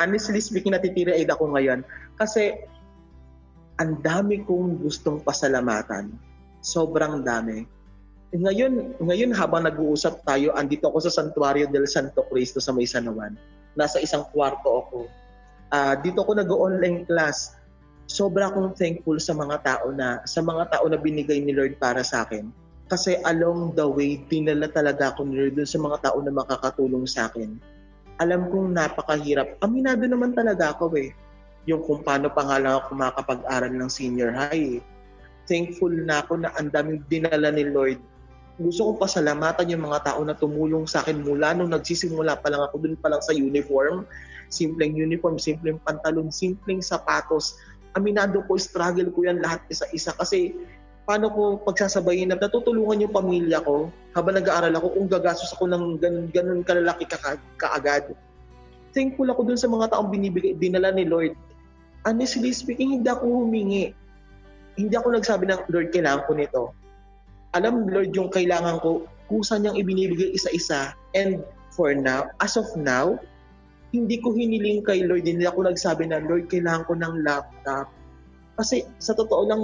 Honestly 0.01 0.41
speaking, 0.41 0.73
natitiri-eyed 0.73 1.29
ako 1.29 1.53
ngayon. 1.53 1.85
Kasi 2.17 2.65
ang 3.77 4.01
dami 4.01 4.41
kong 4.41 4.81
gustong 4.81 5.21
pasalamatan. 5.21 6.17
Sobrang 6.65 7.21
dami. 7.21 7.69
Ngayon, 8.33 9.05
ngayon 9.05 9.37
habang 9.37 9.69
nag-uusap 9.69 10.25
tayo, 10.25 10.57
andito 10.57 10.89
ako 10.89 11.13
sa 11.13 11.13
Santuario 11.13 11.69
del 11.69 11.85
Santo 11.85 12.25
Cristo 12.33 12.57
sa 12.57 12.73
May 12.73 12.89
Sanawan. 12.89 13.37
Nasa 13.77 14.01
isang 14.01 14.25
kwarto 14.33 14.89
ako. 14.89 14.99
Ah, 15.75 15.99
dito 15.99 16.23
ako 16.23 16.39
nag-online 16.39 17.03
class. 17.03 17.59
Sobra 18.07 18.47
akong 18.47 18.79
thankful 18.79 19.19
sa 19.19 19.35
mga 19.35 19.59
tao 19.67 19.91
na 19.91 20.23
sa 20.23 20.39
mga 20.39 20.71
tao 20.71 20.87
na 20.87 20.95
binigay 20.95 21.43
ni 21.43 21.51
Lord 21.51 21.83
para 21.83 22.07
sa 22.07 22.23
akin. 22.23 22.47
Kasi 22.87 23.19
along 23.27 23.75
the 23.75 23.83
way, 23.83 24.23
dinala 24.31 24.71
talaga 24.71 25.11
ako 25.11 25.27
ni 25.27 25.35
Lord 25.35 25.59
sa 25.67 25.83
mga 25.83 25.99
tao 25.99 26.23
na 26.23 26.31
makakatulong 26.31 27.11
sa 27.11 27.27
akin. 27.27 27.59
Alam 28.23 28.55
kong 28.55 28.71
napakahirap. 28.71 29.59
Aminado 29.67 30.07
naman 30.07 30.31
talaga 30.31 30.79
ako 30.79 30.95
eh. 30.95 31.11
Yung 31.67 31.83
kung 31.83 32.07
paano 32.07 32.31
pa 32.31 32.47
nga 32.47 32.63
lang 32.63 32.79
ako 32.79 32.95
makakapag-aral 32.95 33.75
ng 33.75 33.91
senior 33.91 34.31
high. 34.31 34.79
eh. 34.79 34.85
Thankful 35.51 35.91
na 35.91 36.23
ako 36.23 36.39
na 36.39 36.55
ang 36.55 36.71
daming 36.71 37.03
dinala 37.11 37.51
ni 37.51 37.67
Lord 37.67 37.99
gusto 38.55 38.87
kong 38.87 39.03
pasalamatan 39.03 39.67
yung 39.75 39.83
mga 39.83 40.15
tao 40.15 40.23
na 40.23 40.39
tumulong 40.39 40.87
sa 40.87 41.03
akin 41.03 41.27
mula 41.27 41.59
nung 41.59 41.75
nagsisimula 41.75 42.39
pa 42.39 42.55
lang 42.55 42.63
ako 42.63 42.87
dun 42.87 42.95
pa 42.95 43.11
lang 43.11 43.19
sa 43.19 43.35
uniform. 43.35 44.07
Simpleng 44.55 44.95
uniform, 44.95 45.43
simpleng 45.43 45.83
pantalon, 45.83 46.31
simpleng 46.31 46.79
sapatos. 46.79 47.59
Aminado 47.99 48.47
ko, 48.47 48.55
struggle 48.55 49.11
ko 49.11 49.27
yan 49.27 49.43
lahat 49.43 49.67
isa-isa 49.67 50.15
kasi 50.15 50.55
paano 51.03 51.27
ko 51.35 51.43
pagsasabayin 51.67 52.31
na 52.31 52.39
natutulungan 52.39 53.03
yung 53.03 53.15
pamilya 53.15 53.59
ko 53.67 53.91
habang 54.15 54.39
nag-aaral 54.39 54.73
ako 54.79 54.95
kung 54.95 55.07
gagastos 55.11 55.51
ako 55.59 55.67
ng 55.67 55.85
ganun, 55.99 56.27
ganun 56.31 56.61
kalalaki 56.63 57.03
ka, 57.11 57.19
kaagad. 57.59 58.15
Thankful 58.95 59.27
ako 59.27 59.43
dun 59.43 59.59
sa 59.59 59.67
mga 59.67 59.91
taong 59.91 60.15
binibigay, 60.15 60.55
dinala 60.55 60.95
ni 60.95 61.03
Lord. 61.03 61.35
Honestly 62.07 62.55
speaking, 62.55 63.03
hindi 63.03 63.11
ako 63.11 63.27
humingi. 63.27 63.91
Hindi 64.79 64.95
ako 64.95 65.19
nagsabi 65.19 65.51
ng, 65.51 65.67
Lord, 65.67 65.91
kailangan 65.91 66.23
ko 66.31 66.33
nito 66.39 66.63
alam 67.55 67.87
Lord 67.87 68.11
yung 68.13 68.29
kailangan 68.35 68.83
ko, 68.83 69.07
kusa 69.31 69.57
niyang 69.63 69.79
ibinibigay 69.79 70.35
isa-isa. 70.35 70.93
And 71.15 71.47
for 71.71 71.95
now, 71.95 72.35
as 72.43 72.59
of 72.59 72.67
now, 72.75 73.17
hindi 73.95 74.19
ko 74.19 74.35
hiniling 74.35 74.83
kay 74.83 75.07
Lord, 75.07 75.23
hindi 75.23 75.47
ako 75.47 75.71
nagsabi 75.71 76.11
na, 76.11 76.19
Lord, 76.19 76.51
kailangan 76.51 76.83
ko 76.91 76.99
ng 76.99 77.15
laptop. 77.23 77.87
Kasi 78.59 78.83
sa 78.99 79.15
totoo 79.15 79.43
lang, 79.47 79.63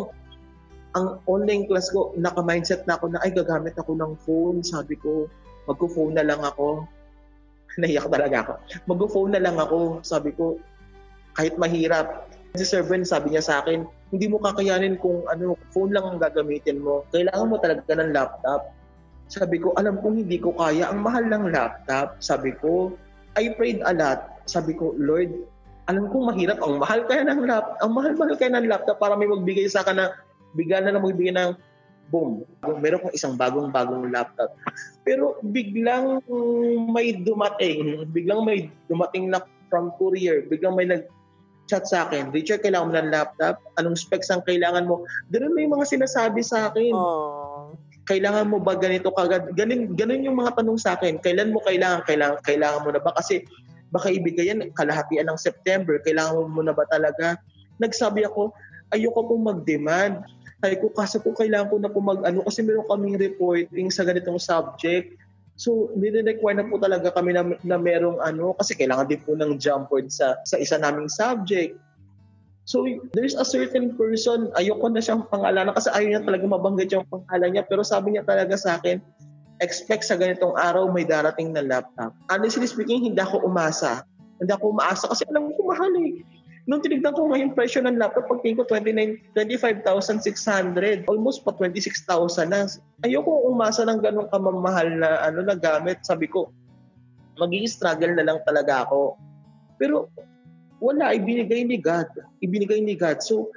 ang 0.95 1.19
online 1.27 1.67
class 1.67 1.91
ko, 1.91 2.15
naka-mindset 2.15 2.87
na 2.87 2.95
ako 2.95 3.11
na, 3.11 3.19
ay, 3.27 3.35
gagamit 3.35 3.75
ako 3.75 3.99
ng 3.99 4.13
phone. 4.23 4.63
Sabi 4.63 4.95
ko, 4.95 5.27
magko-phone 5.67 6.15
na 6.15 6.23
lang 6.23 6.39
ako. 6.47 6.87
Naiyak 7.83 8.07
talaga 8.07 8.37
ako. 8.47 8.53
Magko-phone 8.87 9.31
na 9.35 9.43
lang 9.43 9.59
ako. 9.59 9.99
Sabi 10.07 10.31
ko, 10.31 10.63
kahit 11.35 11.59
mahirap, 11.59 12.31
Si 12.51 12.67
Ben, 12.67 13.07
sabi 13.07 13.31
niya 13.31 13.47
sa 13.47 13.55
akin, 13.63 13.87
hindi 14.11 14.27
mo 14.27 14.43
kakayanin 14.43 14.99
kung 14.99 15.23
ano, 15.31 15.55
phone 15.71 15.95
lang 15.95 16.03
ang 16.03 16.19
gagamitin 16.19 16.83
mo. 16.83 17.07
Kailangan 17.15 17.47
mo 17.47 17.63
talaga 17.63 17.95
ng 17.95 18.11
laptop. 18.11 18.75
Sabi 19.31 19.63
ko, 19.63 19.71
alam 19.79 20.03
kong 20.03 20.27
hindi 20.27 20.43
ko 20.43 20.51
kaya. 20.59 20.91
Ang 20.91 21.07
mahal 21.07 21.31
ng 21.31 21.55
laptop. 21.55 22.19
Sabi 22.19 22.51
ko, 22.59 22.91
I 23.41 23.57
prayed 23.57 23.81
a 23.81 23.97
lot. 23.97 24.45
Sabi 24.45 24.77
ko, 24.77 24.93
Lord, 25.01 25.33
alam 25.89 26.13
kong 26.13 26.29
mahirap. 26.29 26.61
Ang 26.61 26.77
mahal 26.77 27.09
kaya 27.09 27.25
ng 27.25 27.49
laptop. 27.49 27.81
Ang 27.81 27.93
mahal-mahal 27.97 28.37
kaya 28.37 28.53
ng 28.53 28.69
laptop 28.69 28.97
para 29.01 29.17
may 29.17 29.27
magbigay 29.27 29.65
sa 29.67 29.81
akin 29.81 29.97
na 29.97 30.13
bigla 30.53 30.85
na 30.85 30.93
lang 30.93 31.03
magbigay 31.03 31.33
ng 31.33 31.57
boom. 32.13 32.45
Meron 32.85 33.01
kong 33.01 33.17
isang 33.17 33.35
bagong-bagong 33.41 34.13
laptop. 34.13 34.53
Pero 35.09 35.41
biglang 35.41 36.21
may 36.93 37.17
dumating. 37.17 38.05
Biglang 38.13 38.45
may 38.45 38.69
dumating 38.93 39.33
na 39.33 39.41
from 39.73 39.95
courier. 39.97 40.45
Biglang 40.45 40.77
may 40.77 40.85
nag 40.85 41.09
chat 41.71 41.87
sa 41.87 42.11
akin, 42.11 42.35
Richard, 42.35 42.67
kailangan 42.67 42.91
mo 42.91 42.93
ng 42.99 43.11
laptop? 43.15 43.63
Anong 43.79 43.95
specs 43.95 44.27
ang 44.35 44.43
kailangan 44.43 44.91
mo? 44.91 45.07
Ganun 45.31 45.55
may 45.55 45.71
mga 45.71 45.87
sinasabi 45.87 46.43
sa 46.43 46.67
akin. 46.67 46.91
Aww. 46.91 47.40
Kailangan 48.11 48.51
mo 48.51 48.59
ba 48.59 48.75
ganito 48.75 49.15
kagad? 49.15 49.55
Ganun, 49.55 49.95
ganun 49.95 50.27
yung 50.27 50.35
mga 50.43 50.59
tanong 50.59 50.83
sa 50.83 50.99
akin. 50.99 51.23
Kailan 51.23 51.55
mo 51.55 51.63
kailangan? 51.63 52.03
Kailangan, 52.03 52.43
kailangan 52.43 52.83
mo 52.83 52.91
na 52.91 52.99
ba? 52.99 53.15
Kasi 53.15 53.47
baka 53.95 54.11
ibigay 54.11 54.51
yan 54.51 54.67
kalahatian 54.75 55.31
ng 55.31 55.39
September. 55.39 56.03
Kailangan 56.03 56.51
mo 56.51 56.67
na 56.67 56.75
ba 56.75 56.83
talaga? 56.91 57.39
Nagsabi 57.79 58.27
ako, 58.27 58.51
ayoko 58.91 59.31
pong 59.31 59.47
mag-demand. 59.47 60.27
Sabi 60.59 60.75
ko, 60.83 60.91
kasi 60.91 61.23
po 61.23 61.31
kailangan 61.39 61.71
ko 61.71 61.77
na 61.79 61.89
po 61.89 62.03
mag-ano 62.03 62.43
kasi 62.43 62.67
meron 62.67 62.91
kaming 62.91 63.17
reporting 63.17 63.89
sa 63.95 64.03
ganitong 64.03 64.43
subject 64.43 65.15
So, 65.61 65.93
nire-require 65.93 66.57
na 66.57 66.65
po 66.65 66.81
talaga 66.81 67.13
kami 67.13 67.37
na, 67.37 67.45
na 67.61 67.77
merong 67.77 68.17
ano, 68.25 68.57
kasi 68.57 68.73
kailangan 68.73 69.05
din 69.13 69.21
po 69.21 69.37
ng 69.37 69.61
jump 69.61 69.93
board 69.93 70.09
sa, 70.09 70.41
sa 70.49 70.57
isa 70.57 70.81
naming 70.81 71.13
subject. 71.13 71.77
So, 72.71 72.87
there's 73.19 73.35
a 73.35 73.43
certain 73.43 73.99
person, 73.99 74.55
ayoko 74.55 74.95
na 74.95 75.03
siyang 75.03 75.27
pangalanan 75.27 75.75
kasi 75.75 75.91
ayaw 75.91 76.07
niya 76.07 76.23
talaga 76.23 76.47
mabanggit 76.47 76.95
yung 76.95 77.03
pangalan 77.11 77.51
niya. 77.51 77.67
Pero 77.67 77.83
sabi 77.83 78.15
niya 78.15 78.23
talaga 78.23 78.55
sa 78.55 78.79
akin, 78.79 79.03
expect 79.59 80.07
sa 80.07 80.15
ganitong 80.15 80.55
araw 80.55 80.87
may 80.87 81.03
darating 81.03 81.51
na 81.51 81.67
laptop. 81.67 82.15
Honestly 82.31 82.71
speaking, 82.71 83.11
hindi 83.11 83.19
ako 83.19 83.43
umasa. 83.43 84.07
Hindi 84.39 84.55
ako 84.55 84.71
umaasa 84.71 85.11
kasi 85.11 85.27
alam 85.27 85.51
ko 85.51 85.67
mahal 85.67 85.91
eh. 85.99 86.23
Nung 86.71 86.79
tinignan 86.79 87.11
ko 87.11 87.27
nga 87.27 87.43
yung 87.43 87.59
presyo 87.59 87.83
ng 87.83 87.99
laptop, 87.99 88.31
pagtingin 88.31 88.63
ko 88.63 88.65
25,600, 88.71 91.11
almost 91.11 91.43
pa 91.43 91.51
26,000 91.51 92.55
na. 92.55 92.71
Ayoko 93.03 93.51
umasa 93.51 93.83
ng 93.83 93.99
ganong 93.99 94.31
kamamahal 94.31 94.95
na 94.95 95.19
ano 95.27 95.43
na 95.43 95.59
gamit. 95.59 96.07
Sabi 96.07 96.31
ko, 96.31 96.55
magiging 97.35 97.67
struggle 97.67 98.15
na 98.15 98.31
lang 98.31 98.39
talaga 98.47 98.87
ako. 98.87 99.19
Pero 99.75 100.07
wala, 100.81 101.13
ibinigay 101.13 101.63
ni 101.69 101.77
God. 101.77 102.09
Ibinigay 102.41 102.81
ni 102.83 102.97
God. 102.97 103.21
So, 103.21 103.53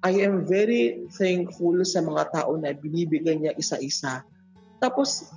I 0.00 0.24
am 0.24 0.48
very 0.48 1.06
thankful 1.16 1.76
sa 1.84 2.00
mga 2.00 2.32
tao 2.32 2.56
na 2.56 2.72
binibigay 2.72 3.36
niya 3.36 3.56
isa-isa. 3.56 4.24
Tapos, 4.80 5.28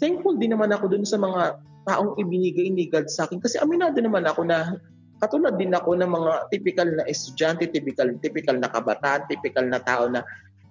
thankful 0.00 0.36
din 0.40 0.56
naman 0.56 0.72
ako 0.72 0.90
dun 0.90 1.06
sa 1.06 1.20
mga 1.20 1.60
taong 1.84 2.16
ibinigay 2.16 2.72
ni 2.72 2.88
God 2.88 3.12
sa 3.12 3.28
akin. 3.28 3.38
Kasi 3.40 3.60
aminado 3.60 4.00
naman 4.00 4.24
ako 4.24 4.48
na 4.48 4.80
katulad 5.20 5.56
din 5.56 5.72
ako 5.72 5.96
ng 5.96 6.10
mga 6.10 6.32
typical 6.52 6.88
na 6.88 7.04
estudyante, 7.08 7.68
typical, 7.68 8.08
typical 8.20 8.56
na 8.56 8.68
kabataan, 8.72 9.28
typical 9.28 9.64
na 9.68 9.80
tao 9.80 10.08
na 10.08 10.24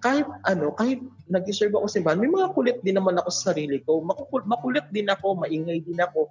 kahit 0.04 0.28
ano, 0.44 0.68
kahit 0.76 1.00
nag-serve 1.32 1.72
ako 1.72 1.88
sa 1.88 1.96
simbahan, 1.96 2.20
may 2.20 2.28
mga 2.28 2.52
kulit 2.52 2.76
din 2.84 3.00
naman 3.00 3.16
ako 3.16 3.32
sa 3.32 3.50
sarili 3.50 3.80
ko. 3.80 4.04
Makukul, 4.04 4.44
makulit 4.44 4.84
din 4.92 5.08
ako, 5.08 5.32
maingay 5.40 5.80
din 5.80 5.96
ako. 5.96 6.28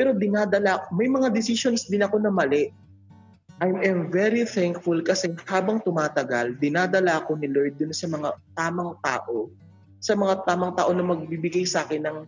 Pero 0.00 0.16
dinadala, 0.16 0.88
may 0.96 1.12
mga 1.12 1.28
decisions 1.28 1.84
din 1.84 2.00
ako 2.00 2.24
na 2.24 2.32
mali. 2.32 2.72
I 3.60 3.68
am 3.92 4.08
very 4.08 4.48
thankful 4.48 5.04
kasi 5.04 5.36
habang 5.44 5.84
tumatagal, 5.84 6.56
dinadala 6.56 7.20
ako 7.20 7.36
ni 7.36 7.52
Lord 7.52 7.76
dun 7.76 7.92
sa 7.92 8.08
mga 8.08 8.32
tamang 8.56 8.96
tao, 9.04 9.52
sa 10.00 10.16
mga 10.16 10.48
tamang 10.48 10.72
tao 10.72 10.88
na 10.96 11.04
magbibigay 11.04 11.68
sa 11.68 11.84
akin 11.84 12.08
ng 12.08 12.18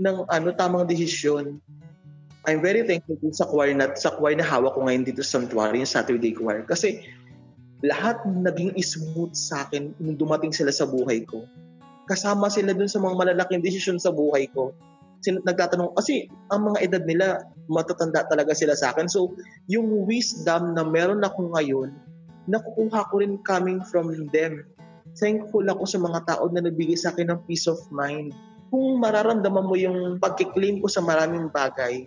ng 0.00 0.16
ano 0.32 0.48
tamang 0.56 0.88
desisyon 0.88 1.60
I'm 2.48 2.64
very 2.64 2.88
thankful 2.88 3.20
din 3.20 3.36
sa 3.36 3.44
choir 3.44 3.76
na, 3.76 3.92
sa 3.92 4.16
choir 4.16 4.32
na 4.32 4.46
hawak 4.46 4.72
ko 4.72 4.88
ngayon 4.88 5.04
dito 5.04 5.20
sa 5.20 5.36
Sanctuary, 5.36 5.84
yung 5.84 5.92
Saturday 5.92 6.32
choir. 6.32 6.64
Kasi 6.64 7.04
lahat 7.84 8.24
naging 8.24 8.72
smooth 8.80 9.36
sa 9.36 9.68
akin 9.68 9.92
nung 10.00 10.16
dumating 10.16 10.52
sila 10.52 10.72
sa 10.72 10.88
buhay 10.88 11.28
ko. 11.28 11.44
Kasama 12.08 12.48
sila 12.48 12.72
dun 12.72 12.88
sa 12.88 12.96
mga 12.96 13.12
malalaking 13.12 13.60
desisyon 13.60 14.00
sa 14.00 14.08
buhay 14.08 14.48
ko. 14.48 14.72
Sin- 15.20 15.44
nagtatanong, 15.44 15.96
kasi 15.96 16.28
ang 16.48 16.72
mga 16.72 16.78
edad 16.84 17.02
nila, 17.04 17.26
matatanda 17.68 18.24
talaga 18.26 18.56
sila 18.56 18.74
sa 18.74 18.92
akin. 18.92 19.06
So, 19.06 19.36
yung 19.68 20.08
wisdom 20.08 20.74
na 20.74 20.82
meron 20.82 21.22
ako 21.22 21.54
ngayon, 21.54 21.92
nakukuha 22.48 23.08
ko 23.12 23.14
rin 23.20 23.38
coming 23.44 23.84
from 23.84 24.10
them. 24.34 24.64
Thankful 25.16 25.66
ako 25.68 25.84
sa 25.86 25.98
mga 26.00 26.20
tao 26.26 26.48
na 26.50 26.64
nagbigay 26.64 26.96
sa 26.96 27.12
akin 27.12 27.30
ng 27.30 27.40
peace 27.44 27.68
of 27.68 27.78
mind. 27.92 28.32
Kung 28.70 29.02
mararamdaman 29.02 29.66
mo 29.66 29.74
yung 29.74 30.22
pagkiklaim 30.22 30.80
ko 30.80 30.86
sa 30.86 31.02
maraming 31.02 31.50
bagay, 31.50 32.06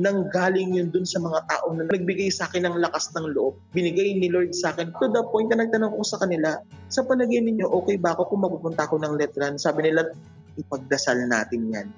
nang 0.00 0.24
galing 0.32 0.72
yun 0.72 0.88
dun 0.88 1.04
sa 1.04 1.20
mga 1.20 1.44
tao 1.52 1.76
na 1.76 1.84
nagbigay 1.84 2.32
sa 2.32 2.48
akin 2.48 2.64
ng 2.64 2.80
lakas 2.80 3.12
ng 3.12 3.36
loob. 3.36 3.60
Binigay 3.76 4.16
ni 4.16 4.32
Lord 4.32 4.56
sa 4.56 4.72
akin 4.72 4.88
to 4.96 5.06
the 5.12 5.20
point 5.28 5.52
na 5.52 5.60
nagtanong 5.60 5.92
ko 5.92 6.00
sa 6.00 6.16
kanila, 6.16 6.56
sa 6.88 7.04
palagay 7.04 7.44
ninyo, 7.44 7.68
okay 7.68 8.00
ba 8.00 8.16
ako 8.16 8.32
kung 8.32 8.40
mapupunta 8.40 8.88
ako 8.88 8.96
ng 9.04 9.20
letran? 9.20 9.60
Sabi 9.60 9.92
nila, 9.92 10.08
ipagdasal 10.56 11.28
natin 11.28 11.68
yan. 11.68 11.88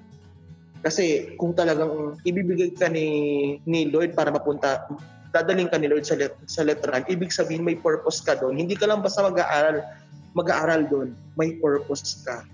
Kasi 0.84 1.32
kung 1.40 1.56
talagang 1.56 2.20
ibibigay 2.28 2.76
ka 2.76 2.92
ni, 2.92 3.08
ni 3.64 3.88
Lord 3.88 4.12
para 4.12 4.28
mapunta, 4.28 4.84
dadaling 5.32 5.72
ka 5.72 5.80
ni 5.80 5.88
Lord 5.88 6.04
sa, 6.04 6.12
let, 6.12 6.36
sa 6.44 6.60
letran, 6.60 7.08
ibig 7.08 7.32
sabihin 7.32 7.64
may 7.64 7.74
purpose 7.74 8.20
ka 8.20 8.36
doon. 8.36 8.60
Hindi 8.60 8.76
ka 8.76 8.84
lang 8.84 9.00
basta 9.00 9.24
mag-aaral, 9.24 9.80
mag-aaral 10.36 10.84
doon. 10.84 11.16
May 11.40 11.56
purpose 11.56 12.20
ka. 12.28 12.44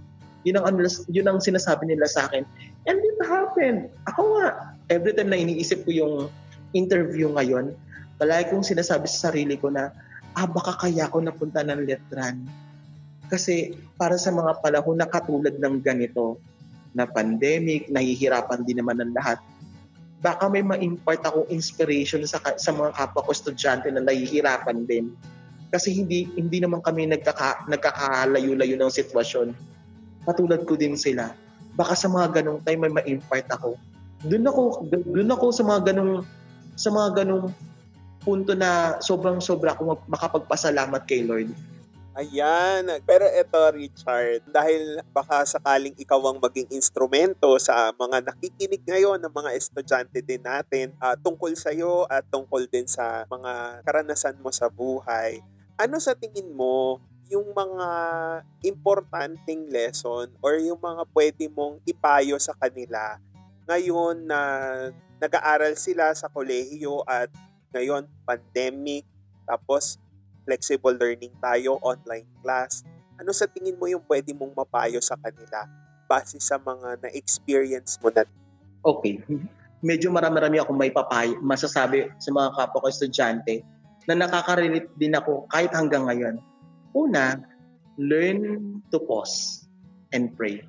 Yun 0.46 0.62
ang, 0.62 0.78
yun 1.10 1.26
ang 1.26 1.42
sinasabi 1.42 1.90
nila 1.90 2.06
sa 2.06 2.30
akin. 2.30 2.46
And 2.86 3.02
it 3.02 3.18
happened. 3.26 3.90
Ako 4.14 4.38
nga, 4.38 4.78
every 4.88 5.12
time 5.12 5.34
na 5.34 5.36
iniisip 5.42 5.82
ko 5.84 5.90
yung 5.90 6.14
interview 6.70 7.34
ngayon, 7.34 7.74
palagi 8.16 8.54
kong 8.54 8.64
sinasabi 8.64 9.10
sa 9.10 9.28
sarili 9.28 9.58
ko 9.58 9.74
na, 9.74 9.90
ah, 10.38 10.46
baka 10.46 10.86
kaya 10.86 11.10
ako 11.10 11.26
napunta 11.26 11.66
ng 11.66 11.82
letran. 11.82 12.46
Kasi 13.26 13.74
para 13.98 14.14
sa 14.16 14.30
mga 14.30 14.62
panahon 14.62 14.96
na 14.96 15.10
katulad 15.10 15.58
ng 15.58 15.82
ganito, 15.82 16.38
na 16.94 17.06
pandemic, 17.06 17.86
nahihirapan 17.88 18.66
din 18.66 18.82
naman 18.82 18.98
ng 18.98 19.14
lahat, 19.14 19.38
baka 20.20 20.50
may 20.52 20.60
ma-impart 20.60 21.24
akong 21.24 21.48
inspiration 21.48 22.20
sa, 22.28 22.38
sa 22.40 22.70
mga 22.74 22.92
kapwa 22.92 23.24
ko 23.24 23.30
estudyante 23.32 23.88
na 23.88 24.04
nahihirapan 24.04 24.84
din. 24.84 25.14
Kasi 25.70 25.94
hindi 25.94 26.26
hindi 26.34 26.58
naman 26.58 26.82
kami 26.82 27.06
nagkaka, 27.08 27.70
nagkakalayo-layo 27.70 28.74
ng 28.74 28.90
sitwasyon. 28.90 29.54
Katulad 30.26 30.66
ko 30.66 30.74
din 30.74 30.98
sila. 30.98 31.30
Baka 31.78 31.94
sa 31.94 32.10
mga 32.10 32.42
ganong 32.42 32.60
time 32.66 32.90
may 32.90 32.92
ma-impart 32.92 33.46
ako 33.54 33.78
doon 34.24 34.44
ako 34.44 34.62
doon 34.92 35.30
ako 35.32 35.46
sa 35.48 35.64
mga 35.64 35.80
ganung 35.92 36.28
sa 36.76 36.88
mga 36.92 37.24
ganung 37.24 37.48
punto 38.20 38.52
na 38.52 39.00
sobrang 39.00 39.40
sobra 39.40 39.72
ako 39.72 39.96
makapagpasalamat 40.04 41.02
kay 41.08 41.24
Lord. 41.24 41.48
Ayan. 42.20 42.84
Pero 43.08 43.24
ito, 43.32 43.60
Richard, 43.72 44.44
dahil 44.44 45.00
baka 45.08 45.40
sakaling 45.48 45.96
ikaw 45.96 46.20
ang 46.28 46.36
maging 46.36 46.68
instrumento 46.68 47.56
sa 47.56 47.96
mga 47.96 48.20
nakikinig 48.28 48.84
ngayon 48.84 49.16
ng 49.24 49.32
mga 49.32 49.56
estudyante 49.56 50.20
din 50.20 50.44
natin 50.44 50.92
uh, 51.00 51.16
tungkol 51.16 51.56
sa 51.56 51.72
iyo 51.72 52.04
at 52.12 52.28
tungkol 52.28 52.68
din 52.68 52.84
sa 52.84 53.24
mga 53.24 53.80
karanasan 53.88 54.36
mo 54.36 54.52
sa 54.52 54.68
buhay, 54.68 55.40
ano 55.80 55.96
sa 55.96 56.12
tingin 56.12 56.52
mo 56.52 57.00
yung 57.32 57.56
mga 57.56 57.88
importanteng 58.68 59.72
lesson 59.72 60.28
or 60.44 60.60
yung 60.60 60.76
mga 60.76 61.08
pwede 61.16 61.48
mong 61.48 61.80
ipayo 61.88 62.36
sa 62.36 62.52
kanila 62.52 63.16
ngayon 63.64 64.28
na 64.28 64.40
nag-aaral 65.22 65.72
sila 65.78 66.12
sa 66.12 66.28
kolehiyo 66.28 67.00
at 67.06 67.32
ngayon 67.70 68.04
pandemic 68.26 69.06
tapos 69.46 69.96
flexible 70.44 70.94
learning 70.96 71.32
tayo, 71.38 71.78
online 71.82 72.28
class. 72.40 72.82
Ano 73.20 73.30
sa 73.30 73.48
tingin 73.48 73.76
mo 73.76 73.88
yung 73.88 74.04
pwede 74.08 74.32
mong 74.32 74.56
mapayo 74.56 74.98
sa 74.98 75.16
kanila 75.20 75.68
base 76.08 76.40
sa 76.42 76.56
mga 76.56 77.04
na-experience 77.04 78.00
mo 78.00 78.08
na? 78.10 78.26
Okay. 78.82 79.20
Medyo 79.80 80.12
marami-rami 80.12 80.60
akong 80.60 80.76
may 80.76 80.92
papayo, 80.92 81.38
masasabi 81.40 82.10
sa 82.20 82.30
mga 82.32 82.48
kapwa 82.56 82.82
ko 82.82 82.86
estudyante 82.88 83.64
na 84.08 84.16
nakaka-relate 84.16 84.90
din 84.96 85.16
ako 85.16 85.48
kahit 85.52 85.72
hanggang 85.72 86.08
ngayon. 86.08 86.36
Una, 86.96 87.38
learn 88.00 88.80
to 88.90 88.98
pause 89.06 89.68
and 90.10 90.34
pray 90.34 90.64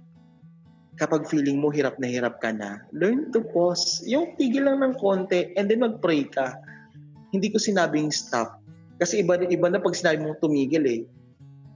kapag 1.02 1.26
feeling 1.26 1.58
mo 1.58 1.74
hirap 1.74 1.98
na 1.98 2.06
hirap 2.06 2.38
ka 2.38 2.54
na, 2.54 2.86
learn 2.94 3.34
to 3.34 3.42
pause. 3.50 4.06
Yung 4.06 4.38
tigil 4.38 4.70
lang 4.70 4.86
ng 4.86 4.94
konti 5.02 5.50
and 5.58 5.66
then 5.66 5.82
mag-pray 5.82 6.30
ka. 6.30 6.54
Hindi 7.34 7.50
ko 7.50 7.58
sinabing 7.58 8.14
stop. 8.14 8.61
Kasi 9.02 9.26
iba, 9.26 9.34
iba 9.42 9.68
na 9.74 9.82
pag 9.82 9.98
sinabi 9.98 10.22
mong 10.22 10.38
tumigil 10.38 10.86
eh. 10.86 11.02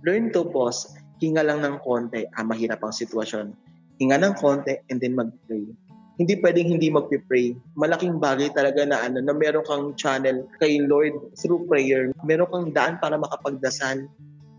Learn 0.05 0.29
to 0.29 0.45
pause. 0.53 0.93
Hinga 1.17 1.41
lang 1.41 1.65
ng 1.65 1.81
konti. 1.81 2.21
Ah, 2.37 2.45
mahirap 2.45 2.85
ang 2.85 2.93
sitwasyon. 2.93 3.49
Hinga 3.97 4.21
ng 4.21 4.37
konti 4.37 4.77
and 4.93 5.01
then 5.01 5.17
mag-pray. 5.17 5.65
hindi 6.15 6.39
pwedeng 6.39 6.71
hindi 6.71 6.87
magpi-pray. 6.87 7.75
Malaking 7.75 8.23
bagay 8.23 8.55
talaga 8.55 8.87
na 8.87 9.03
ano, 9.03 9.19
na 9.19 9.35
meron 9.35 9.67
kang 9.67 9.85
channel 9.99 10.47
kay 10.63 10.79
Lord 10.79 11.35
through 11.35 11.67
prayer. 11.67 12.15
Meron 12.23 12.47
kang 12.47 12.67
daan 12.71 12.95
para 13.03 13.19
makapagdasal. 13.19 14.07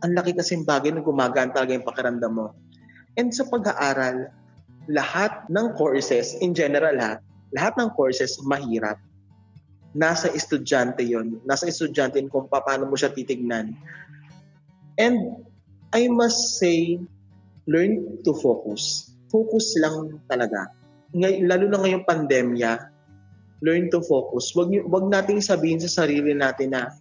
Ang 0.05 0.13
laki 0.13 0.37
kasing 0.37 0.69
bagay 0.69 0.93
na 0.93 1.01
gumagaan 1.01 1.57
talaga 1.57 1.73
yung 1.73 1.87
pakiramdam 1.89 2.33
mo. 2.33 2.53
And 3.17 3.33
sa 3.33 3.49
pag-aaral, 3.49 4.29
lahat 4.93 5.49
ng 5.49 5.73
courses, 5.81 6.37
in 6.45 6.53
general 6.53 7.01
ha, 7.01 7.25
lahat 7.57 7.73
ng 7.81 7.89
courses 7.97 8.37
mahirap. 8.45 9.01
Nasa 9.97 10.29
estudyante 10.29 11.01
yon 11.01 11.41
Nasa 11.49 11.65
estudyante 11.65 12.21
yun 12.21 12.29
kung 12.29 12.53
paano 12.53 12.85
mo 12.85 12.95
siya 13.01 13.09
titignan. 13.09 13.73
And 15.01 15.41
I 15.97 16.13
must 16.13 16.61
say, 16.61 17.01
learn 17.65 18.21
to 18.23 18.37
focus. 18.37 19.13
Focus 19.33 19.81
lang 19.81 20.21
talaga 20.29 20.77
ngay, 21.17 21.49
lalo 21.49 21.65
na 21.71 21.79
ngayong 21.81 22.05
pandemya, 22.05 22.73
learn 23.65 23.89
to 23.89 24.05
focus. 24.05 24.53
Wag 24.53 24.69
wag 24.85 25.07
nating 25.09 25.41
sabihin 25.41 25.81
sa 25.81 26.05
sarili 26.05 26.37
natin 26.37 26.77
na 26.77 26.93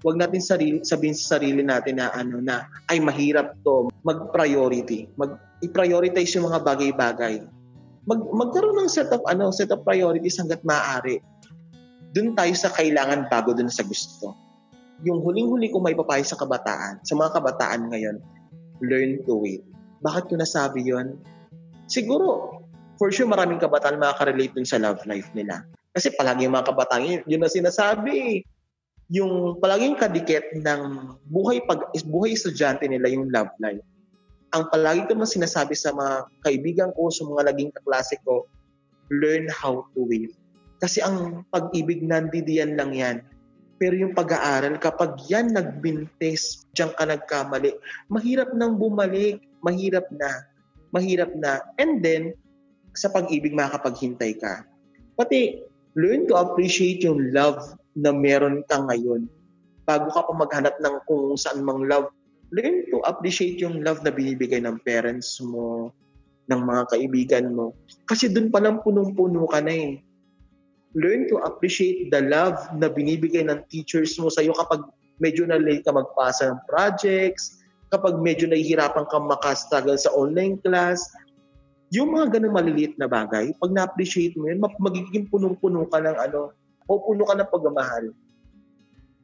wag 0.00 0.16
natin 0.16 0.40
sarili, 0.40 0.80
sabihin 0.80 1.16
sa 1.16 1.36
sarili 1.36 1.60
natin 1.60 2.00
na 2.00 2.08
ano 2.14 2.40
na 2.40 2.64
ay 2.88 3.04
mahirap 3.04 3.60
to 3.60 3.92
mag-priority. 4.00 5.12
Mag 5.20 5.36
i-prioritize 5.60 6.40
yung 6.40 6.48
mga 6.48 6.64
bagay-bagay. 6.64 7.44
Mag 8.08 8.20
magkaroon 8.32 8.80
ng 8.80 8.90
set 8.90 9.12
of 9.12 9.20
ano, 9.28 9.52
set 9.52 9.68
of 9.68 9.84
priorities 9.84 10.40
hangga't 10.40 10.64
maaari. 10.64 11.20
Doon 12.10 12.34
tayo 12.34 12.50
sa 12.58 12.74
kailangan 12.74 13.30
bago 13.30 13.54
doon 13.54 13.70
sa 13.70 13.86
gusto. 13.86 14.34
Yung 15.06 15.22
huling-huli 15.22 15.70
ko 15.70 15.78
may 15.78 15.94
papayo 15.94 16.26
sa 16.26 16.34
kabataan, 16.34 17.00
sa 17.06 17.14
mga 17.14 17.38
kabataan 17.38 17.86
ngayon, 17.88 18.16
learn 18.82 19.22
to 19.24 19.38
wait. 19.38 19.62
Bakit 20.02 20.26
ko 20.26 20.34
nasabi 20.34 20.90
yon? 20.90 21.16
Siguro, 21.86 22.58
for 22.98 23.14
sure 23.14 23.30
maraming 23.30 23.62
kabataan 23.62 24.02
makaka-relate 24.02 24.52
dun 24.52 24.66
sa 24.66 24.82
love 24.82 25.00
life 25.06 25.30
nila. 25.38 25.62
Kasi 25.94 26.10
palagi 26.18 26.50
yung 26.50 26.54
mga 26.58 26.68
kabataan, 26.74 27.02
yun, 27.06 27.22
yun 27.30 27.40
na 27.42 27.50
sinasabi. 27.50 28.42
Yung 29.10 29.58
palaging 29.58 29.98
kadikit 29.98 30.50
ng 30.54 30.82
buhay 31.30 31.62
pag 31.66 31.90
buhay 32.06 32.34
estudyante 32.34 32.86
nila 32.86 33.10
yung 33.10 33.30
love 33.30 33.50
life. 33.58 33.82
Ang 34.50 34.66
palagi 34.70 35.06
ko 35.06 35.14
sinasabi 35.22 35.78
sa 35.78 35.94
mga 35.94 36.14
kaibigan 36.42 36.90
ko, 36.94 37.06
sa 37.10 37.22
mga 37.22 37.54
naging 37.54 37.70
kaklase 37.70 38.18
ko, 38.26 38.50
learn 39.10 39.46
how 39.50 39.86
to 39.94 40.06
wait. 40.06 40.34
Kasi 40.80 41.04
ang 41.04 41.44
pag-ibig 41.52 42.00
nandidiyan 42.00 42.74
lang 42.74 42.92
yan. 42.96 43.16
Pero 43.80 43.96
yung 43.96 44.16
pag-aaral, 44.16 44.76
kapag 44.76 45.16
yan 45.28 45.52
nagbintes, 45.52 46.68
diyan 46.76 46.92
ka 46.96 47.04
nagkamali, 47.04 47.76
mahirap 48.12 48.52
nang 48.56 48.76
bumalik. 48.76 49.40
Mahirap 49.60 50.08
na. 50.12 50.48
Mahirap 50.92 51.32
na. 51.36 51.60
And 51.76 52.00
then, 52.00 52.36
sa 52.96 53.12
pag-ibig 53.12 53.52
makapaghintay 53.52 54.40
ka. 54.40 54.64
Pati, 55.16 55.64
learn 55.96 56.24
to 56.28 56.36
appreciate 56.36 57.04
yung 57.04 57.32
love 57.32 57.60
na 57.96 58.12
meron 58.12 58.64
ka 58.68 58.80
ngayon. 58.88 59.28
Bago 59.84 60.08
ka 60.12 60.24
pa 60.24 60.32
maghanap 60.32 60.76
ng 60.80 60.96
kung 61.04 61.36
saan 61.36 61.64
mang 61.64 61.84
love, 61.84 62.08
learn 62.52 62.88
to 62.90 63.04
appreciate 63.06 63.60
yung 63.60 63.84
love 63.84 64.02
na 64.02 64.12
binibigay 64.12 64.60
ng 64.60 64.80
parents 64.82 65.40
mo, 65.44 65.92
ng 66.50 66.60
mga 66.60 66.82
kaibigan 66.90 67.46
mo. 67.54 67.76
Kasi 68.08 68.28
doon 68.32 68.50
pa 68.50 68.58
lang 68.58 68.82
punong-puno 68.82 69.46
ka 69.46 69.62
na 69.62 69.72
eh. 69.72 70.02
Learn 70.98 71.30
to 71.30 71.38
appreciate 71.46 72.10
the 72.10 72.26
love 72.26 72.58
na 72.74 72.90
binibigay 72.90 73.46
ng 73.46 73.62
teachers 73.70 74.18
mo 74.18 74.26
sa'yo 74.26 74.50
kapag 74.58 74.82
medyo 75.22 75.46
na 75.46 75.60
late 75.60 75.86
ka 75.86 75.94
magpasa 75.94 76.50
ng 76.50 76.60
projects, 76.66 77.62
kapag 77.94 78.18
medyo 78.18 78.50
nahihirapan 78.50 79.06
ka 79.06 79.18
makastruggle 79.22 79.94
sa 79.94 80.10
online 80.14 80.58
class, 80.62 81.06
yung 81.90 82.14
mga 82.14 82.38
ganun 82.38 82.54
maliliit 82.54 82.94
na 82.98 83.10
bagay, 83.10 83.50
pag 83.58 83.70
na-appreciate 83.74 84.34
mo 84.38 84.46
yun, 84.46 84.62
magiging 84.62 85.26
punong-puno 85.26 85.86
ka 85.90 85.98
ng 85.98 86.16
ano, 86.18 86.54
o 86.86 86.92
puno 87.02 87.22
ka 87.26 87.34
ng 87.38 87.50
pagmamahal. 87.50 88.04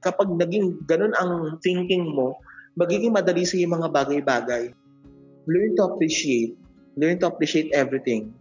Kapag 0.02 0.28
naging 0.34 0.82
ganun 0.86 1.14
ang 1.18 1.58
thinking 1.62 2.06
mo, 2.14 2.38
magiging 2.78 3.14
madali 3.14 3.42
sa 3.42 3.58
yung 3.58 3.74
mga 3.78 3.90
bagay-bagay. 3.90 4.70
Learn 5.46 5.70
to 5.78 5.82
appreciate. 5.86 6.54
Learn 6.98 7.18
to 7.22 7.26
appreciate 7.30 7.70
everything. 7.74 8.34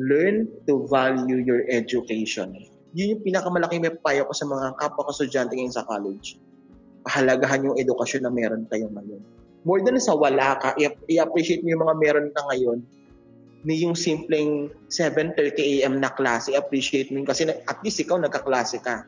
Learn 0.00 0.48
to 0.64 0.88
value 0.88 1.44
your 1.44 1.68
education. 1.68 2.56
Yun 2.92 3.16
yung 3.16 3.22
pinakamalaking 3.24 3.84
may 3.84 3.92
payo 3.92 4.28
ko 4.28 4.32
sa 4.32 4.48
mga 4.48 4.76
kapwa 4.76 5.04
ko 5.04 5.10
estudyante 5.12 5.56
ngayon 5.56 5.72
sa 5.72 5.84
college. 5.84 6.40
Pahalagahan 7.04 7.66
yung 7.66 7.76
edukasyon 7.76 8.24
na 8.24 8.32
meron 8.32 8.64
kayo 8.68 8.88
ngayon. 8.92 9.20
More 9.62 9.80
than 9.84 10.00
sa 10.02 10.16
wala 10.16 10.58
ka, 10.58 10.74
i-appreciate 11.08 11.62
mo 11.62 11.72
yung 11.72 11.84
mga 11.86 11.96
meron 12.00 12.28
ka 12.34 12.40
ngayon 12.50 12.80
ni 13.62 13.86
yung 13.86 13.94
simpleng 13.94 14.74
7.30 14.90 15.86
a.m. 15.86 16.02
na 16.02 16.10
klase, 16.10 16.58
appreciate 16.58 17.14
mo 17.14 17.22
kasi 17.22 17.46
at 17.46 17.78
least 17.86 18.02
ikaw 18.02 18.18
nagkaklase 18.18 18.82
ka. 18.82 19.06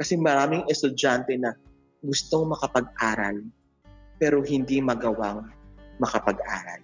Kasi 0.00 0.16
maraming 0.16 0.64
estudyante 0.72 1.36
na 1.36 1.52
gustong 2.00 2.48
makapag-aral 2.48 3.44
pero 4.16 4.40
hindi 4.40 4.80
magawang 4.80 5.44
makapag-aral. 6.00 6.80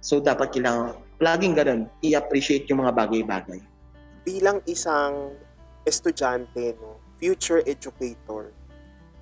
So 0.00 0.24
dapat 0.24 0.56
kailangan, 0.56 1.03
laging 1.24 1.56
ganun, 1.56 1.88
i-appreciate 2.04 2.68
yung 2.68 2.84
mga 2.84 2.92
bagay-bagay. 2.92 3.60
Bilang 4.28 4.60
isang 4.68 5.32
estudyante, 5.88 6.76
no, 6.76 7.00
future 7.16 7.64
educator, 7.64 8.52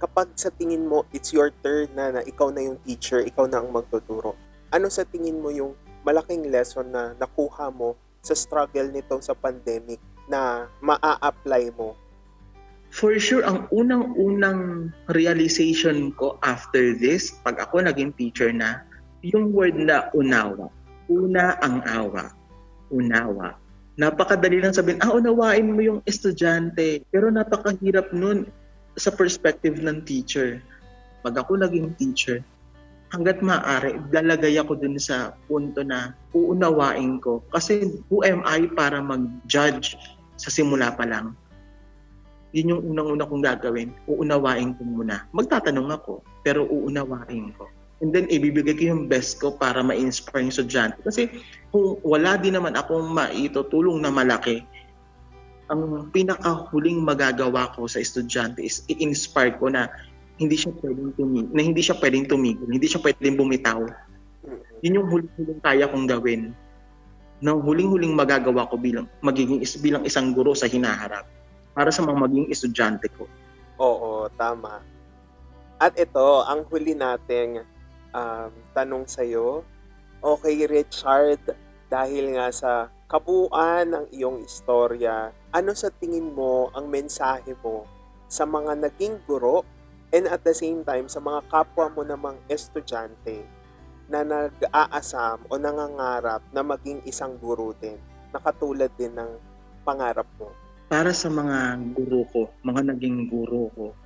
kapag 0.02 0.34
sa 0.34 0.50
tingin 0.50 0.82
mo 0.82 1.06
it's 1.14 1.30
your 1.30 1.54
turn 1.62 1.86
na, 1.94 2.18
na 2.18 2.20
ikaw 2.26 2.50
na 2.50 2.66
yung 2.66 2.78
teacher, 2.82 3.22
ikaw 3.22 3.46
na 3.46 3.62
ang 3.62 3.70
magtuturo, 3.70 4.34
ano 4.74 4.90
sa 4.90 5.06
tingin 5.06 5.38
mo 5.38 5.54
yung 5.54 5.78
malaking 6.02 6.50
lesson 6.50 6.90
na 6.90 7.14
nakuha 7.14 7.70
mo 7.70 7.94
sa 8.18 8.34
struggle 8.34 8.90
nito 8.90 9.14
sa 9.22 9.34
pandemic 9.38 10.02
na 10.26 10.66
maa-apply 10.82 11.70
mo? 11.78 11.94
For 12.92 13.16
sure, 13.16 13.40
ang 13.40 13.72
unang-unang 13.72 14.92
realization 15.08 16.12
ko 16.12 16.36
after 16.44 16.92
this, 16.92 17.32
pag 17.40 17.56
ako 17.56 17.80
naging 17.80 18.12
teacher 18.20 18.52
na, 18.52 18.84
yung 19.24 19.54
word 19.54 19.78
na 19.78 20.12
unawa. 20.12 20.68
Una 21.10 21.58
ang 21.58 21.82
awa. 21.82 22.30
Unawa. 22.92 23.56
Napakadali 23.96 24.62
lang 24.62 24.76
sabihin, 24.76 25.00
ah, 25.04 25.12
unawain 25.12 25.68
mo 25.72 25.80
yung 25.82 26.00
estudyante. 26.06 27.02
Pero 27.10 27.32
napakahirap 27.32 28.12
nun 28.14 28.46
sa 28.96 29.10
perspective 29.12 29.80
ng 29.80 30.04
teacher. 30.04 30.60
Pag 31.22 31.38
ako 31.38 31.60
naging 31.62 31.94
teacher, 31.96 32.42
hanggat 33.12 33.44
maaari, 33.44 34.00
lalagay 34.08 34.56
ako 34.56 34.80
dun 34.80 34.96
sa 34.96 35.36
punto 35.44 35.84
na 35.84 36.16
uunawain 36.32 37.20
ko. 37.20 37.44
Kasi 37.52 38.00
who 38.08 38.24
am 38.24 38.40
I 38.48 38.66
para 38.72 39.04
mag-judge 39.04 40.00
sa 40.40 40.48
simula 40.48 40.96
pa 40.96 41.04
lang? 41.04 41.36
Yun 42.52 42.76
yung 42.76 42.82
unang-una 42.96 43.28
kong 43.28 43.44
gagawin. 43.44 43.92
Uunawain 44.04 44.76
ko 44.76 44.82
muna. 44.84 45.24
Magtatanong 45.32 45.88
ako, 45.88 46.24
pero 46.44 46.68
uunawain 46.68 47.52
ko. 47.56 47.68
And 48.02 48.10
then, 48.10 48.26
ibibigay 48.26 48.74
ko 48.74 48.82
yung 48.90 49.06
best 49.06 49.38
ko 49.38 49.54
para 49.54 49.78
ma-inspire 49.78 50.42
yung 50.42 50.50
estudyante. 50.50 50.98
Kasi 51.06 51.30
kung 51.70 52.02
wala 52.02 52.34
din 52.34 52.58
naman 52.58 52.74
akong 52.74 53.14
maitutulong 53.14 54.02
na 54.02 54.10
malaki, 54.10 54.66
ang 55.70 56.10
pinakahuling 56.10 56.98
magagawa 56.98 57.70
ko 57.78 57.86
sa 57.86 58.02
estudyante 58.02 58.58
is 58.60 58.82
i-inspire 58.90 59.54
ko 59.56 59.70
na 59.70 59.86
hindi 60.42 60.58
siya 60.58 60.74
pwedeng 60.82 61.14
tumigil, 61.14 61.48
na 61.54 61.62
hindi 61.62 61.80
siya 61.80 61.96
pwedeng 62.02 62.26
tumigil, 62.26 62.66
hindi 62.66 62.88
siya 62.90 63.00
pwedeng 63.00 63.38
bumitaw. 63.38 63.80
Yun 64.82 64.98
yung 64.98 65.08
huling-huling 65.08 65.62
kaya 65.62 65.86
kong 65.86 66.10
gawin. 66.10 66.50
Na 67.38 67.54
huling-huling 67.54 68.18
magagawa 68.18 68.66
ko 68.66 68.74
bilang 68.74 69.06
magiging 69.22 69.62
is, 69.62 69.78
bilang 69.78 70.02
isang 70.02 70.34
guro 70.34 70.58
sa 70.58 70.66
hinaharap 70.66 71.22
para 71.70 71.94
sa 71.94 72.02
mga 72.02 72.18
maging 72.18 72.46
estudyante 72.50 73.06
ko. 73.14 73.30
Oo, 73.78 74.26
tama. 74.34 74.82
At 75.78 75.94
ito, 75.94 76.42
ang 76.46 76.66
huli 76.66 76.94
nating 76.94 77.62
um, 78.12 78.52
tanong 78.76 79.04
sa'yo. 79.08 79.66
Okay, 80.22 80.64
Richard, 80.70 81.42
dahil 81.90 82.38
nga 82.38 82.48
sa 82.54 82.88
kabuuan 83.10 83.92
ng 83.92 84.06
iyong 84.14 84.40
istorya, 84.40 85.34
ano 85.52 85.72
sa 85.74 85.92
tingin 85.92 86.32
mo 86.32 86.72
ang 86.72 86.88
mensahe 86.88 87.52
mo 87.60 87.84
sa 88.30 88.48
mga 88.48 88.88
naging 88.88 89.20
guro 89.28 89.66
And 90.12 90.28
at 90.28 90.44
the 90.44 90.52
same 90.52 90.84
time, 90.84 91.08
sa 91.08 91.24
mga 91.24 91.48
kapwa 91.48 91.88
mo 91.88 92.04
namang 92.04 92.36
estudyante 92.44 93.48
na 94.12 94.20
nag-aasam 94.20 95.48
o 95.48 95.56
nangangarap 95.56 96.44
na 96.52 96.60
maging 96.60 97.00
isang 97.08 97.40
guro 97.40 97.72
din, 97.80 97.96
nakatulad 98.28 98.92
din 99.00 99.16
ng 99.16 99.40
pangarap 99.88 100.28
mo? 100.36 100.52
Para 100.92 101.16
sa 101.16 101.32
mga 101.32 101.80
guro 101.96 102.28
ko, 102.28 102.52
mga 102.60 102.92
naging 102.92 103.32
guro 103.32 103.72
ko, 103.72 103.96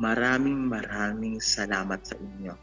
maraming 0.00 0.66
maraming 0.66 1.38
salamat 1.38 2.00
sa 2.02 2.16
inyo. 2.18 2.54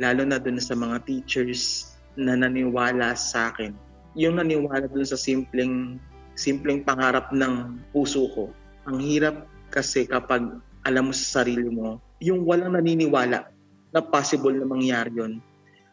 Lalo 0.00 0.22
na 0.24 0.40
dun 0.40 0.60
sa 0.60 0.76
mga 0.76 1.04
teachers 1.04 1.92
na 2.16 2.36
naniwala 2.36 3.16
sa 3.16 3.52
akin. 3.52 3.72
Yung 4.16 4.36
naniwala 4.40 4.88
dun 4.88 5.04
sa 5.04 5.16
simpleng 5.16 5.96
simpleng 6.32 6.80
pangarap 6.80 7.28
ng 7.32 7.80
puso 7.92 8.28
ko. 8.32 8.48
Ang 8.88 8.98
hirap 9.04 9.44
kasi 9.68 10.08
kapag 10.08 10.48
alam 10.82 11.08
mo 11.08 11.14
sa 11.14 11.44
sarili 11.44 11.68
mo, 11.68 12.00
yung 12.24 12.42
walang 12.48 12.74
naniniwala 12.74 13.52
na 13.92 14.00
possible 14.00 14.56
na 14.56 14.64
mangyari 14.64 15.12
yun, 15.12 15.38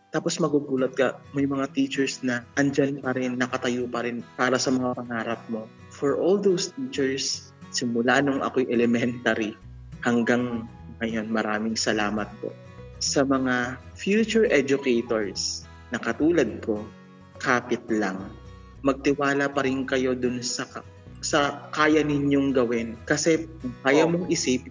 Tapos 0.09 0.41
magugulat 0.41 0.97
ka, 0.97 1.21
may 1.37 1.45
mga 1.45 1.69
teachers 1.69 2.25
na 2.25 2.41
andyan 2.57 2.97
pa 2.97 3.13
rin, 3.13 3.37
nakatayo 3.37 3.85
pa 3.85 4.01
rin 4.01 4.25
para 4.41 4.57
sa 4.57 4.73
mga 4.73 4.97
pangarap 4.97 5.41
mo. 5.53 5.69
For 5.93 6.17
all 6.17 6.41
those 6.41 6.73
teachers, 6.73 7.53
simula 7.69 8.17
nung 8.17 8.41
ako'y 8.41 8.65
elementary 8.73 9.53
hanggang 10.03 10.67
ngayon, 10.99 11.27
maraming 11.31 11.77
salamat 11.79 12.27
po. 12.43 12.51
Sa 12.99 13.23
mga 13.23 13.79
future 13.95 14.47
educators 14.51 15.63
na 15.95 15.97
katulad 15.99 16.59
ko, 16.59 16.83
kapit 17.39 17.83
lang. 17.87 18.27
Magtiwala 18.83 19.47
pa 19.51 19.63
rin 19.63 19.87
kayo 19.87 20.15
dun 20.15 20.43
sa 20.43 20.67
sa 21.19 21.67
kaya 21.71 22.03
ninyong 22.03 22.51
gawin. 22.55 22.95
Kasi 23.07 23.47
kaya 23.83 24.07
mong 24.07 24.27
isip, 24.31 24.67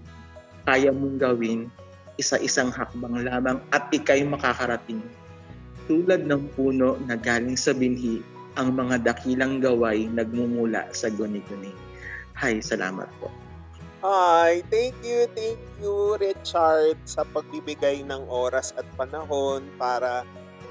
kaya 0.68 0.93
mong 0.93 1.16
gawin, 1.20 1.72
isa-isang 2.20 2.68
hakbang 2.68 3.24
lamang 3.24 3.61
at 3.72 3.89
ikay 3.93 4.24
makakarating 4.24 5.01
tulad 5.89 6.29
ng 6.29 6.53
puno 6.53 7.01
na 7.09 7.16
galing 7.16 7.57
sa 7.57 7.72
binhi, 7.72 8.20
ang 8.61 8.76
mga 8.76 9.01
dakilang 9.01 9.64
gaway 9.64 10.05
nagmumula 10.12 10.85
sa 10.93 11.09
guni-guni. 11.09 11.72
Hay, 12.37 12.61
salamat 12.61 13.09
po. 13.18 13.33
Hi, 13.99 14.62
thank 14.70 14.94
you, 15.03 15.26
thank 15.34 15.59
you 15.82 16.14
Richard 16.22 17.03
sa 17.03 17.26
pagbibigay 17.26 18.07
ng 18.07 18.30
oras 18.30 18.70
at 18.78 18.86
panahon 18.94 19.66
para 19.74 20.22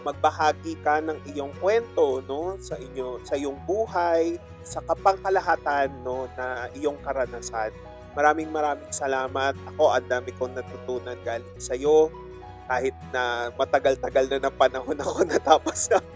magbahagi 0.07 0.79
ka 0.79 1.03
ng 1.03 1.19
iyong 1.35 1.51
kwento 1.59 2.23
no 2.23 2.55
sa 2.55 2.79
inyo 2.79 3.19
sa 3.27 3.35
iyong 3.35 3.59
buhay, 3.67 4.39
sa 4.63 4.79
kapangkalahatan 4.79 5.91
no 6.07 6.31
na 6.39 6.71
iyong 6.79 6.95
karanasan. 7.03 7.75
Maraming 8.15 8.47
maraming 8.47 8.95
salamat. 8.95 9.59
Ako 9.75 9.91
ang 9.91 10.07
dami 10.07 10.31
kong 10.31 10.55
natutunan 10.55 11.19
galing 11.27 11.59
sa 11.59 11.75
iyo 11.75 12.07
kahit 12.71 12.95
na 13.11 13.51
matagal-tagal 13.59 14.31
na 14.31 14.47
ng 14.47 14.55
panahon 14.55 15.03
ako 15.03 15.27
natapos 15.35 15.91
ng 15.91 16.07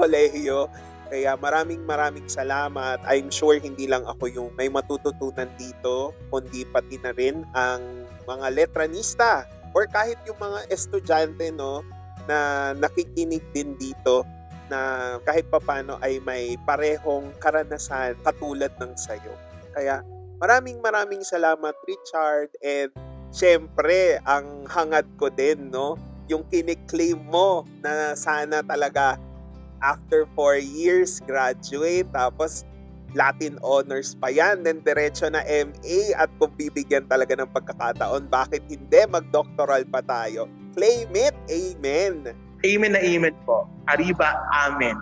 kolehiyo. 0.00 0.64
Kaya 1.08 1.40
maraming 1.40 1.82
maraming 1.88 2.28
salamat. 2.28 3.00
I'm 3.08 3.32
sure 3.32 3.56
hindi 3.56 3.88
lang 3.88 4.04
ako 4.04 4.28
yung 4.28 4.48
may 4.54 4.68
matututunan 4.68 5.48
dito, 5.56 6.12
kundi 6.28 6.68
pati 6.68 7.00
na 7.00 7.16
rin 7.16 7.48
ang 7.56 8.04
mga 8.28 8.46
letranista 8.52 9.48
or 9.72 9.88
kahit 9.88 10.20
yung 10.28 10.36
mga 10.36 10.68
estudyante 10.68 11.48
no 11.48 11.80
na 12.28 12.70
nakikinig 12.76 13.40
din 13.56 13.72
dito 13.80 14.24
na 14.68 15.16
kahit 15.24 15.48
papano 15.48 15.96
ay 16.04 16.20
may 16.20 16.60
parehong 16.68 17.32
karanasan 17.40 18.12
katulad 18.20 18.68
ng 18.76 18.92
sayo. 19.00 19.32
Kaya 19.72 20.04
maraming 20.36 20.76
maraming 20.84 21.24
salamat 21.24 21.72
Richard 21.88 22.52
and 22.60 22.92
syempre, 23.32 24.20
ang 24.24 24.68
hangad 24.68 25.08
ko 25.16 25.32
din, 25.32 25.72
no? 25.72 25.96
Yung 26.28 26.44
kiniklaim 26.48 27.16
mo 27.16 27.64
na 27.80 28.12
sana 28.12 28.60
talaga 28.60 29.16
after 29.80 30.28
4 30.36 30.60
years, 30.60 31.20
graduate, 31.24 32.08
tapos 32.10 32.66
Latin 33.16 33.56
honors 33.64 34.12
pa 34.12 34.28
yan, 34.28 34.60
then 34.60 34.84
diretso 34.84 35.32
na 35.32 35.40
MA 35.44 36.00
at 36.12 36.28
kung 36.36 36.52
bibigyan 36.52 37.08
talaga 37.08 37.32
ng 37.40 37.48
pagkakataon, 37.48 38.28
bakit 38.28 38.60
hindi 38.68 39.00
mag-doctoral 39.08 39.88
pa 39.88 40.04
tayo? 40.04 40.44
Claim 40.76 41.08
it, 41.16 41.36
amen. 41.48 42.36
Amen 42.60 42.90
na 42.92 43.00
amen 43.00 43.34
po. 43.48 43.64
Arriba, 43.88 44.44
amen. 44.52 44.98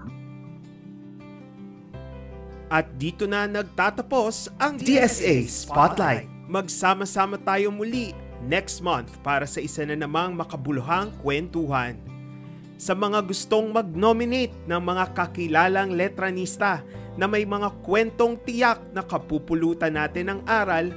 At 2.70 2.86
dito 2.94 3.26
na 3.26 3.46
nagtatapos 3.46 4.50
ang 4.58 4.78
DSA 4.78 5.46
Spotlight 5.46 6.36
magsama-sama 6.46 7.34
tayo 7.42 7.74
muli 7.74 8.14
next 8.46 8.78
month 8.78 9.18
para 9.22 9.46
sa 9.50 9.58
isa 9.58 9.82
na 9.82 9.98
namang 9.98 10.34
makabuluhang 10.34 11.10
kwentuhan. 11.22 11.98
Sa 12.76 12.92
mga 12.92 13.24
gustong 13.24 13.72
mag-nominate 13.72 14.52
ng 14.68 14.80
mga 14.80 15.16
kakilalang 15.16 15.96
letranista 15.96 16.84
na 17.16 17.24
may 17.24 17.48
mga 17.48 17.72
kwentong 17.80 18.36
tiyak 18.44 18.84
na 18.92 19.00
kapupulutan 19.00 19.96
natin 19.96 20.36
ng 20.36 20.40
aral, 20.44 20.92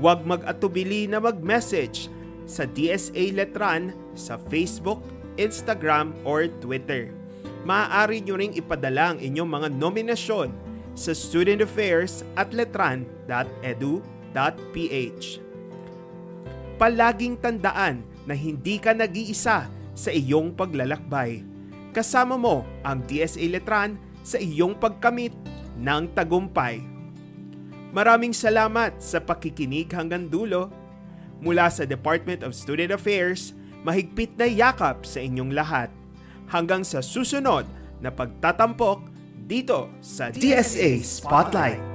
huwag 0.00 0.24
mag-atubili 0.24 1.04
na 1.04 1.20
mag-message 1.20 2.08
sa 2.48 2.64
DSA 2.64 3.36
Letran 3.36 3.92
sa 4.16 4.40
Facebook, 4.48 5.04
Instagram, 5.36 6.16
or 6.24 6.48
Twitter. 6.64 7.12
Maaari 7.68 8.24
nyo 8.24 8.40
ring 8.40 8.56
ipadala 8.56 9.12
ang 9.12 9.20
inyong 9.20 9.50
mga 9.52 9.68
nominasyon 9.76 10.48
sa 10.96 11.12
studentaffairs 11.12 12.24
at 12.40 12.56
letran.edu.ph. 12.56 15.26
Palaging 16.80 17.36
tandaan 17.36 18.00
na 18.24 18.32
hindi 18.32 18.80
ka 18.80 18.96
nag-iisa 18.96 19.68
sa 19.98 20.14
iyong 20.14 20.54
paglalakbay. 20.54 21.42
Kasama 21.90 22.38
mo 22.38 22.62
ang 22.86 23.02
DSA 23.02 23.50
Letran 23.50 23.98
sa 24.22 24.38
iyong 24.38 24.78
pagkamit 24.78 25.34
ng 25.74 26.14
tagumpay. 26.14 26.78
Maraming 27.90 28.30
salamat 28.30 29.02
sa 29.02 29.18
pakikinig 29.18 29.90
hanggang 29.90 30.30
dulo. 30.30 30.70
Mula 31.42 31.66
sa 31.66 31.82
Department 31.82 32.46
of 32.46 32.54
Student 32.54 32.94
Affairs, 32.94 33.58
mahigpit 33.82 34.38
na 34.38 34.46
yakap 34.46 35.02
sa 35.02 35.18
inyong 35.18 35.50
lahat. 35.50 35.90
Hanggang 36.46 36.86
sa 36.86 37.02
susunod 37.02 37.66
na 37.98 38.14
pagtatampok 38.14 39.02
dito 39.48 39.90
sa 40.04 40.30
DSA 40.30 41.02
Spotlight. 41.02 41.87